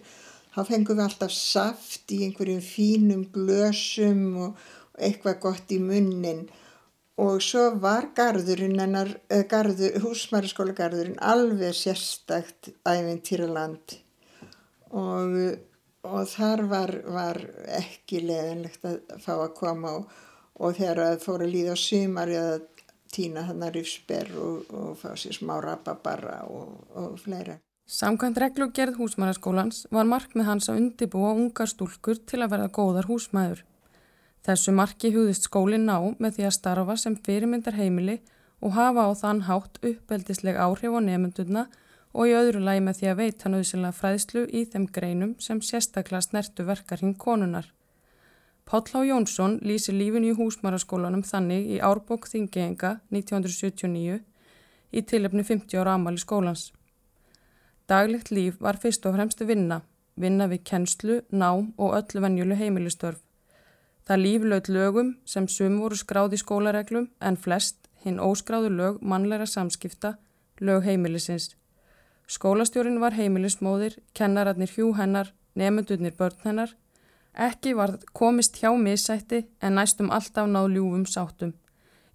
Þá 0.55 0.59
fengum 0.71 0.99
við 0.99 1.05
alltaf 1.05 1.35
saft 1.35 2.11
í 2.11 2.25
einhverjum 2.25 2.63
fínum 2.63 3.21
glösum 3.31 4.25
og 4.47 4.65
eitthvað 4.99 5.39
gott 5.45 5.71
í 5.71 5.77
munnin 5.83 6.49
og 7.15 7.39
svo 7.41 7.69
var 7.79 8.09
garðurinn, 8.17 8.75
garður, 9.47 10.01
húsmæraskóla 10.03 10.75
garðurinn 10.75 11.23
alveg 11.23 11.79
sérstakt 11.79 12.73
æfintýraland 12.83 14.01
og, 14.95 15.35
og 16.07 16.23
þar 16.31 16.63
var, 16.71 16.95
var 17.11 17.41
ekki 17.79 18.23
leðinlegt 18.23 18.87
að 18.87 18.99
fá 19.23 19.33
að 19.35 19.53
koma 19.59 19.93
og, 19.99 20.17
og 20.57 20.75
þegar 20.79 21.03
það 21.03 21.23
fóru 21.25 21.47
að 21.47 21.53
líða 21.55 21.77
á 21.77 21.83
sumar 21.83 22.33
eða 22.33 22.57
týna 23.13 23.45
þannig 23.47 23.77
rifsber 23.77 24.33
og, 24.41 24.73
og 24.73 24.91
fá 24.99 25.09
sér 25.15 25.37
smá 25.37 25.55
rababarra 25.63 26.41
og 26.49 27.17
fleira. 27.23 27.57
Samkvæmt 27.87 28.39
reglugerð 28.43 28.97
húsmæðarskólans 28.99 29.85
var 29.95 30.07
markmið 30.11 30.49
hans 30.49 30.65
að 30.67 30.81
undibúa 30.81 31.29
ungar 31.31 31.69
stúlkur 31.71 32.17
til 32.27 32.41
að 32.43 32.57
verða 32.57 32.71
góðar 32.75 33.07
húsmæður. 33.07 33.61
Þessu 34.43 34.73
marki 34.75 35.13
hugðist 35.15 35.47
skólinn 35.47 35.87
ná 35.87 35.95
með 36.19 36.35
því 36.35 36.47
að 36.49 36.57
starfa 36.57 36.97
sem 36.99 37.15
fyrirmyndar 37.23 37.77
heimili 37.79 38.17
og 38.59 38.75
hafa 38.75 39.07
á 39.07 39.11
þann 39.21 39.41
hátt 39.47 39.79
uppeldisleg 39.79 40.59
áhrif 40.59 40.91
á 40.91 40.99
nefndurna 40.99 41.63
og 42.13 42.29
í 42.29 42.35
öðru 42.37 42.61
lagi 42.63 42.83
með 42.83 42.99
því 42.99 43.09
að 43.11 43.19
veita 43.21 43.51
nöðsynlega 43.51 43.97
fræðslu 43.97 44.45
í 44.47 44.63
þeim 44.71 44.87
greinum 44.93 45.33
sem 45.43 45.61
sérstaklega 45.61 46.23
snertu 46.25 46.65
verkarhing 46.67 47.17
konunar. 47.17 47.67
Páll 48.67 48.87
Há 48.91 48.99
Jónsson 49.07 49.59
lýsir 49.63 49.95
lífinu 49.95 50.33
í 50.33 50.35
húsmaraskólanum 50.35 51.23
þannig 51.23 51.69
í 51.71 51.77
árbók 51.79 52.27
Þingeenga 52.27 52.97
1979 53.15 54.17
í 54.91 55.03
tilöfni 55.07 55.45
50 55.47 55.79
ára 55.79 55.93
amali 55.95 56.19
skólans. 56.19 56.71
Daglegt 57.87 58.31
líf 58.31 58.57
var 58.59 58.75
fyrst 58.81 59.05
og 59.07 59.15
fremstu 59.15 59.47
vinna, 59.47 59.81
vinna 60.19 60.49
við 60.51 60.65
kennslu, 60.67 61.21
nám 61.31 61.71
og 61.77 61.95
öllu 61.95 62.23
venjulu 62.25 62.57
heimilistörf. 62.59 63.21
Það 64.07 64.23
líf 64.23 64.43
lögð 64.51 64.69
lögum 64.75 65.13
sem 65.25 65.47
sum 65.47 65.79
voru 65.79 65.95
skráð 65.99 66.35
í 66.35 66.41
skólareglum 66.43 67.07
en 67.19 67.39
flest 67.39 67.87
hinn 68.03 68.19
óskráðu 68.19 68.71
lög 68.71 68.99
mannleira 69.01 69.47
samskipta, 69.47 70.17
lög 70.59 70.83
heimilisins. 70.87 71.53
Skólastjórin 72.27 72.99
var 72.99 73.15
heimilismóðir, 73.15 73.93
kennararnir 74.13 74.71
hjú 74.75 74.91
hennar, 74.97 75.29
nefndurnir 75.55 76.15
börn 76.17 76.41
hennar. 76.43 76.73
Ekki 77.33 77.71
var 77.77 77.93
komist 78.17 78.59
hjá 78.59 78.73
missætti 78.75 79.45
en 79.61 79.77
næstum 79.79 80.11
alltaf 80.11 80.49
náð 80.51 80.73
ljúfum 80.75 81.05
sáttum. 81.07 81.53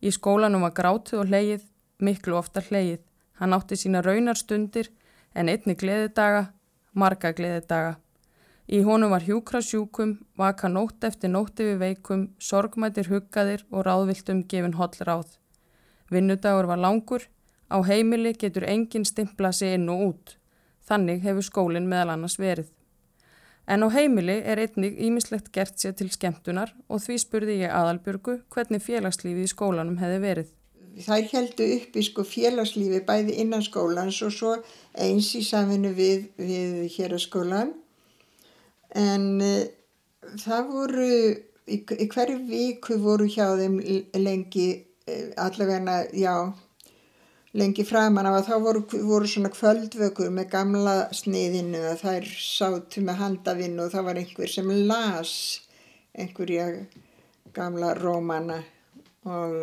Í 0.02 0.12
skólanum 0.12 0.66
var 0.66 0.74
grátið 0.76 1.22
og 1.22 1.30
hleyið, 1.30 1.64
miklu 2.04 2.36
ofta 2.36 2.60
hleyið. 2.60 3.00
Hann 3.40 3.56
átti 3.56 3.78
sína 3.78 4.02
raunar 4.04 4.36
stundir 4.36 4.90
en 5.34 5.48
einni 5.48 5.78
gleðidaga, 5.80 6.50
marga 6.92 7.32
gleðidaga. 7.32 7.96
Í 8.68 8.82
honum 8.84 9.14
var 9.14 9.24
hjúkra 9.24 9.62
sjúkum, 9.64 10.18
vaka 10.36 10.68
nótt 10.68 11.04
eftir 11.08 11.32
nótti 11.32 11.70
við 11.70 11.78
veikum, 11.80 12.28
sorgmætir 12.38 13.08
huggaðir 13.08 13.64
og 13.70 13.86
ráðviltum 13.88 14.44
gefin 14.48 14.76
holl 14.76 14.92
ráð. 15.08 15.38
Vinnudagur 16.12 16.68
var 16.68 16.78
langur, 16.84 17.24
Á 17.72 17.78
heimili 17.88 18.34
getur 18.36 18.68
enginn 18.68 19.08
stimplað 19.08 19.58
sig 19.58 19.74
inn 19.78 19.88
og 19.88 20.06
út. 20.10 20.36
Þannig 20.84 21.22
hefur 21.24 21.46
skólinn 21.46 21.88
meðal 21.88 22.16
annars 22.16 22.38
verið. 22.40 22.68
En 23.66 23.86
á 23.86 23.88
heimili 23.94 24.40
er 24.42 24.58
einnig 24.58 24.98
ímislegt 24.98 25.52
gert 25.54 25.78
sér 25.78 25.94
til 25.96 26.10
skemmtunar 26.10 26.72
og 26.88 27.02
því 27.04 27.18
spurði 27.22 27.60
ég 27.62 27.74
aðalbjörgu 27.74 28.40
hvernig 28.52 28.82
félagslífið 28.82 29.46
í 29.46 29.52
skólanum 29.54 30.00
hefði 30.02 30.18
verið. 30.26 30.50
þær 30.92 31.28
heldu 31.32 31.66
upp 31.76 31.94
í 31.96 32.02
sko 32.04 32.24
félagslífi 32.28 32.98
bæði 33.06 33.38
innan 33.40 33.62
skólans 33.64 34.18
og 34.26 34.32
svo 34.36 34.50
eins 34.92 35.30
í 35.38 35.40
saminu 35.46 35.94
við, 35.96 36.26
við 36.36 36.90
hér 36.96 37.14
að 37.16 37.22
skólan 37.24 37.70
en 38.92 39.40
uh, 39.40 39.62
það 40.42 40.68
voru 40.74 41.06
í, 41.08 41.78
í 41.78 42.08
hverju 42.12 42.42
viku 42.50 42.98
voru 43.00 43.24
hjá 43.24 43.54
þeim 43.56 43.78
lengi 44.20 44.68
uh, 45.08 45.32
allavegna, 45.46 46.02
já 46.12 46.52
lengi 47.58 47.84
framan 47.84 48.26
af 48.28 48.38
að 48.38 48.46
þá 48.48 48.54
voru, 48.64 48.82
voru 49.04 49.28
svona 49.28 49.52
kvöldvökur 49.52 50.30
með 50.32 50.50
gamla 50.54 50.94
sniðinu 51.12 51.82
að 51.90 52.04
þær 52.06 52.28
sátu 52.40 53.02
með 53.04 53.18
handavinn 53.20 53.80
og 53.82 53.90
það 53.92 54.06
var 54.08 54.20
einhver 54.20 54.52
sem 54.52 54.70
las 54.88 55.34
einhverja 56.16 56.68
gamla 57.52 57.92
rómana 57.98 58.56
og, 59.28 59.56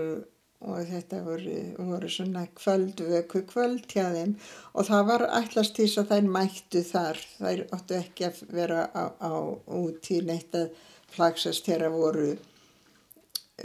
og 0.62 0.78
þetta 0.90 1.22
voru, 1.26 1.56
voru 1.78 2.12
svona 2.14 2.46
kvöldvöku 2.60 3.42
kvöld 3.50 3.88
hjá 3.90 4.12
þeim 4.14 4.36
og 4.74 4.86
það 4.90 5.10
var 5.10 5.26
allast 5.40 5.76
til 5.78 5.88
þess 5.88 6.04
að 6.04 6.14
þær 6.14 6.30
mættu 6.36 6.84
þar. 6.86 7.24
Þær 7.40 7.64
óttu 7.78 7.98
ekki 7.98 8.28
að 8.30 8.44
vera 8.54 8.84
á, 8.94 9.04
á 9.18 9.34
út 9.80 10.12
í 10.14 10.22
neitt 10.30 10.54
að 10.58 10.70
plaksast 11.16 11.66
þegar 11.66 11.96
voru 11.96 12.30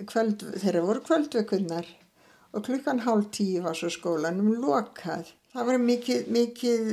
kvöld, 0.09 0.49
þegar 0.63 0.81
voru 0.89 1.05
kvöldvökunnar 1.05 1.93
og 2.55 2.65
klukkan 2.67 3.03
hálf 3.03 3.31
tíu 3.35 3.63
var 3.65 3.77
svo 3.79 3.91
skólanum 3.91 4.53
lokað. 4.63 5.33
Það 5.55 5.71
var 5.71 5.81
mikið, 5.83 6.29
mikið, 6.35 6.93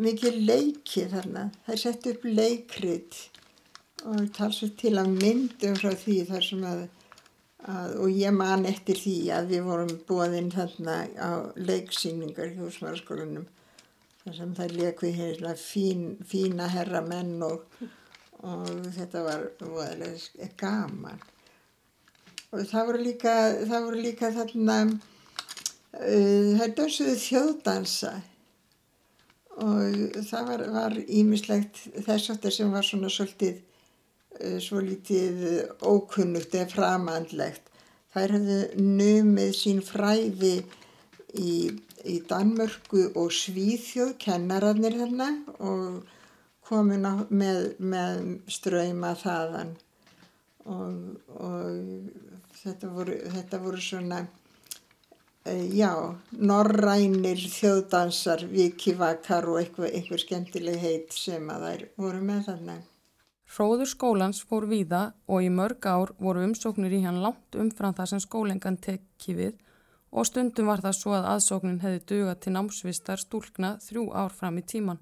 mikið 0.00 0.38
leikið 0.48 1.10
þarna. 1.16 1.48
Það 1.66 1.82
sett 1.82 2.08
upp 2.12 2.24
leikrit 2.28 3.18
og 4.08 4.30
talsið 4.36 4.74
til 4.80 4.94
að 5.00 5.12
myndum 5.18 5.76
frá 5.76 5.92
því 5.98 6.16
þar 6.30 6.44
sem 6.46 6.64
að, 6.68 6.82
að, 7.66 7.94
og 8.04 8.10
ég 8.14 8.34
man 8.36 8.66
eftir 8.70 9.00
því 9.00 9.16
að 9.34 9.52
við 9.52 9.64
vorum 9.68 9.94
búaðinn 10.08 10.52
þarna 10.54 10.98
á 11.18 11.30
leiksýningar 11.56 12.52
í 12.52 12.60
húsmaraskólanum 12.60 13.48
þar 14.22 14.36
sem 14.36 14.52
það 14.54 14.76
leikuði 14.78 15.14
hérna 15.16 15.56
fín, 15.58 16.04
fína 16.28 16.68
herra 16.70 17.02
menn 17.04 17.42
og, 17.42 17.66
og 18.44 18.70
þetta 18.94 19.24
var, 19.26 19.48
var 19.74 20.06
gaman 20.60 21.26
og 22.52 22.64
það 22.68 22.90
voru 22.90 23.04
líka, 23.04 23.34
það 23.68 23.86
voru 23.86 24.02
líka 24.02 24.32
þarna 24.36 24.78
uh, 24.88 26.50
það 26.58 26.74
dansuðu 26.80 27.14
þjóðdansa. 27.24 28.12
Og 29.58 30.20
það 30.28 30.50
var, 30.52 30.62
var 30.70 30.94
ímislegt 31.02 31.80
þess 32.06 32.30
aftur 32.34 32.54
sem 32.54 32.70
var 32.72 32.86
svona 32.86 33.10
svolítið 33.10 33.58
uh, 33.58 34.58
svo 34.62 34.82
lítið 34.84 35.42
ókunnugt 35.82 36.54
eða 36.54 36.70
framandlegt. 36.72 37.64
Þær 38.14 38.36
hefðu 38.38 38.60
numið 38.80 39.50
sín 39.54 39.82
fræði 39.84 40.54
í, 41.36 41.74
í 42.08 42.14
Danmörku 42.30 43.10
og 43.18 43.34
Svíþjóð 43.34 44.14
kennararnir 44.22 44.96
hérna 44.96 45.28
og 45.58 46.06
komin 46.68 47.04
með, 47.28 47.74
með 47.78 48.24
ströyma 48.52 49.12
þaðan. 49.20 49.74
Og, 50.68 50.96
og 51.40 52.37
þetta, 52.62 52.90
voru, 52.92 53.16
þetta 53.34 53.60
voru 53.62 53.80
svona 53.82 54.20
uh, 54.24 55.64
já, 55.74 55.92
norrænir 56.32 57.40
þjóðdansar, 57.54 58.46
vikivakar 58.52 59.48
og 59.48 59.62
eitthvað, 59.62 59.92
eitthvað 59.92 60.24
skemmtileg 60.24 60.78
heit 60.82 61.16
sem 61.16 61.50
að 61.52 61.66
þær 61.68 61.84
voru 62.04 62.22
með 62.30 62.44
þarna. 62.50 62.78
Hróður 63.48 63.88
skólans 63.88 64.42
fór 64.44 64.66
víða 64.68 65.14
og 65.26 65.40
í 65.46 65.48
mörg 65.48 65.86
ár 65.88 66.12
voru 66.20 66.42
umsóknir 66.44 66.98
í 66.98 67.04
hann 67.06 67.22
langt 67.24 67.56
umfram 67.56 67.94
það 67.96 68.10
sem 68.12 68.20
skólengan 68.20 68.76
tekki 68.84 69.34
við 69.38 69.54
og 70.10 70.26
stundum 70.28 70.68
var 70.68 70.82
það 70.84 70.96
svo 70.96 71.14
að 71.16 71.28
aðsóknin 71.34 71.80
hefði 71.82 72.02
dugað 72.10 72.42
til 72.44 72.52
námsvistar 72.54 73.20
stúlkna 73.20 73.74
þrjú 73.84 74.04
ár 74.16 74.32
fram 74.32 74.60
í 74.60 74.64
tíman. 74.64 75.00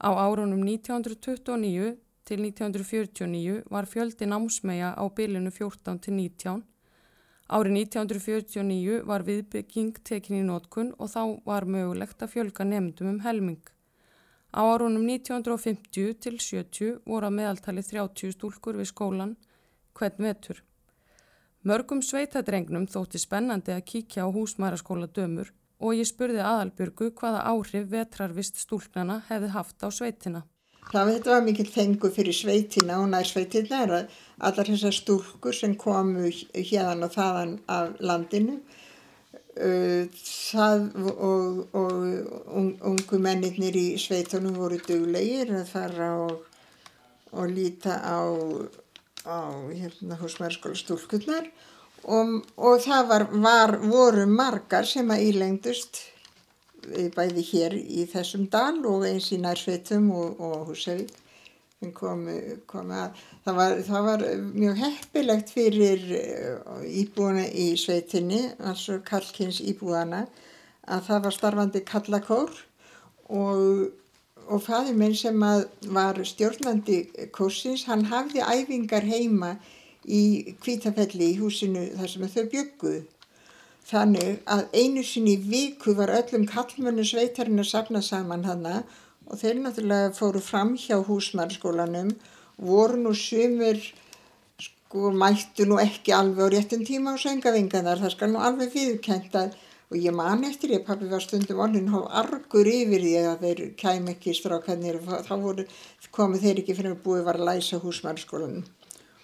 Á 0.00 0.10
árunum 0.14 0.62
1929 0.66 1.96
til 2.30 2.44
1949 2.46 3.62
var 3.74 3.88
fjöldi 3.90 4.26
námsmeja 4.30 4.94
á 4.94 5.04
bylinu 5.10 5.50
14 5.50 5.98
til 5.98 6.14
19. 6.14 6.62
Árið 7.50 7.76
1949 7.80 9.00
var 9.10 9.24
viðbygging 9.26 9.96
tekin 10.06 10.38
í 10.38 10.46
nótkun 10.46 10.92
og 10.98 11.10
þá 11.10 11.22
var 11.48 11.66
mögulegt 11.66 12.22
að 12.22 12.36
fjölga 12.36 12.66
nefndum 12.68 13.08
um 13.10 13.20
helming. 13.24 13.64
Á 14.54 14.62
árunum 14.62 15.08
1950 15.10 16.14
til 16.22 16.38
70 16.38 17.00
voru 17.06 17.26
að 17.26 17.36
meðaltali 17.40 17.82
30 17.82 18.36
stúlkur 18.36 18.78
við 18.78 18.92
skólan 18.92 19.34
hvern 19.98 20.22
vetur. 20.28 20.62
Mörgum 21.66 21.98
sveitadrengnum 22.02 22.86
þótti 22.86 23.18
spennandi 23.18 23.74
að 23.74 23.86
kíkja 23.90 24.24
á 24.26 24.28
húsmæraskóla 24.30 25.10
dömur 25.10 25.50
og 25.82 25.98
ég 25.98 26.06
spurði 26.06 26.46
aðalbyrgu 26.46 27.10
hvaða 27.18 27.42
áhrif 27.50 27.90
vetrarvist 27.90 28.62
stúlknana 28.62 29.24
hefði 29.26 29.54
haft 29.58 29.82
á 29.82 29.90
sveitina. 29.90 30.46
Það 30.90 31.26
var 31.28 31.42
mikill 31.46 31.70
fengu 31.70 32.10
fyrir 32.10 32.34
sveitina 32.34 32.98
og 33.02 33.10
nær 33.12 33.26
sveitina 33.28 33.84
er 33.84 33.92
að 33.94 34.20
allar 34.48 34.70
þessar 34.72 34.96
stúrkur 34.96 35.54
sem 35.54 35.76
komu 35.78 36.30
hérna 36.54 37.06
og 37.06 37.14
þaðan 37.14 37.56
af 37.70 37.98
landinu 38.00 38.56
uh, 39.60 40.04
það 40.24 40.86
og, 41.12 41.60
og 41.76 42.86
ungu 42.90 43.20
mennirnir 43.22 43.76
í 43.76 43.88
sveitunum 44.00 44.56
voru 44.58 44.80
duglegir 44.86 45.52
að 45.60 45.66
fara 45.70 46.12
og, 46.24 46.46
og 47.36 47.52
líta 47.52 48.00
á, 48.00 48.18
á 49.28 49.38
hérna 49.70 50.18
húsmærskóla 50.20 50.78
stúrkurnar 50.80 51.50
og, 52.04 52.40
og 52.56 52.80
það 52.82 53.12
var, 53.12 53.26
var, 53.44 53.76
voru 53.84 54.26
margar 54.26 54.88
sem 54.88 55.10
að 55.12 55.28
ílengdust 55.28 56.06
bæði 57.16 57.44
hér 57.52 57.76
í 57.80 58.06
þessum 58.10 58.46
dal 58.52 58.78
og 58.88 59.06
eins 59.08 59.30
í 59.34 59.40
nærsveitum 59.40 60.10
og, 60.14 60.40
og 60.40 60.70
Húsavík. 60.70 61.16
Komi, 61.96 62.34
komi 62.68 62.96
það, 63.40 63.54
var, 63.56 63.74
það 63.86 64.02
var 64.04 64.22
mjög 64.52 64.80
heppilegt 64.82 65.52
fyrir 65.54 66.02
eh, 66.12 66.82
íbúana 67.00 67.46
í 67.56 67.70
sveitinni 67.80 68.42
altså 68.68 68.98
Karlkins 69.00 69.62
íbúana 69.64 70.26
að 70.84 71.06
það 71.06 71.22
var 71.24 71.36
starfandi 71.38 71.82
kallakór 71.88 72.52
og, 73.32 73.64
og 74.44 74.60
fæði 74.66 74.92
minn 75.00 75.16
sem 75.16 75.40
var 75.40 76.20
stjórnandi 76.20 76.98
kórsins 77.32 77.86
hann 77.88 78.04
hafði 78.12 78.44
æfingar 78.44 79.08
heima 79.08 79.54
í 80.04 80.52
Kvítafelli 80.60 81.32
í 81.32 81.40
húsinu 81.40 81.86
þar 81.96 82.12
sem 82.12 82.28
þau 82.28 82.44
bygguð 82.58 83.00
Þannig 83.88 84.42
að 84.46 84.66
einu 84.76 85.02
sinni 85.06 85.36
í 85.38 85.44
viku 85.52 85.94
var 85.98 86.12
öllum 86.14 86.44
kallmönnu 86.50 87.04
sveitarinn 87.06 87.62
að 87.62 87.70
sapna 87.70 88.02
saman 88.04 88.44
hana 88.46 88.82
og 89.30 89.38
þeir 89.40 89.62
náttúrulega 89.62 90.12
fóru 90.14 90.42
fram 90.42 90.76
hjá 90.78 90.98
húsmarskólanum, 91.06 92.12
voru 92.58 92.98
nú 93.00 93.14
sumir, 93.14 93.80
sko 94.60 95.10
mættu 95.14 95.66
nú 95.66 95.78
ekki 95.82 96.14
alveg 96.14 96.46
á 96.46 96.52
réttum 96.54 96.84
tíma 96.86 97.14
á 97.14 97.22
söngavinganar, 97.22 98.02
það 98.02 98.14
skal 98.16 98.32
nú 98.32 98.42
alveg 98.42 98.74
viðkent 98.74 99.36
að 99.38 99.58
og 99.90 99.98
ég 99.98 100.14
man 100.14 100.44
eftir 100.46 100.70
ég, 100.70 100.84
pappi 100.86 101.08
var 101.10 101.22
stundum 101.22 101.60
orðin 101.64 101.88
hóf 101.90 102.04
argur 102.20 102.68
yfir 102.70 103.02
því 103.02 103.14
að 103.26 103.40
þeir 103.46 103.62
kæm 103.78 104.10
ekki 104.12 104.34
strákanir, 104.38 105.00
þá 105.02 105.32
voru, 105.42 105.64
komið 106.14 106.44
þeir 106.44 106.60
ekki 106.62 106.76
fyrir 106.78 106.94
að 106.94 107.00
búið 107.06 107.24
var 107.26 107.38
að 107.40 107.48
læsa 107.48 107.80
húsmarskólanum 107.82 108.62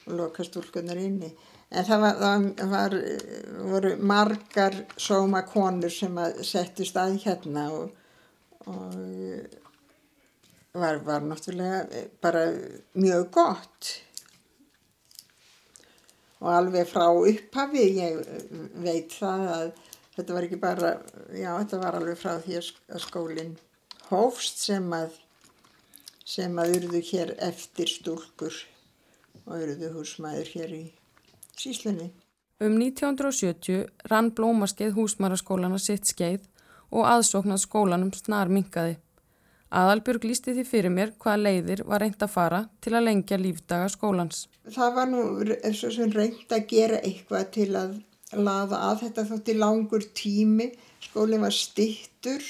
og 0.06 0.16
loka 0.18 0.46
stúlkunar 0.46 0.98
inni 0.98 1.30
en 1.70 1.86
það, 1.86 2.02
var, 2.02 2.18
það 2.58 2.72
var, 2.72 2.96
voru 3.72 3.92
margar 4.12 4.76
sóma 5.00 5.42
konur 5.48 5.92
sem 5.92 6.18
að 6.22 6.42
settu 6.46 6.86
stað 6.86 7.18
hérna 7.24 7.66
og, 7.74 7.90
og 8.70 8.94
var, 10.76 11.00
var 11.06 11.26
náttúrulega 11.26 12.06
bara 12.22 12.46
mjög 12.94 13.30
gott. 13.34 13.92
Og 16.44 16.52
alveg 16.52 16.88
frá 16.90 17.06
upphafi 17.08 17.84
ég 17.96 18.18
veit 18.84 19.14
það 19.16 19.46
að 19.56 19.68
þetta 20.16 20.34
var 20.36 20.46
ekki 20.46 20.58
bara, 20.60 20.90
já 21.32 21.50
þetta 21.52 21.80
var 21.82 21.96
alveg 21.98 22.20
frá 22.20 22.36
því 22.44 22.58
að 22.60 23.00
skólinn 23.04 23.56
hófst 24.10 24.62
sem 24.68 24.86
að 24.94 25.16
sem 26.26 26.56
að 26.58 26.72
urðu 26.80 27.00
hér 27.06 27.32
eftir 27.46 27.90
stúlkur 27.90 28.54
og 29.46 29.60
urðu 29.60 29.92
húsmaður 29.94 30.48
hér 30.56 30.72
í 30.74 30.84
síslunni. 31.60 32.10
Um 32.56 32.78
1970 32.80 33.82
rann 34.10 34.30
blómaskeið 34.36 34.94
húsmaraskólana 34.96 35.80
sitt 35.82 36.08
skeið 36.08 36.46
og 36.90 37.04
aðsóknað 37.10 37.60
skólanum 37.66 38.12
snar 38.16 38.48
minkaði. 38.48 38.96
Aðalbjörg 39.76 40.24
lísti 40.24 40.54
því 40.54 40.64
fyrir 40.64 40.92
mér 40.94 41.12
hvaða 41.20 41.42
leiðir 41.42 41.82
var 41.90 42.00
reynd 42.00 42.22
að 42.22 42.32
fara 42.32 42.60
til 42.80 42.94
að 42.94 43.08
lengja 43.08 43.38
lífdaga 43.40 43.88
skólans. 43.92 44.46
Það 44.72 44.94
var 44.96 45.10
nú 45.10 45.24
reynd 45.42 46.54
að 46.54 46.68
gera 46.70 47.02
eitthvað 47.02 47.50
til 47.58 47.70
að 47.76 47.96
laða 48.32 48.80
að 48.90 49.02
þetta 49.02 49.26
þótti 49.32 49.56
langur 49.58 50.06
tími. 50.16 50.70
Skólinn 51.02 51.44
var 51.44 51.54
stittur, 51.54 52.46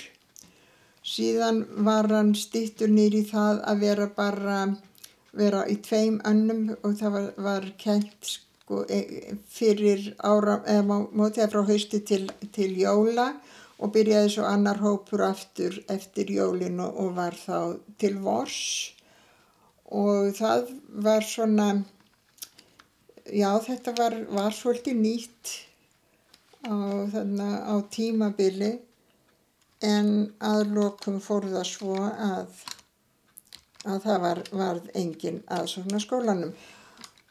síðan 1.02 1.64
var 1.88 2.07
hann 2.12 2.34
stittur 2.38 2.92
nýri 2.92 3.24
það 3.26 3.64
að 3.72 3.82
vera 3.82 4.11
bara 4.16 4.61
vera 5.36 5.66
í 5.68 5.76
tveim 5.84 6.20
önnum 6.24 6.68
og 6.76 6.94
það 7.00 7.16
var, 7.16 7.30
var 7.48 7.70
kent 7.80 8.36
sko 8.66 8.82
e, 8.90 9.36
fyrir 9.46 10.08
ára, 10.26 10.58
eða 10.66 10.98
mótið 11.14 11.52
frá 11.52 11.62
hausti 11.68 12.00
til, 12.02 12.24
til 12.50 12.72
jóla 12.74 13.28
og 13.78 13.92
byrjaði 13.94 14.32
svo 14.34 14.46
annar 14.48 14.80
hópur 14.82 15.22
aftur 15.22 15.76
eftir 15.92 16.32
jólin 16.34 16.80
og, 16.82 16.96
og 16.98 17.12
var 17.14 17.38
þá 17.38 17.78
til 18.00 18.16
vors 18.24 18.58
og 19.94 20.34
það 20.34 20.72
var 21.06 21.22
svona, 21.22 21.68
já 23.30 23.52
þetta 23.62 23.94
var, 24.00 24.16
var 24.34 24.50
svolítið 24.56 24.98
nýtt 24.98 25.52
á, 26.66 26.74
þarna, 27.14 27.50
á 27.70 27.74
tímabili 27.86 28.72
en 29.86 30.32
að 30.42 30.72
lokum 30.74 31.20
fór 31.22 31.46
það 31.52 31.68
svo 31.70 32.00
að, 32.02 32.64
að 33.86 34.00
það 34.08 34.24
var, 34.26 34.42
varð 34.50 34.90
engin 34.98 35.44
aðsóknar 35.46 36.02
skólanum. 36.02 36.56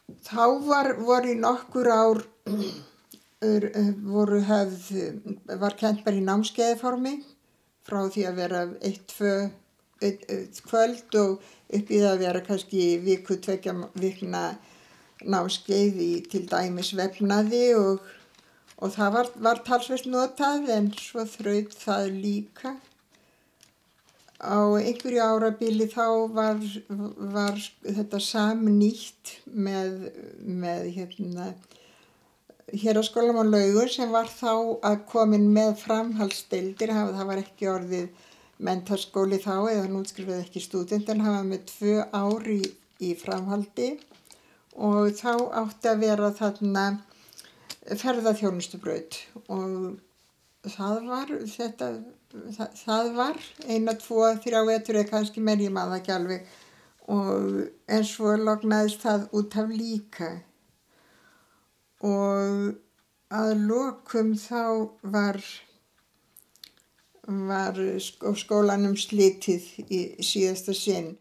Þá 0.06 0.44
var, 0.66 0.92
voru 1.02 1.32
í 1.32 1.38
nokkur 1.38 1.88
ár, 1.90 2.20
voru 4.06 4.40
höfð, 4.48 4.90
var 5.62 5.74
kent 5.80 6.04
bara 6.06 6.20
í 6.20 6.24
námskeiðformi 6.26 7.16
frá 7.86 8.00
því 8.10 8.26
að 8.28 8.38
vera 8.40 8.62
eitt, 8.86 9.04
tvö, 9.12 9.34
eitt, 10.02 10.24
eitt 10.30 10.60
kvöld 10.66 11.18
og 11.20 11.42
upp 11.42 11.90
í 11.90 12.00
það 12.00 12.10
að 12.12 12.22
vera 12.24 12.44
kannski 12.46 12.84
viku, 13.02 13.38
tvekja 13.42 13.74
vikna 13.98 14.44
námskeið 15.26 16.00
í 16.02 16.10
til 16.30 16.44
dæmis 16.50 16.92
vefnaði 16.98 17.64
og, 17.78 18.02
og 18.78 18.94
það 18.94 19.14
var, 19.18 19.30
var 19.48 19.62
talsveit 19.66 20.06
notað 20.10 20.70
en 20.76 20.90
svo 20.98 21.26
þraut 21.36 21.74
það 21.82 22.10
líka. 22.14 22.76
Á 24.36 24.76
einhverju 24.76 25.22
árabili 25.24 25.86
þá 25.88 26.28
var, 26.36 26.60
var 27.32 27.56
þetta 27.80 28.20
samnýtt 28.20 29.32
með, 29.48 30.10
með 30.44 30.90
hérna, 30.98 31.46
hér 32.68 33.00
á 33.00 33.02
skólam 33.06 33.40
á 33.40 33.44
laugur 33.48 33.88
sem 33.88 34.12
var 34.12 34.28
þá 34.28 34.52
að 34.84 35.04
komin 35.08 35.48
með 35.56 35.78
framhaldsdeildir, 35.86 36.92
það 36.92 37.24
var 37.30 37.40
ekki 37.40 37.70
orðið 37.72 38.26
mentarskóli 38.66 39.40
þá 39.40 39.54
eða 39.72 39.88
nútskrifaði 39.92 40.44
ekki 40.44 40.64
stúdent 40.64 41.08
en 41.12 41.24
hafa 41.24 41.42
með 41.44 41.66
tvö 41.72 41.96
ári 42.12 42.60
í, 42.60 42.70
í 43.08 43.10
framhaldi. 43.16 43.94
Og 44.76 45.16
þá 45.16 45.32
átti 45.62 45.88
að 45.88 46.02
vera 46.04 46.32
þarna 46.36 46.86
ferðarþjónustubraut 47.86 49.16
og 49.48 49.96
það 50.72 51.08
var 51.10 51.32
þetta, 51.52 51.90
það, 52.56 52.78
það 52.82 53.10
var 53.16 53.42
eina, 53.66 53.96
tvo, 54.00 54.22
þrjá 54.44 54.62
vetur 54.70 55.00
eða 55.00 55.10
kannski 55.12 55.44
meir 55.44 55.62
ég 55.64 55.74
maður 55.74 56.00
ekki 56.00 56.14
alveg 56.16 56.56
og 57.12 57.60
en 57.96 58.06
svo 58.06 58.34
lognaðist 58.40 59.04
það 59.06 59.28
út 59.38 59.56
af 59.62 59.70
líka 59.70 60.32
og 62.06 62.74
að 63.36 63.52
lokum 63.68 64.34
þá 64.38 64.64
var 65.14 65.40
var 67.26 67.78
skólanum 68.38 68.94
slitið 68.94 69.64
í 69.90 70.00
síðasta 70.22 70.74
sinn. 70.76 71.16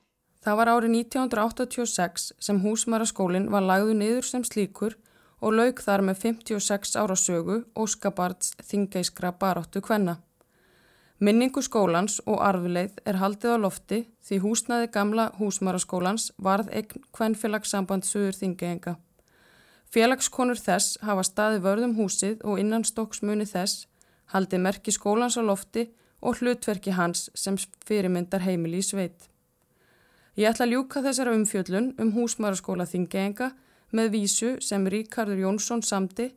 Það 0.45 0.57
var 0.59 0.69
árið 0.75 0.91
1986 0.99 2.27
sem 2.37 2.59
húsmæraskólinn 2.61 3.49
var 3.49 3.65
lagðu 3.65 3.95
niður 3.97 4.27
sem 4.27 4.43
slíkur 4.45 4.93
og 5.45 5.53
lauk 5.53 5.81
þar 5.85 6.01
með 6.07 6.21
56 6.23 6.95
ára 6.97 7.15
sögu 7.19 7.59
Óskabards 7.77 8.55
þingeiskra 8.65 9.29
baráttu 9.37 9.81
kvenna. 9.85 10.17
Minningu 11.21 11.61
skólans 11.63 12.17
og 12.25 12.41
arfileið 12.43 12.97
er 13.07 13.19
haldið 13.21 13.53
á 13.55 13.57
lofti 13.61 13.99
því 14.25 14.39
húsnaði 14.43 14.89
gamla 14.91 15.29
húsmæraskólans 15.37 16.31
varð 16.47 16.71
eign 16.75 17.05
kvennfélagssamband 17.15 18.07
sögur 18.09 18.35
þingeinga. 18.35 18.95
Félagskonur 19.93 20.59
þess 20.59 20.97
hafa 21.05 21.23
staði 21.23 21.61
vörðum 21.63 21.93
húsið 21.99 22.41
og 22.43 22.59
innan 22.59 22.83
stokksmuni 22.83 23.45
þess 23.47 23.85
haldi 24.33 24.59
merki 24.59 24.91
skólans 24.91 25.37
á 25.39 25.43
lofti 25.45 25.85
og 26.25 26.41
hlutverki 26.41 26.95
hans 26.97 27.29
sem 27.37 27.55
fyrirmyndar 27.85 28.43
heimili 28.43 28.81
í 28.81 28.87
sveit. 28.87 29.29
Ég 30.35 30.49
ætla 30.49 30.65
að 30.65 30.73
ljúka 30.73 31.05
þessara 31.05 31.35
umfjöllun 31.37 31.93
um 32.01 32.11
húsmaraskóla 32.17 32.89
þingeenga 32.89 33.53
með 33.91 34.11
vísu 34.15 34.55
sem 34.61 34.87
Ríkardur 34.87 35.41
Jónsson 35.43 35.83
samdi 35.83 36.31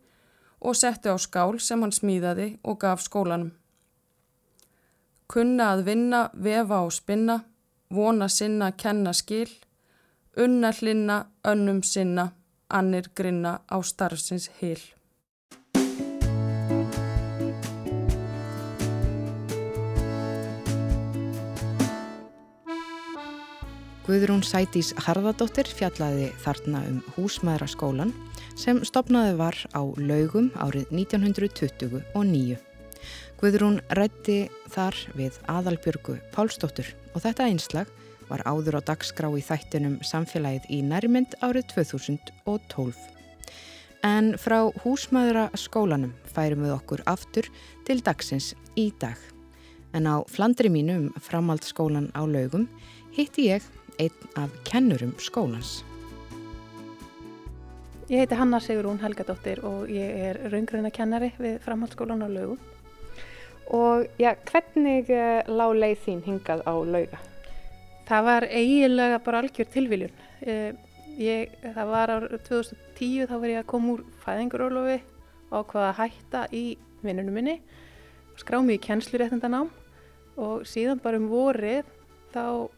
og 0.61 0.77
setti 0.77 1.09
á 1.09 1.17
skál 1.19 1.59
sem 1.63 1.81
hann 1.83 1.95
smíðaði 1.95 2.59
og 2.65 2.81
gaf 2.83 3.05
skólanum. 3.05 3.53
Kunna 5.29 5.73
að 5.75 5.85
vinna, 5.91 6.21
vefa 6.35 6.83
og 6.87 6.93
spinna, 6.93 7.43
vona 7.93 8.29
sinna, 8.33 8.73
kenna 8.73 9.13
skil, 9.13 9.51
unna 10.37 10.73
hlinna, 10.73 11.27
önnum 11.45 11.83
sinna, 11.85 12.31
annir 12.69 13.11
grinna 13.15 13.61
á 13.69 13.77
starfsins 13.85 14.49
hil. 14.61 14.81
Guðrún 24.09 24.41
Sætís 24.41 24.95
Harðardóttir 25.05 25.69
fjallaði 25.69 26.31
þarna 26.41 26.79
um 26.89 27.01
húsmaðuraskólan 27.13 28.15
sem 28.57 28.79
stopnaði 28.81 29.35
var 29.37 29.59
á 29.77 29.85
laugum 30.01 30.47
árið 30.57 30.89
1929. 30.97 32.57
Guðrún 33.37 33.77
rætti 33.93 34.39
þar 34.73 34.97
við 35.13 35.37
aðalbjörgu 35.53 36.17
Pálsdóttur 36.33 36.89
og 37.13 37.21
þetta 37.27 37.51
einslag 37.53 37.93
var 38.31 38.47
áður 38.49 38.81
á 38.81 38.89
dagskrá 38.89 39.29
í 39.37 39.45
þættinum 39.45 39.99
samfélagið 40.01 40.73
í 40.73 40.79
nærmynd 40.89 41.37
árið 41.45 41.69
2012. 41.75 42.97
En 44.09 44.39
frá 44.41 44.73
húsmaðuraskólanum 44.87 46.15
færum 46.33 46.65
við 46.65 46.79
okkur 46.79 47.05
aftur 47.13 47.53
til 47.85 48.01
dagsins 48.01 48.55
í 48.73 48.89
dag. 49.05 49.21
En 49.93 50.09
á 50.09 50.25
flandri 50.33 50.73
mínum 50.73 51.11
framhaldsskólan 51.21 52.09
á 52.17 52.25
laugum 52.25 52.71
hitti 53.13 53.51
ég 53.53 53.69
einn 53.99 54.33
af 54.39 54.51
kennurum 54.65 55.15
skólans. 55.19 55.83
Ég 58.09 58.23
heiti 58.23 58.39
Hanna 58.39 58.61
Sigurún 58.61 59.01
Helgadóttir 59.03 59.61
og 59.69 59.91
ég 59.93 60.21
er 60.31 60.39
raungræna 60.49 60.89
kennari 60.95 61.33
við 61.37 61.59
framhaldsskólan 61.61 62.25
á 62.25 62.29
laugu. 62.31 62.57
Og 63.69 64.07
já, 64.17 64.33
hvernig 64.49 65.11
uh, 65.13 65.43
lág 65.45 65.75
leið 65.77 65.99
þín 66.07 66.23
hingað 66.25 66.63
á 66.65 66.73
lauga? 66.73 67.19
Það 68.09 68.25
var 68.31 68.47
eiginlega 68.49 69.19
bara 69.27 69.43
algjör 69.43 69.69
tilviljun. 69.75 70.15
Uh, 70.41 70.73
ég, 71.21 71.53
það 71.61 71.93
var 71.93 72.15
árið 72.15 72.39
2010 72.49 73.29
þá 73.29 73.37
var 73.37 73.53
ég 73.53 73.61
að 73.61 73.69
koma 73.75 73.93
úr 73.99 74.07
fæðingurólofi 74.25 74.97
og 75.51 75.61
ákvaða 75.61 75.91
að 75.91 76.01
hætta 76.01 76.47
í 76.49 76.65
vinnunum 77.05 77.37
minni. 77.37 77.59
Skrá 78.41 78.63
mig 78.65 78.79
í 78.81 78.85
kennsluréttindanám 78.89 79.69
og 80.39 80.65
síðan 80.71 81.03
bara 81.03 81.21
um 81.21 81.29
vorið 81.29 81.85
þá 82.33 82.71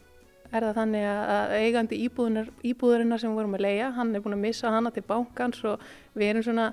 er 0.51 0.67
það 0.67 0.79
þannig 0.81 1.07
að 1.11 1.53
eigandi 1.61 1.99
íbúðurinnar 2.07 3.23
sem 3.23 3.31
við 3.31 3.39
vorum 3.39 3.57
að 3.59 3.65
leia, 3.67 3.91
hann 3.95 4.15
er 4.15 4.25
búin 4.25 4.37
að 4.37 4.45
missa 4.45 4.73
hana 4.75 4.93
til 4.95 5.05
bánkans 5.07 5.63
og 5.69 5.83
við 6.19 6.33
erum 6.33 6.47
svona 6.47 6.71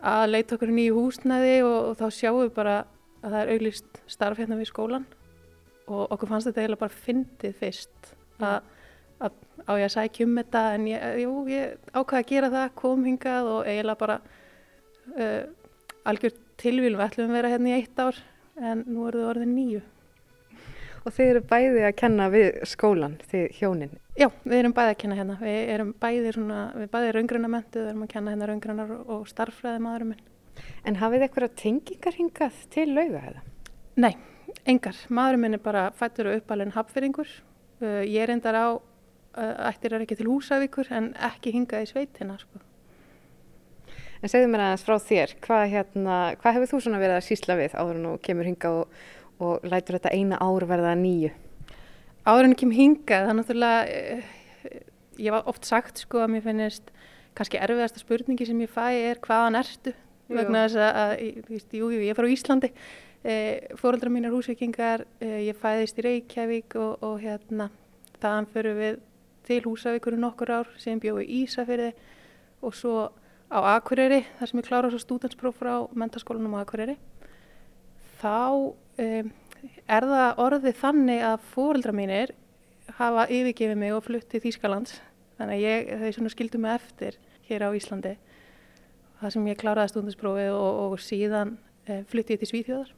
að 0.00 0.26
leita 0.30 0.56
okkur 0.56 0.72
nýju 0.72 0.96
húsnæði 0.96 1.56
og, 1.66 1.78
og 1.90 1.96
þá 1.98 2.06
sjáum 2.16 2.42
við 2.44 2.52
bara 2.56 2.76
að 3.20 3.34
það 3.34 3.40
er 3.40 3.54
auglist 3.54 4.02
starf 4.08 4.40
hérna 4.40 4.58
við 4.60 4.70
skólan 4.70 5.06
og 5.90 6.12
okkur 6.14 6.30
fannst 6.30 6.48
þetta 6.48 6.62
eiginlega 6.62 6.84
bara 6.84 7.00
fyndið 7.04 7.56
fyrst 7.58 8.12
að, 8.40 8.60
að 9.20 9.38
á 9.66 9.72
ég 9.76 9.86
að 9.88 9.94
sækja 9.96 10.26
um 10.26 10.36
þetta 10.40 10.62
en 10.76 10.86
ég, 10.88 11.06
jú, 11.24 11.32
ég 11.50 11.90
ákvaði 11.92 12.22
að 12.22 12.30
gera 12.30 12.52
það, 12.54 12.68
kom 12.80 13.06
hingað 13.08 13.50
og 13.50 13.68
eiginlega 13.68 14.00
bara 14.00 14.18
uh, 15.16 15.42
algjör 16.08 16.36
tilvílum, 16.60 17.00
við 17.00 17.06
ætlum 17.08 17.32
að 17.32 17.40
vera 17.40 17.52
hérna 17.54 17.72
í 17.72 17.76
eitt 17.80 18.00
ár 18.00 18.20
en 18.60 18.84
nú 18.86 19.08
eru 19.08 19.22
það 19.22 19.32
orðið 19.34 19.52
nýju. 19.54 19.82
Og 21.00 21.14
þið 21.16 21.30
eru 21.32 21.40
bæði 21.48 21.84
að 21.88 21.94
kenna 21.96 22.26
við 22.32 22.48
skólan, 22.68 23.14
þið 23.30 23.44
hjónin? 23.56 23.92
Já, 24.20 24.26
við 24.44 24.58
erum 24.58 24.74
bæði 24.76 24.92
að 24.92 24.98
kenna 25.00 25.16
hérna. 25.16 25.36
Við 25.40 25.70
erum 25.74 25.92
bæði 26.02 26.32
svona, 26.36 26.58
við 26.76 26.90
bæði 26.92 27.12
raungrunamentu, 27.16 27.80
við 27.80 27.92
erum 27.92 28.04
að 28.04 28.10
kenna 28.12 28.34
hérna 28.34 28.48
raungrunar 28.50 28.92
og 29.00 29.22
starffræði 29.30 29.80
maðurum 29.86 30.12
minn. 30.12 30.26
En 30.84 30.98
hafið 31.00 31.22
þið 31.22 31.26
eitthvað 31.26 31.54
tengingar 31.62 32.18
hingað 32.18 32.58
til 32.74 32.86
lauga 32.92 33.22
eða? 33.30 33.44
Nei, 34.04 34.12
engar. 34.68 34.98
Maðurum 35.08 35.46
minn 35.46 35.56
er 35.56 35.62
bara 35.64 35.86
fættur 35.96 36.28
og 36.28 36.42
uppalinn 36.42 36.74
hapfyrringur. 36.74 37.32
Uh, 37.80 38.02
ég 38.04 38.20
er 38.26 38.34
endar 38.34 38.60
á, 38.60 38.68
uh, 38.76 39.54
ættir 39.70 39.96
er 39.96 40.04
ekki 40.04 40.20
til 40.20 40.28
húsavíkur 40.28 40.90
en 40.92 41.14
ekki 41.30 41.54
hingað 41.56 41.86
í 41.86 41.94
sveitina, 41.94 42.36
sko. 42.42 42.60
En 44.20 44.28
segðu 44.28 44.50
mér 44.52 44.66
aðeins 44.66 44.84
frá 44.84 44.98
þér, 45.00 45.30
hvað, 45.40 45.62
hérna, 45.72 46.16
hvað 46.42 46.58
hefur 46.58 46.70
þú 46.74 46.80
svona 46.84 47.00
verið 47.00 47.16
að 47.16 47.24
sísla 47.24 47.56
við 47.56 47.72
áður 47.72 47.96
en 47.96 48.08
þú 48.10 48.12
kemur 48.26 48.48
hingað 48.50 48.80
og 48.82 48.98
og 49.40 49.64
lætur 49.66 49.98
þetta 49.98 50.12
eina 50.14 50.38
ár 50.40 50.66
verða 50.68 50.94
nýju? 50.98 51.32
Áður 52.28 52.46
en 52.46 52.54
ekki 52.54 52.70
hingað, 52.76 53.26
það 53.26 53.32
er 53.32 53.38
náttúrulega, 53.38 53.82
eh, 53.88 54.80
ég 55.18 55.34
var 55.34 55.48
oft 55.50 55.64
sagt 55.64 55.98
sko 56.04 56.22
að 56.24 56.32
mér 56.34 56.44
finnist 56.44 56.90
kannski 57.34 57.60
erfiðasta 57.60 58.02
spurningi 58.02 58.46
sem 58.46 58.60
ég 58.60 58.70
fæ 58.70 58.86
er 59.10 59.20
hvaðan 59.24 59.60
ertu? 59.62 59.94
Jú. 60.28 60.36
Vegna 60.36 60.66
þess 60.66 60.76
að, 60.76 61.44
víst, 61.48 61.72
jú, 61.74 61.90
jú, 61.90 62.00
ég 62.04 62.12
er 62.12 62.18
frá 62.18 62.28
Íslandi, 62.30 62.70
e, 63.24 63.34
fóröldra 63.80 64.12
mín 64.12 64.28
er 64.28 64.34
húsvikingar, 64.34 65.06
e, 65.20 65.48
ég 65.48 65.58
fæðist 65.58 65.98
í 65.98 66.06
Reykjavík 66.06 66.76
og, 66.78 67.02
og 67.02 67.20
hérna 67.24 67.70
þaðan 68.20 68.50
fyrir 68.52 68.76
við 68.76 69.00
til 69.48 69.62
Húsavíkur 69.64 70.16
nokkur 70.20 70.52
ár 70.60 70.68
sem 70.78 71.00
bjóði 71.00 71.26
Ísafyrði 71.40 71.90
og 72.62 72.76
svo 72.76 73.08
á 73.50 73.58
Akureyri 73.74 74.22
þar 74.38 74.50
sem 74.50 74.60
ég 74.60 74.68
klára 74.68 74.90
svo 74.92 75.00
stúdenspróf 75.02 75.58
frá 75.58 75.72
mentaskólanum 75.96 76.54
á 76.54 76.62
Akureyri 76.62 76.96
þá 78.20 78.76
um, 79.00 79.30
er 79.90 80.06
það 80.12 80.42
orðið 80.44 80.78
þannig 80.80 81.24
að 81.26 81.46
fóreldra 81.52 81.94
mínir 81.96 82.34
hafa 82.98 83.26
yfirgefið 83.30 83.78
mig 83.80 83.94
og 83.96 84.04
flutt 84.06 84.28
til 84.30 84.42
Þýskalands? 84.44 84.98
Þannig 85.38 85.56
að 85.56 85.64
ég, 85.64 86.14
þau 86.16 86.32
skildu 86.32 86.60
mig 86.60 86.76
eftir 86.76 87.16
hér 87.48 87.66
á 87.66 87.70
Íslandi 87.76 88.16
þar 89.20 89.34
sem 89.34 89.48
ég 89.50 89.60
kláraði 89.60 89.92
stúdensprófið 89.92 90.54
og, 90.56 90.80
og 90.84 91.02
síðan 91.04 91.56
um, 91.56 92.04
flutti 92.08 92.36
ég 92.36 92.40
til 92.42 92.50
Svíþjóðar. 92.50 92.92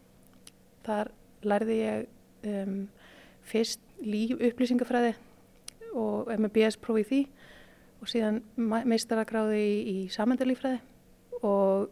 Þar 0.86 1.11
lærði 1.46 1.78
ég 1.80 2.05
um, 2.50 2.76
fyrst 3.46 3.82
líf 4.03 4.38
upplýsingafræði 4.38 5.14
og 5.98 6.30
með 6.32 6.55
BS-prófi 6.55 7.03
í 7.03 7.09
því 7.09 7.22
og 8.03 8.11
síðan 8.11 8.40
meistarakráði 8.59 9.59
í, 9.62 9.74
í 9.82 9.96
samendalífræði 10.14 10.80
og 11.46 11.90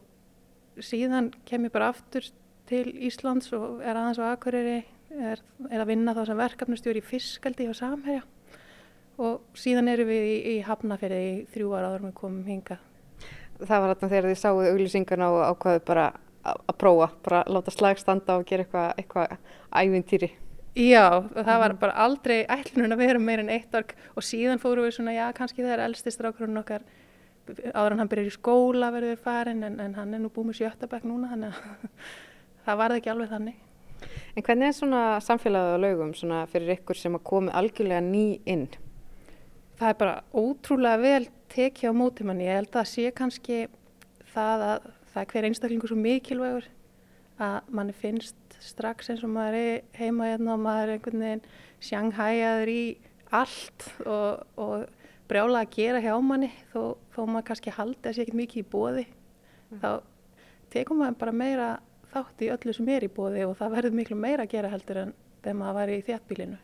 síðan 0.83 1.31
kem 1.47 1.67
ég 1.67 1.75
bara 1.75 1.91
aftur 1.93 2.27
til 2.71 2.87
Íslands 3.09 3.51
og 3.57 3.83
er 3.83 3.99
aðeins 3.99 4.21
á 4.23 4.31
Akureyri, 4.31 4.83
er, 5.11 5.43
er 5.69 5.83
að 5.83 5.91
vinna 5.91 6.15
þá 6.17 6.23
sem 6.29 6.39
verkefnustjóri 6.41 7.03
í 7.03 7.07
fiskaldi 7.07 7.67
og 7.71 7.79
samherja 7.79 8.23
og 9.21 9.59
síðan 9.59 9.91
erum 9.93 10.09
við 10.09 10.29
í, 10.31 10.37
í 10.55 10.57
Hafnafjörði 10.65 11.21
í 11.27 11.33
þrjú 11.53 11.75
ára 11.75 11.91
áður 11.91 12.07
með 12.07 12.15
komum 12.23 12.47
hinga. 12.49 12.79
Það 13.61 13.83
var 13.83 13.91
þarna 13.93 14.13
þegar 14.13 14.29
þið 14.31 14.39
sáuð 14.41 14.69
auglýsingarna 14.71 15.33
og 15.35 15.43
ákvaðu 15.51 15.83
bara 15.91 16.07
að 16.41 16.77
prófa, 16.81 17.11
bara 17.27 17.43
láta 17.53 17.75
slagstanda 17.75 18.39
og 18.41 18.47
gera 18.49 18.65
eitthvað 18.65 19.03
eitthva 19.03 19.27
ævintýri. 19.77 20.31
Já, 20.79 21.27
það 21.35 21.61
var 21.65 21.75
bara 21.83 21.99
aldrei 22.07 22.39
ætlunum 22.47 22.95
að 22.95 23.03
vera 23.03 23.21
meira 23.21 23.45
en 23.45 23.53
eitt 23.53 23.75
ork 23.75 23.93
og 24.15 24.25
síðan 24.25 24.63
fóru 24.63 24.87
við 24.87 24.97
svona, 24.97 25.13
já, 25.17 25.27
kannski 25.37 25.65
það 25.67 25.75
er 25.75 25.85
eldstistrákurinn 25.89 26.63
okkar 26.63 26.87
áður 27.75 27.97
en 27.97 28.03
hann 28.05 28.11
byrjar 28.11 28.31
í 28.31 28.35
skóla 28.37 28.93
verður 28.95 29.21
farin 29.21 29.65
en, 29.67 29.81
en 29.83 29.97
hann 29.99 30.15
er 30.15 30.23
nú 30.23 30.31
búið 30.33 30.53
með 30.53 30.61
sjötabæk 30.61 31.09
núna 31.11 31.33
þannig 31.33 31.59
að 31.59 31.89
það 32.67 32.81
varði 32.83 33.01
ekki 33.01 33.13
alveg 33.15 33.33
þannig. 33.35 33.59
En 34.37 34.47
hvernig 34.47 34.69
er 34.71 34.77
svona 34.77 35.03
samfélagið 35.25 35.77
á 35.77 35.83
laugum 35.85 36.15
svona 36.17 36.45
fyrir 36.51 36.77
ykkur 36.79 36.99
sem 36.99 37.19
að 37.19 37.27
komi 37.31 37.53
algjörlega 37.57 38.01
ný 38.05 38.25
inn? 38.49 38.69
Það 39.81 39.93
er 39.93 39.99
bara 40.01 40.17
ótrúlega 40.37 41.01
vel 41.03 41.29
tekið 41.53 41.93
á 41.93 41.95
mótimanni. 41.97 42.47
Ég 42.49 42.61
held 42.61 42.77
að 42.77 42.91
sé 42.93 43.13
kannski 43.17 43.65
það 44.31 44.67
að 44.69 44.91
það 45.11 45.23
er 45.23 45.33
hver 45.33 45.49
einstaklingu 45.49 45.91
svo 45.91 45.99
mikilvægur 45.99 46.69
að 47.41 47.75
manni 47.75 47.97
finnst 47.97 48.57
strax 48.61 49.11
eins 49.11 49.25
og 49.25 49.33
maður 49.33 49.59
er 49.59 49.85
heima 49.97 50.29
hérna 50.29 50.55
og 50.55 50.65
maður 50.65 50.87
er 50.87 50.99
einhvern 50.99 51.25
veginn 51.25 51.45
sjanghæjaður 51.89 52.73
í 52.73 52.83
allt 53.41 53.87
og, 54.05 54.43
og 54.61 54.85
brjála 55.31 55.65
að 55.65 55.73
gera 55.77 56.03
hjá 56.05 56.13
manni 56.23 56.51
þó, 56.73 56.97
þó 57.15 57.21
maður 57.25 57.47
kannski 57.51 57.75
haldi 57.75 58.11
að 58.11 58.17
sé 58.17 58.27
ekki 58.27 58.37
mikið 58.41 58.63
í 58.63 58.69
bóði 58.71 59.07
mm. 59.07 59.81
þá 59.81 59.91
tekum 60.75 61.01
maður 61.01 61.21
bara 61.23 61.37
meira 61.41 61.69
þátt 62.13 62.45
í 62.45 62.51
öllu 62.55 62.75
sem 62.77 62.91
er 62.93 63.07
í 63.07 63.13
bóði 63.13 63.47
og 63.47 63.57
það 63.59 63.75
verður 63.77 63.97
miklu 63.99 64.19
meira 64.19 64.47
að 64.47 64.55
gera 64.55 64.73
heldur 64.73 65.03
en 65.05 65.15
þegar 65.41 65.59
maður 65.61 65.79
var 65.79 65.93
í 65.95 65.99
þjættbílinu 66.09 66.59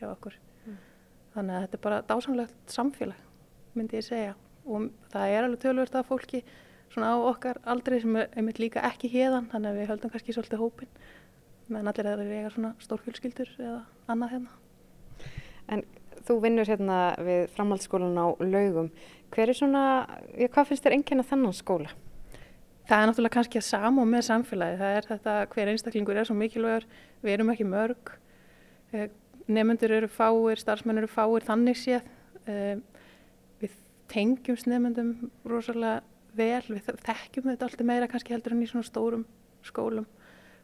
hjá 0.00 0.06
okkur 0.10 0.38
mm. 0.38 0.78
þannig 1.36 1.56
að 1.56 1.66
þetta 1.66 1.78
er 1.78 1.84
bara 1.86 2.02
dásamlegt 2.10 2.74
samfélag 2.74 3.22
myndi 3.76 4.00
ég 4.00 4.06
segja 4.06 4.34
og 4.66 4.90
það 5.12 5.36
er 5.36 5.46
alveg 5.46 5.62
tölvört 5.62 5.96
að 5.96 6.10
fólki 6.10 6.42
svona 6.90 7.14
á 7.14 7.16
okkar 7.30 7.60
aldrei 7.70 8.00
sem 8.02 8.16
er 8.18 8.30
einmitt 8.34 8.60
líka 8.62 8.82
ekki 8.88 9.10
hérðan 9.12 9.48
þannig 9.52 9.72
að 9.72 9.80
við 9.80 9.90
höldum 9.92 10.12
kannski 10.12 10.34
svolítið 10.36 10.62
hópin 10.62 10.92
meðan 11.70 11.92
allir 11.92 12.10
er 12.10 12.20
að 12.20 12.34
eiga 12.34 12.52
svona 12.54 12.72
stórfjölskyldur 12.82 13.50
eða 13.58 13.80
annað 14.10 14.32
hérna. 14.34 14.54
En 15.70 15.84
þú 16.26 16.36
vinnur 16.44 16.68
hérna 16.68 16.98
við 17.22 17.44
framhaldsskólan 17.54 18.18
á 18.18 18.26
laugum. 18.42 18.90
Hver 19.30 19.52
er 19.52 19.56
svona, 19.56 19.82
hvað 20.34 20.70
finnst 20.70 20.86
þér 20.86 20.96
enginn 20.96 21.22
að 21.22 21.30
þennan 21.30 21.56
skóla? 21.56 21.92
Það 22.90 23.04
er 23.04 23.06
náttúrulega 23.06 23.36
kannski 23.36 23.58
að 23.60 23.68
sama 23.68 24.02
með 24.02 24.24
samfélagi. 24.26 24.78
Það 24.80 24.96
er 24.98 25.04
þetta 25.06 25.32
hver 25.52 25.68
einstaklingur 25.70 26.18
er 26.18 26.26
svo 26.26 26.34
mikilvægur, 26.34 26.86
við 27.22 27.34
erum 27.36 27.52
ekki 27.52 27.66
mörg, 27.70 28.10
eh, 28.90 29.12
nefnendur 29.46 29.94
eru 29.94 30.08
fáir, 30.10 30.58
starfsmenn 30.58 30.98
eru 30.98 31.06
fáir, 31.06 31.46
þannig 31.46 31.78
séð. 31.78 32.08
Eh, 32.50 32.80
við 33.62 33.76
tengjumst 34.10 34.66
nefnendum 34.66 35.30
rosalega 35.46 36.02
vel, 36.34 36.62
við 36.66 36.90
þekkjum 37.06 37.46
þetta 37.52 37.68
alltaf 37.68 37.86
meira 37.86 38.08
kannski 38.08 38.34
heldur 38.34 38.58
en 38.58 38.62
í 38.62 38.66
svona 38.66 38.90
stórum 38.90 39.24
skólum. 39.62 40.06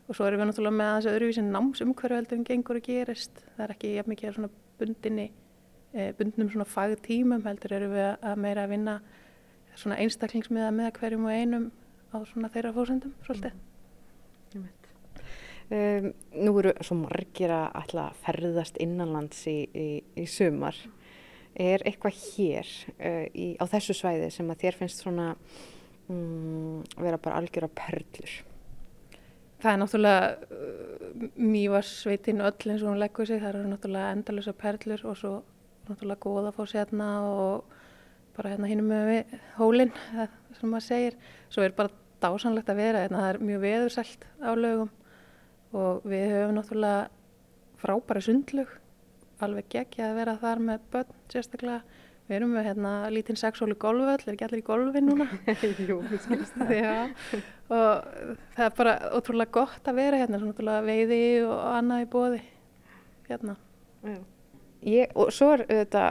Og 0.09 0.17
svo 0.17 0.27
erum 0.27 0.43
við 0.43 0.51
náttúrulega 0.51 0.81
með 0.83 0.93
þessu 0.97 1.15
öðruvísin 1.15 1.55
námsumhverju 1.55 2.17
heldur 2.17 2.39
en 2.39 2.45
gengur 2.45 2.81
að 2.81 2.87
gerist. 2.91 3.45
Það 3.57 3.65
er 3.69 3.75
ekki 3.77 3.95
jafn 3.95 4.11
mikið 4.11 4.35
svona 4.35 4.51
bundinni 4.81 5.31
e, 5.95 6.13
bundnum 6.13 6.51
svona 6.51 6.67
fagtímum 6.67 7.47
heldur 7.47 7.73
erum 7.73 7.95
við 7.95 8.13
að 8.19 8.37
meira 8.37 8.67
að 8.67 8.75
vinna 8.75 9.01
svona 9.77 9.99
einstaklingsmiða 10.03 10.75
með 10.75 10.93
hverjum 10.99 11.27
og 11.27 11.31
einum 11.31 11.73
á 12.13 12.17
svona 12.29 12.51
þeirra 12.53 12.73
fórsendum 12.77 13.15
svolítið. 13.27 13.57
Mm. 14.57 14.67
um, 15.77 16.11
Nú 16.47 16.57
eru 16.63 16.75
svo 16.87 16.99
margir 17.01 17.53
að 17.55 17.69
ætla 17.83 18.09
að 18.11 18.21
ferðast 18.27 18.81
innanlands 18.83 19.47
í, 19.51 19.59
í, 19.75 19.89
í 20.17 20.27
sumar. 20.31 20.79
Er 21.57 21.85
eitthvað 21.89 22.19
hér 22.35 22.75
uh, 22.99 23.25
í, 23.33 23.55
á 23.57 23.65
þessu 23.71 23.97
svæði 23.97 24.31
sem 24.35 24.53
að 24.53 24.67
þér 24.67 24.81
finnst 24.83 25.03
svona 25.03 25.33
um, 26.13 26.85
vera 26.99 27.19
bara 27.19 27.41
algjör 27.41 27.69
að 27.69 27.77
perlur? 27.81 28.37
Það 29.57 29.73
er 29.73 29.79
náttúrulega 29.81 30.27
uh, 30.53 31.29
mývarsveitin 31.41 32.45
öll 32.45 32.73
eins 32.73 32.83
og 32.83 32.91
hún 32.91 33.01
leggur 33.01 33.29
sig, 33.29 33.41
það 33.41 33.55
eru 33.55 33.71
náttúrulega 33.73 34.17
endalösa 34.19 34.53
perlur 34.57 35.07
og 35.09 35.17
svo 35.17 35.33
náttúrulega 35.89 36.23
góða 36.23 36.53
fór 36.55 36.71
sérna 36.71 37.09
og 37.31 37.77
bara 38.37 38.53
hérna 38.53 38.69
hinnum 38.69 38.91
með 38.91 39.39
hólinn, 39.57 39.93
sem 40.57 40.73
maður 40.73 40.87
segir. 40.87 41.19
Svo 41.53 41.67
er 41.67 41.77
bara 41.77 41.93
dásanlegt 42.23 42.73
að 42.73 42.81
vera, 42.81 43.05
hérna, 43.05 43.23
það 43.25 43.31
er 43.35 43.45
mjög 43.51 43.63
veðursælt 43.67 44.27
á 44.41 44.51
lögum 44.57 44.91
og 45.77 46.09
við 46.09 46.27
höfum 46.33 46.57
náttúrulega 46.57 47.07
frábæra 47.83 48.23
sundlug, 48.25 48.71
alveg 49.45 49.69
geggja 49.75 50.11
að 50.11 50.19
vera 50.23 50.37
þar 50.41 50.63
með 50.65 50.91
börn 50.95 51.17
sérstaklega 51.33 52.05
Við 52.27 52.41
erum 52.41 52.57
með 52.57 52.65
hérna 52.67 52.93
lítinn 53.15 53.39
sexóli 53.39 53.77
golvöll, 53.79 54.19
er 54.19 54.33
ekki 54.33 54.47
allir 54.49 54.59
í 54.59 54.67
golfi 54.67 55.03
núna? 55.05 55.29
Jú, 55.87 56.01
við 56.11 56.23
skilst 56.25 56.57
það. 56.59 56.73
Já, 56.75 56.95
og 57.71 58.09
það 58.57 58.63
er 58.65 58.73
bara 58.81 58.95
ótrúlega 59.15 59.55
gott 59.55 59.91
að 59.93 60.01
vera 60.01 60.19
hérna, 60.19 60.41
svona 60.43 60.81
veiði 60.83 61.21
og 61.47 61.61
annað 61.71 62.03
í 62.03 62.09
bóði 62.17 62.41
hérna. 63.29 63.55
Ég, 64.83 65.15
og 65.15 65.31
svo 65.35 65.53
er 65.55 65.63
þetta 65.71 66.03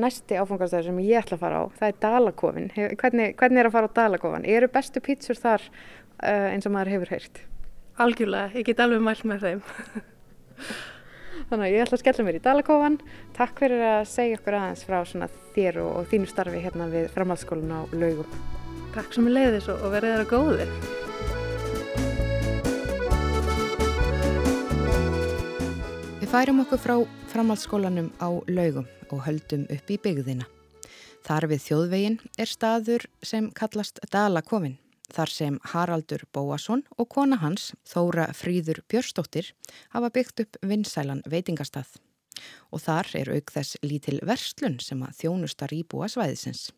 næsti 0.00 0.38
áfangarstæður 0.40 0.88
sem 0.88 1.02
ég 1.04 1.20
ætla 1.20 1.38
að 1.38 1.44
fara 1.44 1.60
á, 1.60 1.64
það 1.78 1.90
er 1.90 2.00
Dalakofin. 2.04 2.70
Hvernig, 2.74 3.36
hvernig 3.40 3.62
er 3.62 3.68
að 3.68 3.76
fara 3.76 3.90
á 3.90 3.96
Dalakofin? 3.98 4.48
Eru 4.54 4.70
bestu 4.72 5.02
pítsur 5.04 5.38
þar 5.40 5.66
uh, 5.68 6.48
eins 6.52 6.66
og 6.68 6.74
maður 6.74 6.94
hefur 6.96 7.14
heyrt? 7.14 7.44
Algjörlega, 8.02 8.50
ég 8.58 8.66
get 8.66 8.82
alveg 8.82 9.04
mælt 9.04 9.24
með 9.28 9.46
þeim. 9.46 9.62
Þannig 11.50 11.66
að 11.66 11.72
ég 11.74 11.84
ætla 11.84 11.98
að 11.98 12.02
skella 12.02 12.26
mér 12.26 12.40
í 12.40 12.42
Dalakofan. 12.44 12.98
Takk 13.36 13.62
fyrir 13.62 13.86
að 13.92 14.02
segja 14.10 14.40
okkur 14.40 14.58
aðeins 14.58 14.84
frá 14.88 15.00
þér 15.54 15.80
og, 15.84 15.94
og 16.00 16.12
þínu 16.12 16.30
starfi 16.30 16.64
hérna 16.64 16.90
við 16.92 17.08
framhaldsskólinu 17.14 17.80
á 17.80 17.82
laugum. 17.94 18.38
Takk 18.94 19.16
sem 19.16 19.26
er 19.30 19.38
leiðis 19.40 19.72
og 19.74 19.90
verið 19.90 20.14
þeirra 20.14 20.30
góðir. 20.30 21.02
Við 26.24 26.30
færum 26.32 26.62
okkur 26.62 26.80
frá 26.80 26.94
framhaldsskólanum 27.28 28.06
á 28.16 28.32
laugum 28.48 28.86
og 29.12 29.18
höldum 29.26 29.66
upp 29.68 29.90
í 29.92 29.98
byggðina. 30.00 30.46
Þar 31.20 31.46
við 31.50 31.60
þjóðvegin 31.66 32.16
er 32.40 32.48
staður 32.48 33.04
sem 33.20 33.50
kallast 33.52 34.00
Dalakofin 34.08 34.78
þar 35.12 35.32
sem 35.34 35.60
Haraldur 35.74 36.24
Bóasson 36.32 36.80
og 36.96 37.10
kona 37.12 37.36
hans, 37.44 37.74
Þóra 37.84 38.30
Fríður 38.32 38.80
Björstóttir, 38.88 39.52
hafa 39.92 40.08
byggt 40.16 40.46
upp 40.46 40.58
vinsælan 40.64 41.20
veitingastað. 41.28 41.92
Og 42.72 42.80
þar 42.80 43.12
er 43.20 43.34
auk 43.36 43.52
þess 43.58 43.76
lítil 43.84 44.16
verslun 44.24 44.80
sem 44.80 45.04
að 45.04 45.20
þjónustar 45.20 45.76
íbúa 45.76 46.08
svæðisins. 46.08 46.70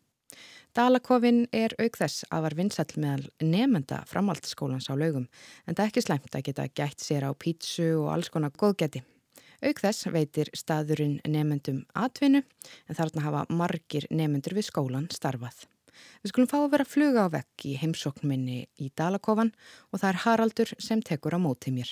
Dalakofin 0.75 1.45
er 1.55 1.71
auk 1.79 1.95
þess 1.95 2.27
að 2.27 2.49
var 2.49 2.59
vinsæl 2.59 2.91
meðal 2.99 3.29
nefnda 3.39 4.03
framhaldsskólans 4.11 4.91
á 4.91 4.93
laugum, 4.99 5.31
en 5.63 5.71
það 5.71 5.85
er 5.85 5.93
ekki 5.93 6.09
slæmt 6.11 6.35
að 6.35 6.49
geta 6.51 6.73
gætt 6.75 6.99
sér 6.99 7.23
á 7.23 7.31
pítsu 7.31 7.93
og 8.01 8.17
alls 8.17 8.27
konar 8.27 8.51
góðgeti. 8.51 9.07
Auk 9.57 9.79
þess 9.81 10.05
veitir 10.13 10.51
staðurinn 10.53 11.15
nefndum 11.25 11.79
atvinnu, 11.97 12.43
en 12.85 12.97
þarna 12.97 13.23
hafa 13.25 13.39
margir 13.49 14.05
nefndur 14.13 14.53
við 14.53 14.67
skólan 14.67 15.07
starfað. 15.09 15.63
Við 16.21 16.29
skulum 16.29 16.49
fá 16.51 16.59
að 16.59 16.73
vera 16.75 16.85
fluga 16.85 17.23
á 17.25 17.33
vekk 17.33 17.65
í 17.65 17.71
heimsóknminni 17.81 18.59
í 18.77 18.91
Dalakofan 18.93 19.49
og 19.89 19.97
það 19.97 20.09
er 20.11 20.19
Haraldur 20.27 20.73
sem 20.77 21.01
tekur 21.01 21.33
á 21.33 21.39
móti 21.41 21.73
mér. 21.73 21.89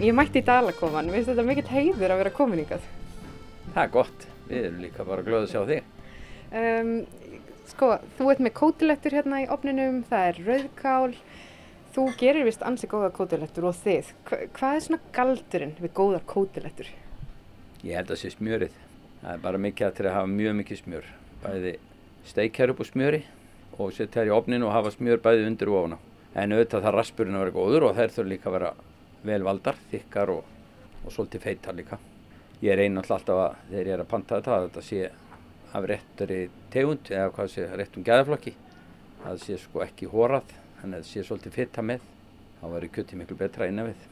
Ég 0.00 0.16
mætti 0.16 0.40
í 0.40 0.48
Dalakofan, 0.48 1.12
við 1.12 1.20
finnst 1.20 1.34
þetta 1.34 1.44
mikill 1.50 1.68
heiður 1.74 2.16
að 2.16 2.24
vera 2.24 2.32
komin 2.40 2.64
ykkar. 2.64 2.88
Það 3.74 3.82
er 3.84 3.92
gott, 4.00 4.26
við 4.48 4.62
erum 4.62 4.80
líka 4.80 5.04
bara 5.12 5.28
glöðið 5.28 5.44
að 5.44 5.52
sjá 5.52 5.62
þig. 5.74 5.92
Um, 6.54 6.90
sko, 7.70 7.94
þú 8.18 8.30
ert 8.32 8.44
með 8.44 8.56
kótilettur 8.60 9.16
hérna 9.16 9.42
í 9.44 9.48
opninum, 9.52 10.02
það 10.10 10.28
er 10.28 10.40
rauðkál, 10.48 11.14
Þú 11.94 12.08
gerir 12.18 12.42
vist 12.42 12.62
ansi 12.66 12.88
góða 12.90 13.12
kótilettur 13.14 13.68
og 13.68 13.76
þið. 13.78 14.08
Hva, 14.26 14.38
hvað 14.56 14.76
er 14.76 14.80
svona 14.82 15.12
galdurinn 15.14 15.74
við 15.78 15.92
góðar 15.94 16.24
kótilettur? 16.26 16.88
Ég 17.86 17.94
held 18.00 18.08
að 18.10 18.18
sé 18.18 18.30
smjörið. 18.32 18.72
Það 19.20 19.28
er 19.30 19.44
bara 19.44 19.60
mikið 19.62 19.86
að 19.86 19.92
til 19.94 20.06
að 20.08 20.16
hafa 20.16 20.30
mjög 20.32 20.56
mikið 20.58 20.80
smjör. 20.80 21.12
Bæði 21.44 21.74
steikjar 22.26 22.72
upp 22.72 22.82
úr 22.82 22.88
smjöri 22.88 23.20
og 23.78 23.94
setja 23.94 24.24
þær 24.24 24.32
í 24.32 24.34
opninu 24.34 24.66
og 24.66 24.74
hafa 24.74 24.90
smjör 24.96 25.22
bæði 25.22 25.46
undir 25.52 25.70
og 25.70 25.78
ofna. 25.84 26.00
En 26.34 26.56
auðvitað 26.56 26.88
það 26.88 26.96
raspurinn 26.98 27.38
að 27.38 27.44
vera 27.44 27.56
góður 27.60 27.86
og 27.86 27.94
þær 28.00 28.14
þurfa 28.16 28.32
líka 28.32 28.50
að 28.50 28.56
vera 28.58 28.74
vel 29.30 29.40
valdar, 29.46 29.78
þykkar 29.94 30.34
og, 30.34 30.52
og 31.04 31.14
svolítið 31.14 31.46
feitar 31.46 31.78
líka. 31.78 32.00
Ég 32.64 32.80
reyna 32.80 33.06
alltaf 33.06 33.38
að 33.38 33.62
þegar 33.70 33.86
ég 33.86 33.94
er 33.94 34.02
að 34.02 34.10
panta 34.10 34.40
þetta 34.40 34.56
að 34.58 34.66
þetta 34.66 34.86
sé 34.88 35.06
af 35.74 35.86
réttari 35.90 36.40
tegund 36.70 37.10
eða 37.10 37.30
hvað 37.34 37.52
sé 37.52 37.66
réttum 37.74 38.06
gæðaflokki. 38.06 38.54
Það 39.24 39.38
sé 39.42 39.58
sko 39.58 39.82
ekki 39.84 40.08
hórað, 40.12 40.50
þannig 40.80 41.00
að 41.00 41.04
það 41.04 41.10
sé 41.10 41.24
svolítið 41.26 41.56
fitta 41.58 41.84
með. 41.84 42.10
Þá 42.60 42.66
verður 42.72 42.92
kjötti 42.94 43.18
miklu 43.18 43.38
betra 43.40 43.68
innan 43.70 43.90
við. 43.90 44.10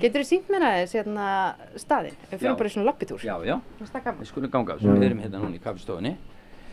Getur 0.00 0.22
þið 0.22 0.28
sínt 0.28 0.50
mér 0.52 0.64
aðeins 0.68 0.92
hérna 0.94 1.28
staðinn? 1.74 2.18
Við 2.30 2.36
fyrir 2.36 2.52
Já. 2.52 2.56
bara 2.60 2.70
í 2.70 2.74
svona 2.74 2.86
lappitúr. 2.86 3.24
Já, 3.26 3.34
já. 3.42 3.56
Við 3.80 4.28
skulum 4.28 4.52
ganga 4.52 4.76
þessu. 4.76 4.92
Við 4.94 5.06
erum 5.08 5.22
hérna 5.24 5.40
núna 5.42 5.58
í 5.58 5.62
kaffestofunni. 5.64 6.12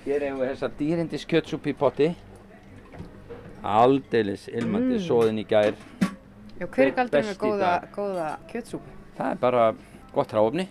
Hér 0.04 0.28
hefur 0.28 0.43
við 0.43 0.51
þessa 0.51 0.70
dýrindis 0.78 1.26
kjötsúpi 1.32 1.74
í 1.74 1.78
potti. 1.80 2.10
Aldeilis 3.64 4.45
ilmandi 4.51 4.99
mm. 4.99 5.06
soðin 5.08 5.41
í 5.41 5.45
gær. 5.49 5.74
Já, 6.60 6.68
hver 6.68 6.86
er 6.86 6.95
galdurinn 6.99 7.32
með 7.32 7.39
góða, 7.41 7.72
góða 7.95 8.28
kjötsúpu? 8.51 8.97
Það 9.18 9.32
er 9.32 9.39
bara 9.41 9.64
gott 10.14 10.36
ráfni 10.36 10.68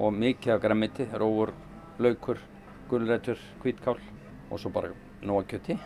og 0.00 0.14
mikið 0.16 0.54
af 0.54 0.62
grammiti, 0.62 1.08
rófur, 1.20 1.52
laukur, 2.00 2.40
gulrætur, 2.90 3.38
hvítkál 3.62 3.98
og 4.50 4.58
svo 4.60 4.70
bara 4.74 4.90
nóga 5.22 5.44
kjöti. 5.52 5.76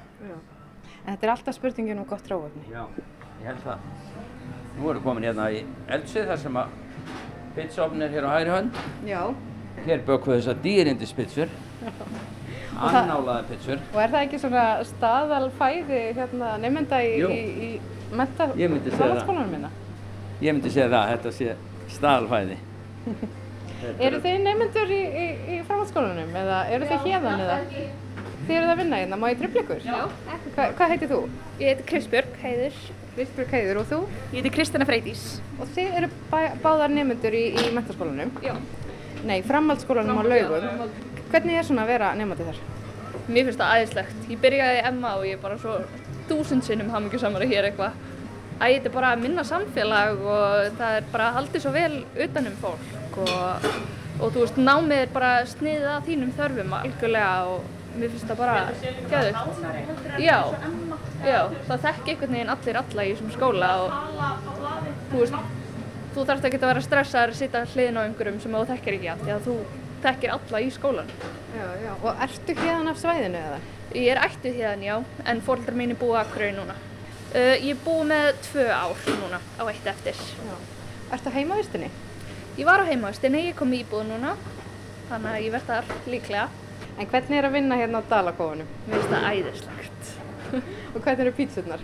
En 1.04 1.12
þetta 1.14 1.26
er 1.26 1.32
alltaf 1.34 1.56
spurningin 1.58 1.98
um 2.00 2.06
gott 2.08 2.28
ráöfni. 2.30 2.64
Já, 2.72 2.84
ég 3.42 3.48
held 3.50 3.60
það. 3.64 3.78
Nú 4.78 4.88
erum 4.90 4.98
við 4.98 5.04
komin 5.04 5.26
hérna 5.28 5.50
í 5.52 5.60
eldsið 5.92 6.30
þar 6.32 6.40
sem 6.44 6.56
að 6.62 6.78
pizzaofn 7.56 8.02
er 8.06 8.14
hér 8.16 8.24
á 8.26 8.30
hægri 8.34 8.54
hönd. 8.54 8.80
Já. 9.06 9.20
Hér 9.84 10.04
bökum 10.06 10.32
við 10.32 10.40
þessar 10.40 10.62
dýrindis 10.64 11.12
pizzur. 11.14 11.52
Annálaði 12.74 13.46
pizzur. 13.52 13.84
Og 13.94 14.00
er 14.02 14.10
það 14.16 14.24
ekki 14.26 14.40
svona 14.42 14.64
staðalfæði 14.88 16.00
hérna 16.16 16.54
nefnda 16.62 17.00
í, 17.06 17.14
í, 17.22 17.68
í 17.68 18.16
menta 18.16 18.48
Ég 18.58 18.72
myndi 18.72 18.90
segja 18.90 18.96
það. 18.96 19.04
framhaldsskólanum 19.04 19.52
minna? 19.54 19.70
Ég 20.42 20.56
myndi 20.56 20.72
segja 20.74 20.88
það, 20.90 21.12
þetta 21.14 21.34
sé 21.38 21.56
staðalfæði. 21.98 22.58
Eru 23.84 24.20
þið 24.24 24.40
nefnendur 24.44 24.92
í, 24.94 25.00
í, 25.04 25.26
í 25.54 25.60
framhaldsskólanum 25.68 26.34
eða 26.40 26.58
eru 26.74 26.88
þið 26.90 27.06
hérðan 27.08 27.42
eða? 27.44 27.56
Þið 28.44 28.58
eruð 28.58 28.70
að 28.74 28.80
vinna 28.82 29.00
hérna, 29.00 29.18
má 29.20 29.26
ég 29.30 29.40
tröfla 29.40 29.62
ykkur? 29.64 29.86
Já. 29.86 29.98
Hva, 30.54 30.66
hvað 30.76 30.92
heitir 30.92 31.10
þú? 31.10 31.18
Ég 31.60 31.70
heiti 31.70 31.86
Kristbjörg 31.88 32.38
Heiður. 32.42 32.78
Kristbjörg 33.14 33.54
Heiður 33.56 33.80
og 33.80 33.86
þú? 33.88 33.98
Ég 34.34 34.34
heiti 34.36 34.52
Kristina 34.52 34.86
Freydís. 34.88 35.22
Og 35.56 35.70
þið 35.76 35.98
eru 36.00 36.10
bæ, 36.32 36.38
báðar 36.64 36.92
nefnendur 36.92 37.36
í, 37.38 37.44
í 37.56 37.70
mentaskólanum? 37.76 38.32
Já. 38.44 38.52
Nei, 39.24 39.38
framhaldsskólanum 39.48 40.20
á 40.20 40.24
laugum. 40.28 40.90
Hvernig 41.32 41.60
er 41.60 41.68
svona 41.68 41.86
að 41.86 41.94
vera 41.94 42.10
nefnandi 42.18 42.48
þar? 42.50 42.58
Mér 43.24 43.48
finnst 43.48 43.62
það 43.62 43.78
æðislegt. 43.78 44.26
Ég 44.28 44.42
byrjaði 44.42 44.82
í 44.82 44.90
MA 44.98 45.14
og 45.20 45.24
ég 45.28 45.38
er 45.38 45.44
bara 45.46 45.56
svo 45.62 45.78
þúsund 46.28 46.66
sinnum 46.66 46.92
hamingju 46.92 47.22
samar 47.22 47.46
að 47.46 47.54
hér 47.54 47.70
eitthvað. 47.70 47.96
Æ, 48.60 48.66
þetta 48.66 48.90
er 48.90 48.94
bara 48.98 49.14
minna 49.18 49.46
samfélag 49.48 50.20
og 50.20 50.76
það 50.76 50.98
er 50.98 51.08
bara 51.14 51.32
haldið 51.38 51.64
svo 51.64 51.72
vel 51.74 52.02
utanum 52.26 52.60
fólk 52.60 52.92
og, 53.22 53.68
og 54.20 54.34
þú 54.34 54.42
veist, 54.42 54.60
námið 54.60 55.02
er 55.04 55.14
bara 55.14 55.32
sniðið 55.50 55.88
að 55.92 56.06
þínum 56.08 56.34
þörfum 56.38 56.76
algjörlega 56.80 57.32
og 57.52 57.72
mér 57.94 58.10
finnst 58.10 58.30
það 58.30 58.40
bara 58.40 58.56
gæðugt. 59.10 60.08
Já, 60.22 60.38
já, 61.22 61.40
það 61.68 61.84
þekki 61.86 62.14
einhvern 62.14 62.36
veginn 62.36 62.54
allir 62.54 62.80
alla 62.80 63.06
í 63.06 63.12
þessum 63.12 63.32
skóla 63.34 63.70
og 63.84 63.94
þú 65.12 65.20
veist, 65.22 65.38
þú 66.14 66.26
þarfst 66.30 66.48
ekki 66.48 66.60
að 66.60 66.68
vera 66.72 66.84
stressaður 66.88 67.34
að 67.34 67.40
sitja 67.40 67.64
hliðin 67.74 68.00
á 68.00 68.02
einhverjum 68.04 68.40
sem 68.42 68.56
þú 68.58 68.64
þekkir 68.72 68.98
ekki 68.98 69.12
af 69.12 69.22
því 69.22 69.34
að 69.36 69.48
þú 69.48 69.56
þekkir 70.04 70.34
alla 70.34 70.60
í 70.60 70.72
skólan. 70.74 71.12
Já, 71.54 71.68
já. 71.80 71.92
Og 72.02 72.24
ertu 72.26 72.56
hérðan 72.58 72.90
af 72.90 73.00
svæðinu 73.00 73.40
eða? 73.40 73.60
Ég 73.94 74.10
er 74.10 74.20
ættið 74.24 74.58
hérna, 74.58 74.88
já, 74.88 74.96
en 75.30 75.42
fóreldrar 75.46 75.78
mín 75.78 75.94
er 75.94 76.00
búið 76.00 76.18
að 76.18 76.24
Akureyri 76.24 76.56
núna. 76.56 76.74
Uh, 77.34 77.54
ég 77.62 77.70
er 77.74 77.80
búið 77.84 78.08
með 78.10 78.30
tvö 78.48 78.66
ár 78.74 79.06
núna 79.22 79.40
á 79.58 79.62
eitt 79.70 79.86
eftir. 79.94 80.18
Já. 80.18 80.56
Ertu 81.14 81.30
á 81.30 81.36
heimavistinni? 81.38 81.90
Ég 82.54 82.66
var 82.68 82.78
á 82.78 82.86
heimavistinni, 82.86 83.48
ég 83.48 83.56
kom 83.58 83.72
í 83.74 83.80
íbúð 83.82 84.04
núna, 84.12 84.36
þannig 85.08 85.30
að 85.32 85.40
ég 85.42 85.54
verð 85.56 85.70
þar 85.72 85.88
líklega. 86.06 86.44
En 86.94 87.08
hvernig 87.10 87.38
er 87.40 87.48
að 87.48 87.56
vinna 87.56 87.78
hérna 87.80 87.98
á 87.98 88.06
Dalakófunum? 88.12 88.68
Mér 88.86 89.00
finnst 89.00 89.10
það 89.10 89.24
æðislegt. 89.32 90.12
Og 90.94 91.00
hvernig 91.00 91.24
eru 91.24 91.32
pítsurnar? 91.34 91.82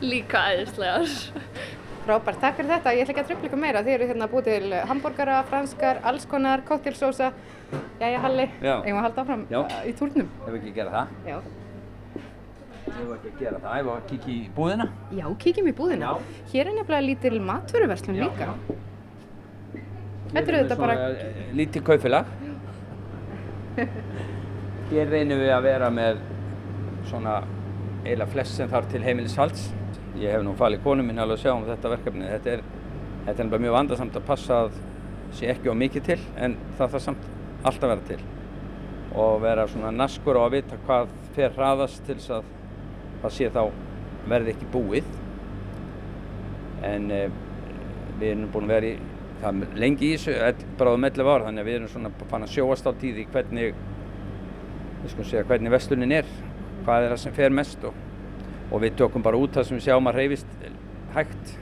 Líka 0.00 0.40
æðislegar. 0.54 1.12
Frábært, 2.06 2.38
takk 2.40 2.56
fyrir 2.56 2.70
þetta. 2.70 2.94
Ég 2.96 3.04
ætla 3.04 3.12
ekki 3.12 3.22
að 3.24 3.28
tröfla 3.28 3.48
ykkur 3.50 3.60
meira. 3.60 3.82
Þið 3.84 3.94
eru 3.98 4.08
hérna 4.08 4.28
búið 4.32 4.48
til 4.48 4.72
hambúrgara, 4.88 5.42
franskar, 5.50 6.00
alls 6.08 6.24
konar, 6.30 6.64
koktelsósa. 6.68 7.30
Jæja, 8.00 8.22
Halli, 8.24 8.48
eigum 8.62 8.86
við 8.86 8.96
að 8.96 9.04
halda 9.08 9.24
áfram 9.26 9.44
Já. 9.50 9.58
uh, 9.60 9.78
í 9.84 9.94
túrnum? 10.00 10.32
Ef 10.46 10.48
við 10.54 10.58
ekki 10.62 10.72
að 10.72 10.80
gera 10.80 10.96
það. 10.96 11.14
Já. 11.26 11.38
Ef 12.86 12.98
við 13.02 13.14
ekki 13.18 13.32
að 13.34 13.40
gera 13.44 13.62
það, 13.66 13.76
ef 13.76 13.86
við 13.90 13.94
að 13.98 14.04
kíkja 14.14 14.32
í 14.32 14.40
búðina. 14.56 14.88
Já, 15.20 15.26
kíkjum 15.44 15.68
í 15.68 15.76
búðina. 15.82 16.12
Já. 16.16 16.42
Hér 16.54 16.70
er 16.70 16.78
nefnilega 16.78 17.08
lítil 17.10 17.40
matvöruverslun 17.50 18.20
líka. 18.22 18.52
Þetta 20.36 20.52
eru 20.52 20.58
þetta 20.62 20.76
bara- 20.76 21.10
eh, 21.10 21.52
Lítið 21.56 21.82
kaupfélag. 21.82 22.26
Hér 24.90 25.08
reynum 25.10 25.38
við 25.40 25.52
að 25.52 25.62
vera 25.62 25.88
með 25.90 26.18
svona 27.08 27.38
eiginlega 28.04 28.28
flest 28.28 28.56
sem 28.56 28.68
þarf 28.68 28.90
til 28.90 29.00
heimilishalds. 29.00 29.72
Ég 30.20 30.30
hef 30.32 30.42
nú 30.44 30.52
falið 30.56 30.82
konu 30.84 31.02
mín 31.02 31.18
alveg 31.18 31.38
að 31.38 31.42
sjá 31.44 31.54
um 31.54 31.64
þetta 31.64 31.92
verkefni. 31.96 32.28
Þetta 32.28 32.52
er, 32.52 32.60
þetta 33.26 33.40
er 33.46 33.64
mjög 33.64 33.76
vandarsamt 33.78 34.12
að 34.20 34.26
passa 34.28 34.60
að 34.66 34.78
sé 35.32 35.48
ekki 35.54 35.72
á 35.72 35.74
mikið 35.74 36.02
til 36.04 36.18
en 36.36 36.56
það 36.78 36.92
þarf 36.92 37.06
samt 37.08 37.26
alltaf 37.64 37.82
að 37.82 37.94
vera 37.94 38.06
til. 38.12 38.20
Og 39.16 39.40
vera 39.40 39.66
svona 39.66 39.90
naskur 39.96 40.36
á 40.36 40.44
að 40.44 40.50
vita 40.58 40.76
hvað 40.86 41.08
fer 41.34 41.50
hraðast 41.56 42.04
til 42.04 42.16
þess 42.20 42.30
að 42.30 42.44
það 43.22 43.36
sé 43.40 43.50
þá 43.56 43.72
verði 44.28 44.52
ekki 44.52 44.72
búið. 44.72 45.04
En 46.82 47.10
eh, 47.10 47.28
við 48.20 48.30
erum 48.36 48.50
búin 48.52 48.68
að 48.68 48.74
vera 48.76 48.86
í 48.92 48.96
það 49.42 49.62
er 49.66 49.78
lengi 49.82 50.08
í 50.08 50.16
þessu, 50.16 50.64
bráðum 50.78 51.06
11 51.08 51.30
ár, 51.30 51.44
þannig 51.46 51.62
að 51.62 51.68
við 51.68 51.78
erum 51.78 51.92
svona 51.92 52.28
fann 52.30 52.46
að 52.46 52.52
sjóast 52.54 52.88
á 52.88 52.92
tíði 53.00 53.26
hvernig, 53.32 53.78
við 55.02 55.12
skulum 55.12 55.28
segja, 55.28 55.46
hvernig 55.50 55.74
verslunin 55.74 56.16
er, 56.16 56.32
hvað 56.86 57.06
er 57.06 57.14
það 57.14 57.22
sem 57.24 57.36
fer 57.36 57.54
mest 57.54 57.86
og, 57.86 58.00
og 58.70 58.82
við 58.82 58.98
tökum 59.00 59.24
bara 59.26 59.40
út 59.40 59.56
það 59.56 59.68
sem 59.68 59.78
við 59.78 59.86
sjáum 59.88 60.10
að 60.10 60.20
reyfist 60.20 60.58
hægt 61.16 61.56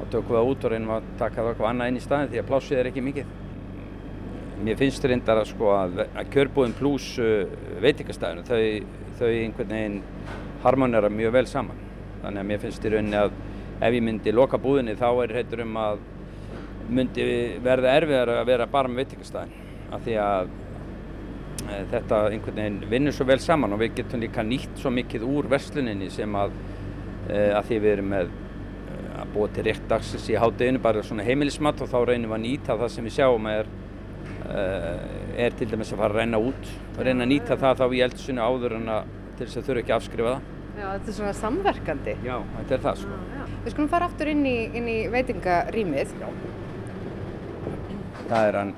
og 0.00 0.10
tökum 0.12 0.36
það 0.36 0.50
út 0.52 0.66
og 0.66 0.74
reynum 0.74 0.94
að 0.96 1.08
taka 1.20 1.40
það 1.40 1.52
eitthvað 1.52 1.70
annað 1.70 1.92
inn 1.92 2.00
í 2.00 2.04
staðin 2.04 2.32
því 2.32 2.42
að 2.42 2.50
plássið 2.50 2.80
er 2.80 2.90
ekki 2.90 3.04
mikið. 3.08 3.34
Mér 4.60 4.76
finnst 4.76 5.06
reyndar 5.08 5.40
að 5.40 5.50
sko 5.54 5.70
að, 5.72 6.02
að 6.04 6.32
kjörbúðin 6.34 6.76
pluss 6.76 7.14
uh, 7.20 7.52
veitingastæðinu, 7.80 8.44
þau, 8.44 9.04
þau 9.20 9.28
einhvern 9.30 9.72
veginn 9.72 10.00
harmonera 10.64 11.08
mjög 11.12 11.36
vel 11.38 11.46
saman. 11.48 11.84
Þannig 12.20 12.42
að 12.42 12.48
mér 12.50 12.62
finnst 12.64 12.84
í 12.84 12.92
rauninni 12.92 13.20
að 13.20 13.36
ef 13.80 13.96
ég 13.96 14.04
myndi 14.04 14.34
loka 14.36 14.60
búðinni 14.60 14.96
þá 15.00 15.08
er 15.24 15.36
heitur 15.38 15.64
um 15.64 15.78
að 15.80 16.02
myndi 16.96 17.26
verða 17.64 17.94
erfiðar 18.00 18.34
að 18.38 18.48
vera 18.50 18.66
bara 18.70 18.90
með 18.90 19.04
veitingastæðin 19.04 19.56
af 19.94 20.04
því 20.04 20.16
að 20.22 20.50
e, 20.50 21.80
þetta 21.92 22.20
einhvern 22.28 22.60
veginn 22.60 22.78
vinnur 22.90 23.16
svo 23.16 23.26
vel 23.30 23.38
saman 23.42 23.74
og 23.74 23.82
við 23.82 23.96
getum 24.00 24.22
líka 24.24 24.44
nýtt 24.46 24.80
svo 24.80 24.92
mikið 24.94 25.26
úr 25.26 25.50
versluninni 25.50 26.10
sem 26.14 26.38
að, 26.38 26.56
e, 27.28 27.38
að 27.56 27.70
því 27.70 27.80
við 27.84 27.92
erum 27.96 28.10
með 28.14 28.32
e, 28.32 28.98
að 29.22 29.32
búa 29.36 29.52
til 29.54 29.66
rétt 29.68 29.86
dagsins 29.90 30.28
í 30.30 30.38
hátteginu 30.40 30.82
bara 30.82 31.06
svona 31.06 31.26
heimilismat 31.26 31.82
og 31.84 31.92
þá 31.92 31.98
reynum 32.12 32.34
við 32.34 32.38
að 32.38 32.44
nýta 32.46 32.78
það 32.82 32.94
sem 32.96 33.08
við 33.08 33.16
sjáum 33.18 33.50
er, 33.50 33.72
er 35.40 35.54
til 35.56 35.68
dæmis 35.70 35.92
að 35.94 36.00
fara 36.00 36.14
að 36.14 36.16
reyna 36.18 36.38
út 36.42 36.70
og 36.96 37.02
reyna 37.06 37.22
að 37.22 37.30
nýta 37.30 37.56
það 37.60 37.82
þá 37.82 37.84
í 37.94 38.00
eldsunni 38.06 38.42
áður 38.42 38.74
en 38.80 38.88
að 38.96 39.12
til 39.40 39.46
þess 39.48 39.60
að 39.60 39.68
þurfa 39.68 39.82
ekki 39.82 39.92
að 39.92 40.00
afskrifa 40.00 40.32
það. 40.34 40.48
Já, 40.80 40.86
þetta 40.86 41.10
er 41.10 41.16
svona 41.16 41.34
samverkandi. 41.36 42.14
Já, 42.24 42.34
þetta 42.56 42.74
er 42.76 42.82
það 42.84 42.98
sko. 43.02 43.18
Við 43.64 43.74
skulum 43.74 43.90
fara 43.92 44.08
aftur 44.08 44.30
inn 44.32 44.42
í, 44.48 44.56
inn 44.76 44.88
í 44.88 44.96
veitingarýmið. 45.12 46.14
Það 48.30 48.48
er 48.48 48.56
hann 48.60 48.72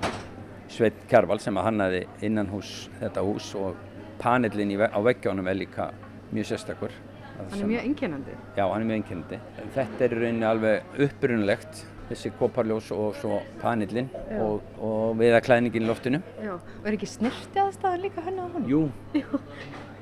Sveit 0.73 1.01
Kjarval 1.11 1.41
sem 1.43 1.59
að 1.61 1.67
hannaði 1.69 2.03
innan 2.25 2.49
hús 2.49 2.71
þetta 3.01 3.25
hús 3.27 3.51
og 3.61 3.77
panelin 4.23 4.73
ve- 4.81 4.89
á 4.89 4.99
veggjónum 5.05 5.49
er 5.51 5.59
líka 5.59 5.91
mjög 6.33 6.47
sérstakur. 6.53 6.93
Hann 7.37 7.61
er 7.61 7.67
mjög 7.69 7.83
einkennandi. 7.89 8.37
Já, 8.57 8.65
hann 8.73 8.81
er 8.83 8.87
mjög 8.89 8.99
einkennandi. 9.03 9.39
Þetta 9.75 10.05
er 10.07 10.15
í 10.17 10.21
rauninni 10.23 10.47
alveg 10.49 10.83
upprunulegt, 11.07 11.83
þessi 12.09 12.33
koparljós 12.39 12.89
og 12.97 13.15
svo 13.21 13.43
panelin 13.61 14.09
og, 14.41 14.63
og 14.81 15.17
viðaklæðningin 15.21 15.85
í 15.85 15.91
loftinu. 15.91 16.23
Já. 16.41 16.55
Og 16.57 16.87
er 16.89 16.97
ekki 16.97 17.11
snirti 17.13 17.61
aðstæðan 17.61 18.05
líka 18.07 18.25
henni 18.25 18.41
á 18.41 18.49
honum? 18.49 18.69
Jú, 18.71 18.83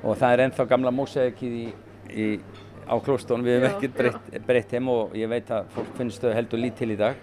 og 0.03 0.15
það 0.17 0.33
er 0.37 0.45
ennþá 0.47 0.67
gamla 0.71 0.91
mósækið 0.95 1.57
í, 1.59 1.65
í, 2.15 2.29
á 2.87 2.95
klóstónum, 3.03 3.43
við 3.47 3.59
hefum 3.59 3.75
ekkert 3.89 4.47
breytt, 4.47 4.71
þeim 4.71 4.87
og 4.95 5.15
ég 5.19 5.27
veit 5.31 5.51
að 5.51 5.67
fólk 5.75 5.91
finnst 5.99 6.23
þau 6.23 6.31
heldur 6.35 6.59
lítil 6.63 6.91
í 6.95 6.99
dag. 6.99 7.19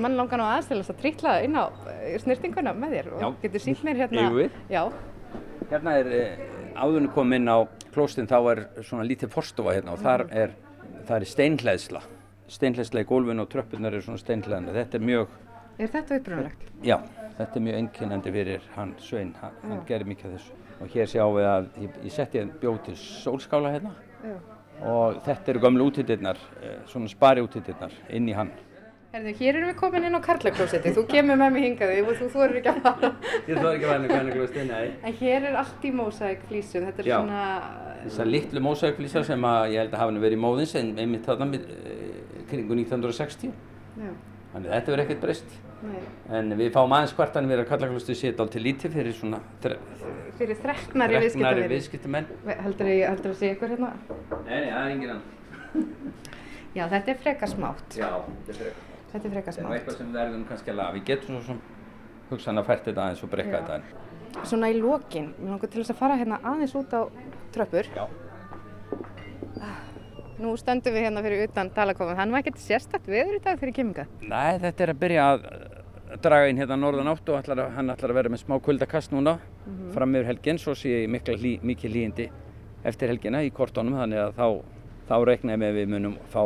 Mann 0.00 0.16
langar 0.16 0.38
nú 0.40 0.46
aðeins 0.46 0.68
til 0.70 0.78
þess 0.80 0.92
að 0.94 1.00
trýtla 1.02 1.32
inn 1.44 1.56
á 1.58 1.64
eh, 1.92 2.14
snirtinguna 2.22 2.72
með 2.76 2.94
þér 2.96 3.08
og 3.14 3.20
Já. 3.24 3.28
getur 3.42 3.64
sínt 3.64 3.82
mér 3.86 4.00
hérna. 4.02 4.28
Hérna 5.68 5.96
er 6.00 6.12
eh, 6.16 6.46
áðurinn 6.78 7.10
kom 7.12 7.32
inn 7.36 7.48
á 7.50 7.58
klóstin 7.92 8.28
þá 8.30 8.38
er 8.52 8.62
svona 8.86 9.04
lítið 9.08 9.32
forstofa 9.34 9.74
hérna 9.76 9.92
og 9.96 10.00
þar 10.04 10.24
er, 10.30 10.54
það 11.08 11.16
er 11.18 11.28
steinhleðsla. 11.32 12.02
Steinhleðsla 12.48 13.02
í 13.04 13.08
gólfinu 13.08 13.44
og 13.44 13.50
tröppunar 13.52 13.92
eru 13.92 14.06
svona 14.06 14.22
steinhleðandi. 14.22 14.72
Þetta 14.78 14.96
er 15.00 15.04
mjög, 15.10 15.34
Er 15.78 15.90
þetta 15.92 16.16
upprunalegt? 16.18 16.62
já, 16.82 16.96
þetta 17.36 17.58
er 17.60 17.64
mjög 17.66 17.76
einkennandi 17.82 18.32
fyrir 18.34 18.64
hann 18.74 18.94
Svein, 19.04 19.34
hann, 19.42 19.58
hann 19.68 19.82
gerir 19.86 20.08
mikið 20.08 20.30
af 20.32 20.38
þessu. 20.38 20.54
Og 20.78 20.94
hér 20.94 21.10
sjáum 21.10 21.34
við 21.36 21.48
að 21.50 21.68
ég, 21.82 21.98
ég 22.06 22.14
setti 22.14 22.44
bjóð 22.62 22.78
til 22.86 22.94
sólskála 23.02 23.74
hérna 23.74 23.92
Já. 24.22 24.34
og 24.86 25.20
þetta 25.26 25.52
eru 25.52 25.62
gamlu 25.62 25.86
útítirnar, 25.90 26.38
svona 26.86 27.10
spari 27.10 27.42
útítirnar 27.44 27.92
inn 28.14 28.28
í 28.30 28.34
hann. 28.38 28.50
Herðu, 29.08 29.30
hér 29.38 29.56
erum 29.56 29.70
við 29.70 29.76
komin 29.78 30.04
inn 30.04 30.16
á 30.16 30.20
Karlaklósetti, 30.20 30.90
þú 30.92 31.02
kemur 31.08 31.38
með 31.40 31.54
mig 31.54 31.62
hingaði 31.64 32.00
og 32.04 32.18
þú, 32.18 32.40
eru 32.44 32.58
ekki 32.58 32.68
að 32.74 32.80
fara. 32.84 33.08
Ég 33.48 33.56
þarf 33.56 33.68
ekki 33.70 33.86
að 33.86 33.92
væna 33.94 34.08
hvernig 34.10 34.34
glösti, 34.36 34.64
nei. 34.68 34.88
En 35.08 35.14
hér 35.16 35.46
er 35.48 35.54
allt 35.62 35.86
í 35.88 35.92
mósæk 35.96 36.42
flísum, 36.50 36.84
þetta 36.90 37.00
er 37.00 37.06
Já. 37.08 37.14
svona... 37.22 37.44
Þessar 38.02 38.28
litlu 38.28 38.60
mósækflísar 38.66 39.24
sem 39.24 39.46
að 39.48 39.60
ég 39.72 39.80
held 39.80 39.94
að 39.96 40.02
hafa 40.02 40.12
nú 40.12 40.20
verið 40.20 40.36
í 40.36 40.42
móðins 40.42 40.74
en 40.76 40.90
einmitt 41.00 41.24
þarna 41.24 41.46
með, 41.54 41.64
eh, 41.72 42.42
kringu 42.50 42.76
1960. 42.76 43.54
Já, 43.96 44.10
Þannig 44.52 44.74
þetta 44.74 44.92
verður 44.92 45.02
ekkert 45.06 45.24
breyst. 45.24 45.56
nei. 45.86 46.02
En 46.36 46.52
við 46.60 46.68
fáum 46.76 46.92
aðeins 46.98 47.14
kvartanir 47.16 47.54
við 47.54 47.62
að 47.62 47.70
Karlaklósti 47.72 48.16
sé 48.18 48.34
dálítið 48.36 48.64
lítið 48.66 48.98
fyrir 48.98 49.16
svona 49.16 49.40
Fyrir 50.36 50.60
þreknari 50.60 51.64
viðskiptamenn. 51.72 52.28
Heldur 52.60 52.92
hérna? 53.72 53.94
Annan. 54.84 55.24
Já, 56.76 56.84
þetta 56.92 57.14
er 57.14 57.18
frekar 57.24 57.50
smátt. 57.50 57.96
Já, 57.96 58.10
þetta 58.20 58.52
er 58.52 58.60
frekar. 58.60 58.87
Þetta 59.12 59.24
er 59.24 59.34
frekar 59.34 59.56
Það 59.56 59.64
er 59.64 59.76
eitthvað 59.78 59.98
sem 59.98 60.08
við 60.08 60.20
verðum 60.20 60.44
kannski 60.48 60.72
að 60.72 60.78
laga. 60.80 60.94
Við 60.96 61.04
getum 61.08 61.38
svo 61.38 61.42
sem 61.46 61.60
hugsan 62.28 62.60
að 62.60 62.68
fært 62.68 62.88
þetta 62.88 63.04
aðeins 63.06 63.24
og 63.24 63.32
brekka 63.32 63.62
þetta. 63.64 64.06
Svona 64.44 64.68
í 64.68 64.76
lokin, 64.78 65.30
mér 65.38 65.54
langar 65.54 65.72
til 65.72 65.80
þess 65.82 65.94
að 65.94 66.00
fara 66.02 66.18
hérna 66.20 66.40
aðeins 66.44 66.74
út 66.78 66.92
á 66.92 67.00
tröppur. 67.54 67.88
Já. 67.96 68.04
Nú 70.38 70.52
stöndum 70.60 70.94
við 70.94 71.08
hérna 71.08 71.24
fyrir 71.24 71.48
utan. 71.48 71.72
Það 71.74 71.94
er 72.12 72.28
nú 72.28 72.38
ekkert 72.38 72.60
sérstakt 72.62 73.08
veður 73.10 73.40
í 73.40 73.42
dag 73.42 73.58
fyrir 73.58 73.74
kemminga. 73.80 74.04
Nei, 74.20 74.60
þetta 74.62 74.84
er 74.84 74.92
að 74.92 75.00
byrja 75.00 75.24
að 75.32 75.48
draga 76.22 76.48
inn 76.48 76.60
hérna 76.60 76.76
norðan 76.78 77.10
átt 77.10 77.28
og 77.32 77.50
að, 77.50 77.64
hann 77.74 77.92
ætlar 77.92 78.12
að 78.12 78.18
vera 78.20 78.32
með 78.32 78.44
smá 78.44 78.56
kuldakast 78.64 79.12
núna 79.12 79.38
fram 79.92 80.14
yfir 80.16 80.30
helgin, 80.30 80.60
svo 80.60 80.74
sé 80.78 81.02
ég 81.02 81.10
mikið 81.10 81.92
hlýjindi 81.92 82.28
eftir 82.88 83.12
helgina 83.12 83.42
í 83.44 83.50
kortónum 83.52 83.98
þannig 83.98 84.22
að 84.22 84.38
þá, 84.38 84.46
þá 85.10 85.16
reikna 85.28 85.56
ég 85.56 85.62
með 85.64 85.76
við 85.80 85.92
munum 85.92 86.16
fá 86.32 86.42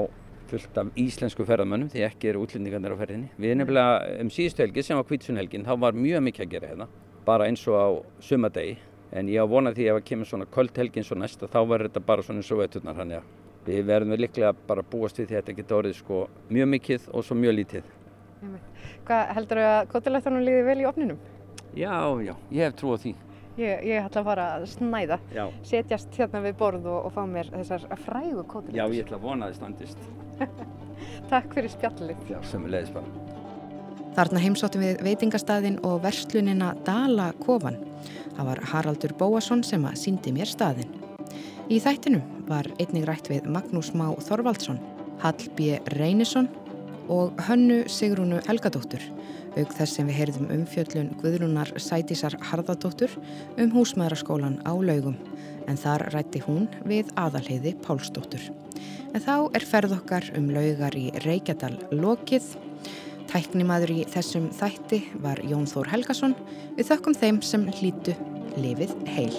fullt 0.53 0.79
af 0.79 0.93
íslensku 1.01 1.47
ferðamönnum 1.49 1.91
því 1.93 2.07
ekki 2.07 2.31
eru 2.31 2.45
útlendingarnir 2.45 2.95
á 2.95 3.01
ferðinni. 3.01 3.33
Við 3.41 3.51
erum 3.51 3.63
nefnilega 3.65 4.23
um 4.23 4.33
síðustu 4.33 4.65
helgi 4.67 4.87
sem 4.87 5.01
var 5.01 5.09
kvítsunhelgin, 5.09 5.67
þá 5.67 5.75
var 5.83 5.97
mjög 5.97 6.25
mikið 6.29 6.47
að 6.47 6.55
gera 6.55 6.73
hérna, 6.73 6.89
bara 7.27 7.49
eins 7.49 7.65
og 7.71 7.79
á 7.81 7.89
sumadegi 8.29 8.77
en 9.13 9.29
ég 9.29 9.45
á 9.45 9.47
vona 9.49 9.73
því 9.77 9.89
ef 9.91 9.99
að 10.01 10.07
kemur 10.09 10.29
svona 10.29 10.49
köld 10.53 10.79
helgin 10.81 11.05
svo 11.05 11.19
næsta 11.21 11.49
þá 11.51 11.59
verður 11.61 11.91
þetta 11.91 12.05
bara 12.09 12.25
svona 12.25 12.41
eins 12.41 12.53
og 12.53 12.63
veturnar 12.63 12.97
þannig 12.97 13.19
að 13.21 13.67
við 13.67 13.83
verðum 13.91 14.17
líklega 14.19 14.53
bara 14.69 14.83
að 14.83 14.89
búast 14.93 15.21
við 15.21 15.29
því 15.29 15.37
að 15.37 15.43
þetta 15.43 15.57
geta 15.59 15.77
orðið 15.79 15.99
sko 15.99 16.23
mjög 16.51 16.71
mikið 16.77 17.11
og 17.13 17.27
svo 17.27 17.37
mjög 17.39 17.59
lítið. 17.61 17.91
Hvað 19.07 19.35
heldur 19.37 19.61
þau 19.61 19.69
að 19.69 19.91
kótilættunum 19.93 20.47
líði 20.47 20.65
vel 20.67 20.79
í 20.81 20.89
opninum? 20.89 21.21
Já, 21.77 21.95
já, 22.25 22.35
ég 22.51 22.67
hef 22.67 22.75
trú 22.81 22.97
á 22.97 22.97
því. 23.05 23.15
Ég, 23.61 23.83
ég 23.85 23.99
ætla 24.01 24.23
að 24.23 24.29
fara 24.31 24.45
að 24.57 24.63
snæða, 24.73 25.19
Já, 25.37 25.43
setjast 25.69 26.15
hérna 26.17 26.41
við 26.47 26.55
borð 26.63 26.87
og, 26.89 27.09
og 27.09 27.13
fá 27.13 27.23
mér 27.29 27.51
þessar 27.53 27.85
frægu 28.07 28.45
kótilættur. 28.49 28.79
já 28.79 28.87
ég 28.97 29.05
ætla 29.05 29.19
að 29.19 29.27
vona 29.27 29.47
að 29.47 29.53
þið 29.53 29.59
standist. 29.61 29.99
Takk 31.33 31.53
fyrir 31.57 31.73
spjallið. 31.75 32.23
Já, 32.33 32.39
sömulegis 32.49 32.93
bara. 32.95 33.05
Þarna 34.17 34.41
heimsóttum 34.45 34.83
við 34.85 35.03
veitingastæðin 35.05 35.79
og 35.89 36.01
verslunina 36.05 36.73
Dala 36.87 37.31
Kofan. 37.45 37.79
Það 38.37 38.49
var 38.49 38.61
Haraldur 38.73 39.15
Bóasson 39.21 39.63
sem 39.65 39.85
að 39.89 40.01
síndi 40.01 40.33
mér 40.37 40.49
staðin. 40.49 40.91
Í 41.73 41.79
þættinum 41.81 42.25
var 42.49 42.67
einnig 42.81 43.07
rætt 43.09 43.29
við 43.33 43.47
Magnús 43.53 43.93
Má 43.97 44.11
Þorvaldsson, 44.27 44.81
Hall 45.23 45.47
B. 45.57 45.79
Reynisson 45.97 46.49
og 47.13 47.37
Hönnu 47.49 47.83
Sigrúnu 47.89 48.41
Helgadóttur, 48.49 49.01
auk 49.57 49.73
þess 49.77 49.99
sem 49.99 50.09
við 50.09 50.19
heyrðum 50.21 50.51
umfjöllun 50.57 51.13
Guðrúnar 51.21 51.73
Sætísar 51.81 52.37
Harðardóttur 52.51 53.15
um 53.61 53.73
húsmaðuraskólan 53.75 54.61
á 54.65 54.73
laugum 54.73 55.17
en 55.69 55.79
þar 55.79 56.09
rætti 56.15 56.43
hún 56.47 56.69
við 56.89 57.13
aðalheiði 57.21 57.75
Pálsdóttur. 57.85 58.49
En 59.13 59.23
þá 59.23 59.53
er 59.57 59.67
ferð 59.69 59.97
okkar 59.99 60.29
um 60.39 60.51
laugar 60.55 60.97
í 60.99 61.11
Reykjadal 61.27 61.75
lokið. 61.93 62.55
Tæknimaður 63.33 63.95
í 63.95 64.03
þessum 64.13 64.51
þætti 64.57 65.03
var 65.25 65.41
Jón 65.47 65.69
Þór 65.71 65.93
Helgason 65.93 66.37
við 66.77 66.91
þökkum 66.91 67.17
þeim 67.17 67.43
sem 67.47 67.69
hlýtu 67.79 68.17
lifið 68.61 68.97
heil. 69.15 69.37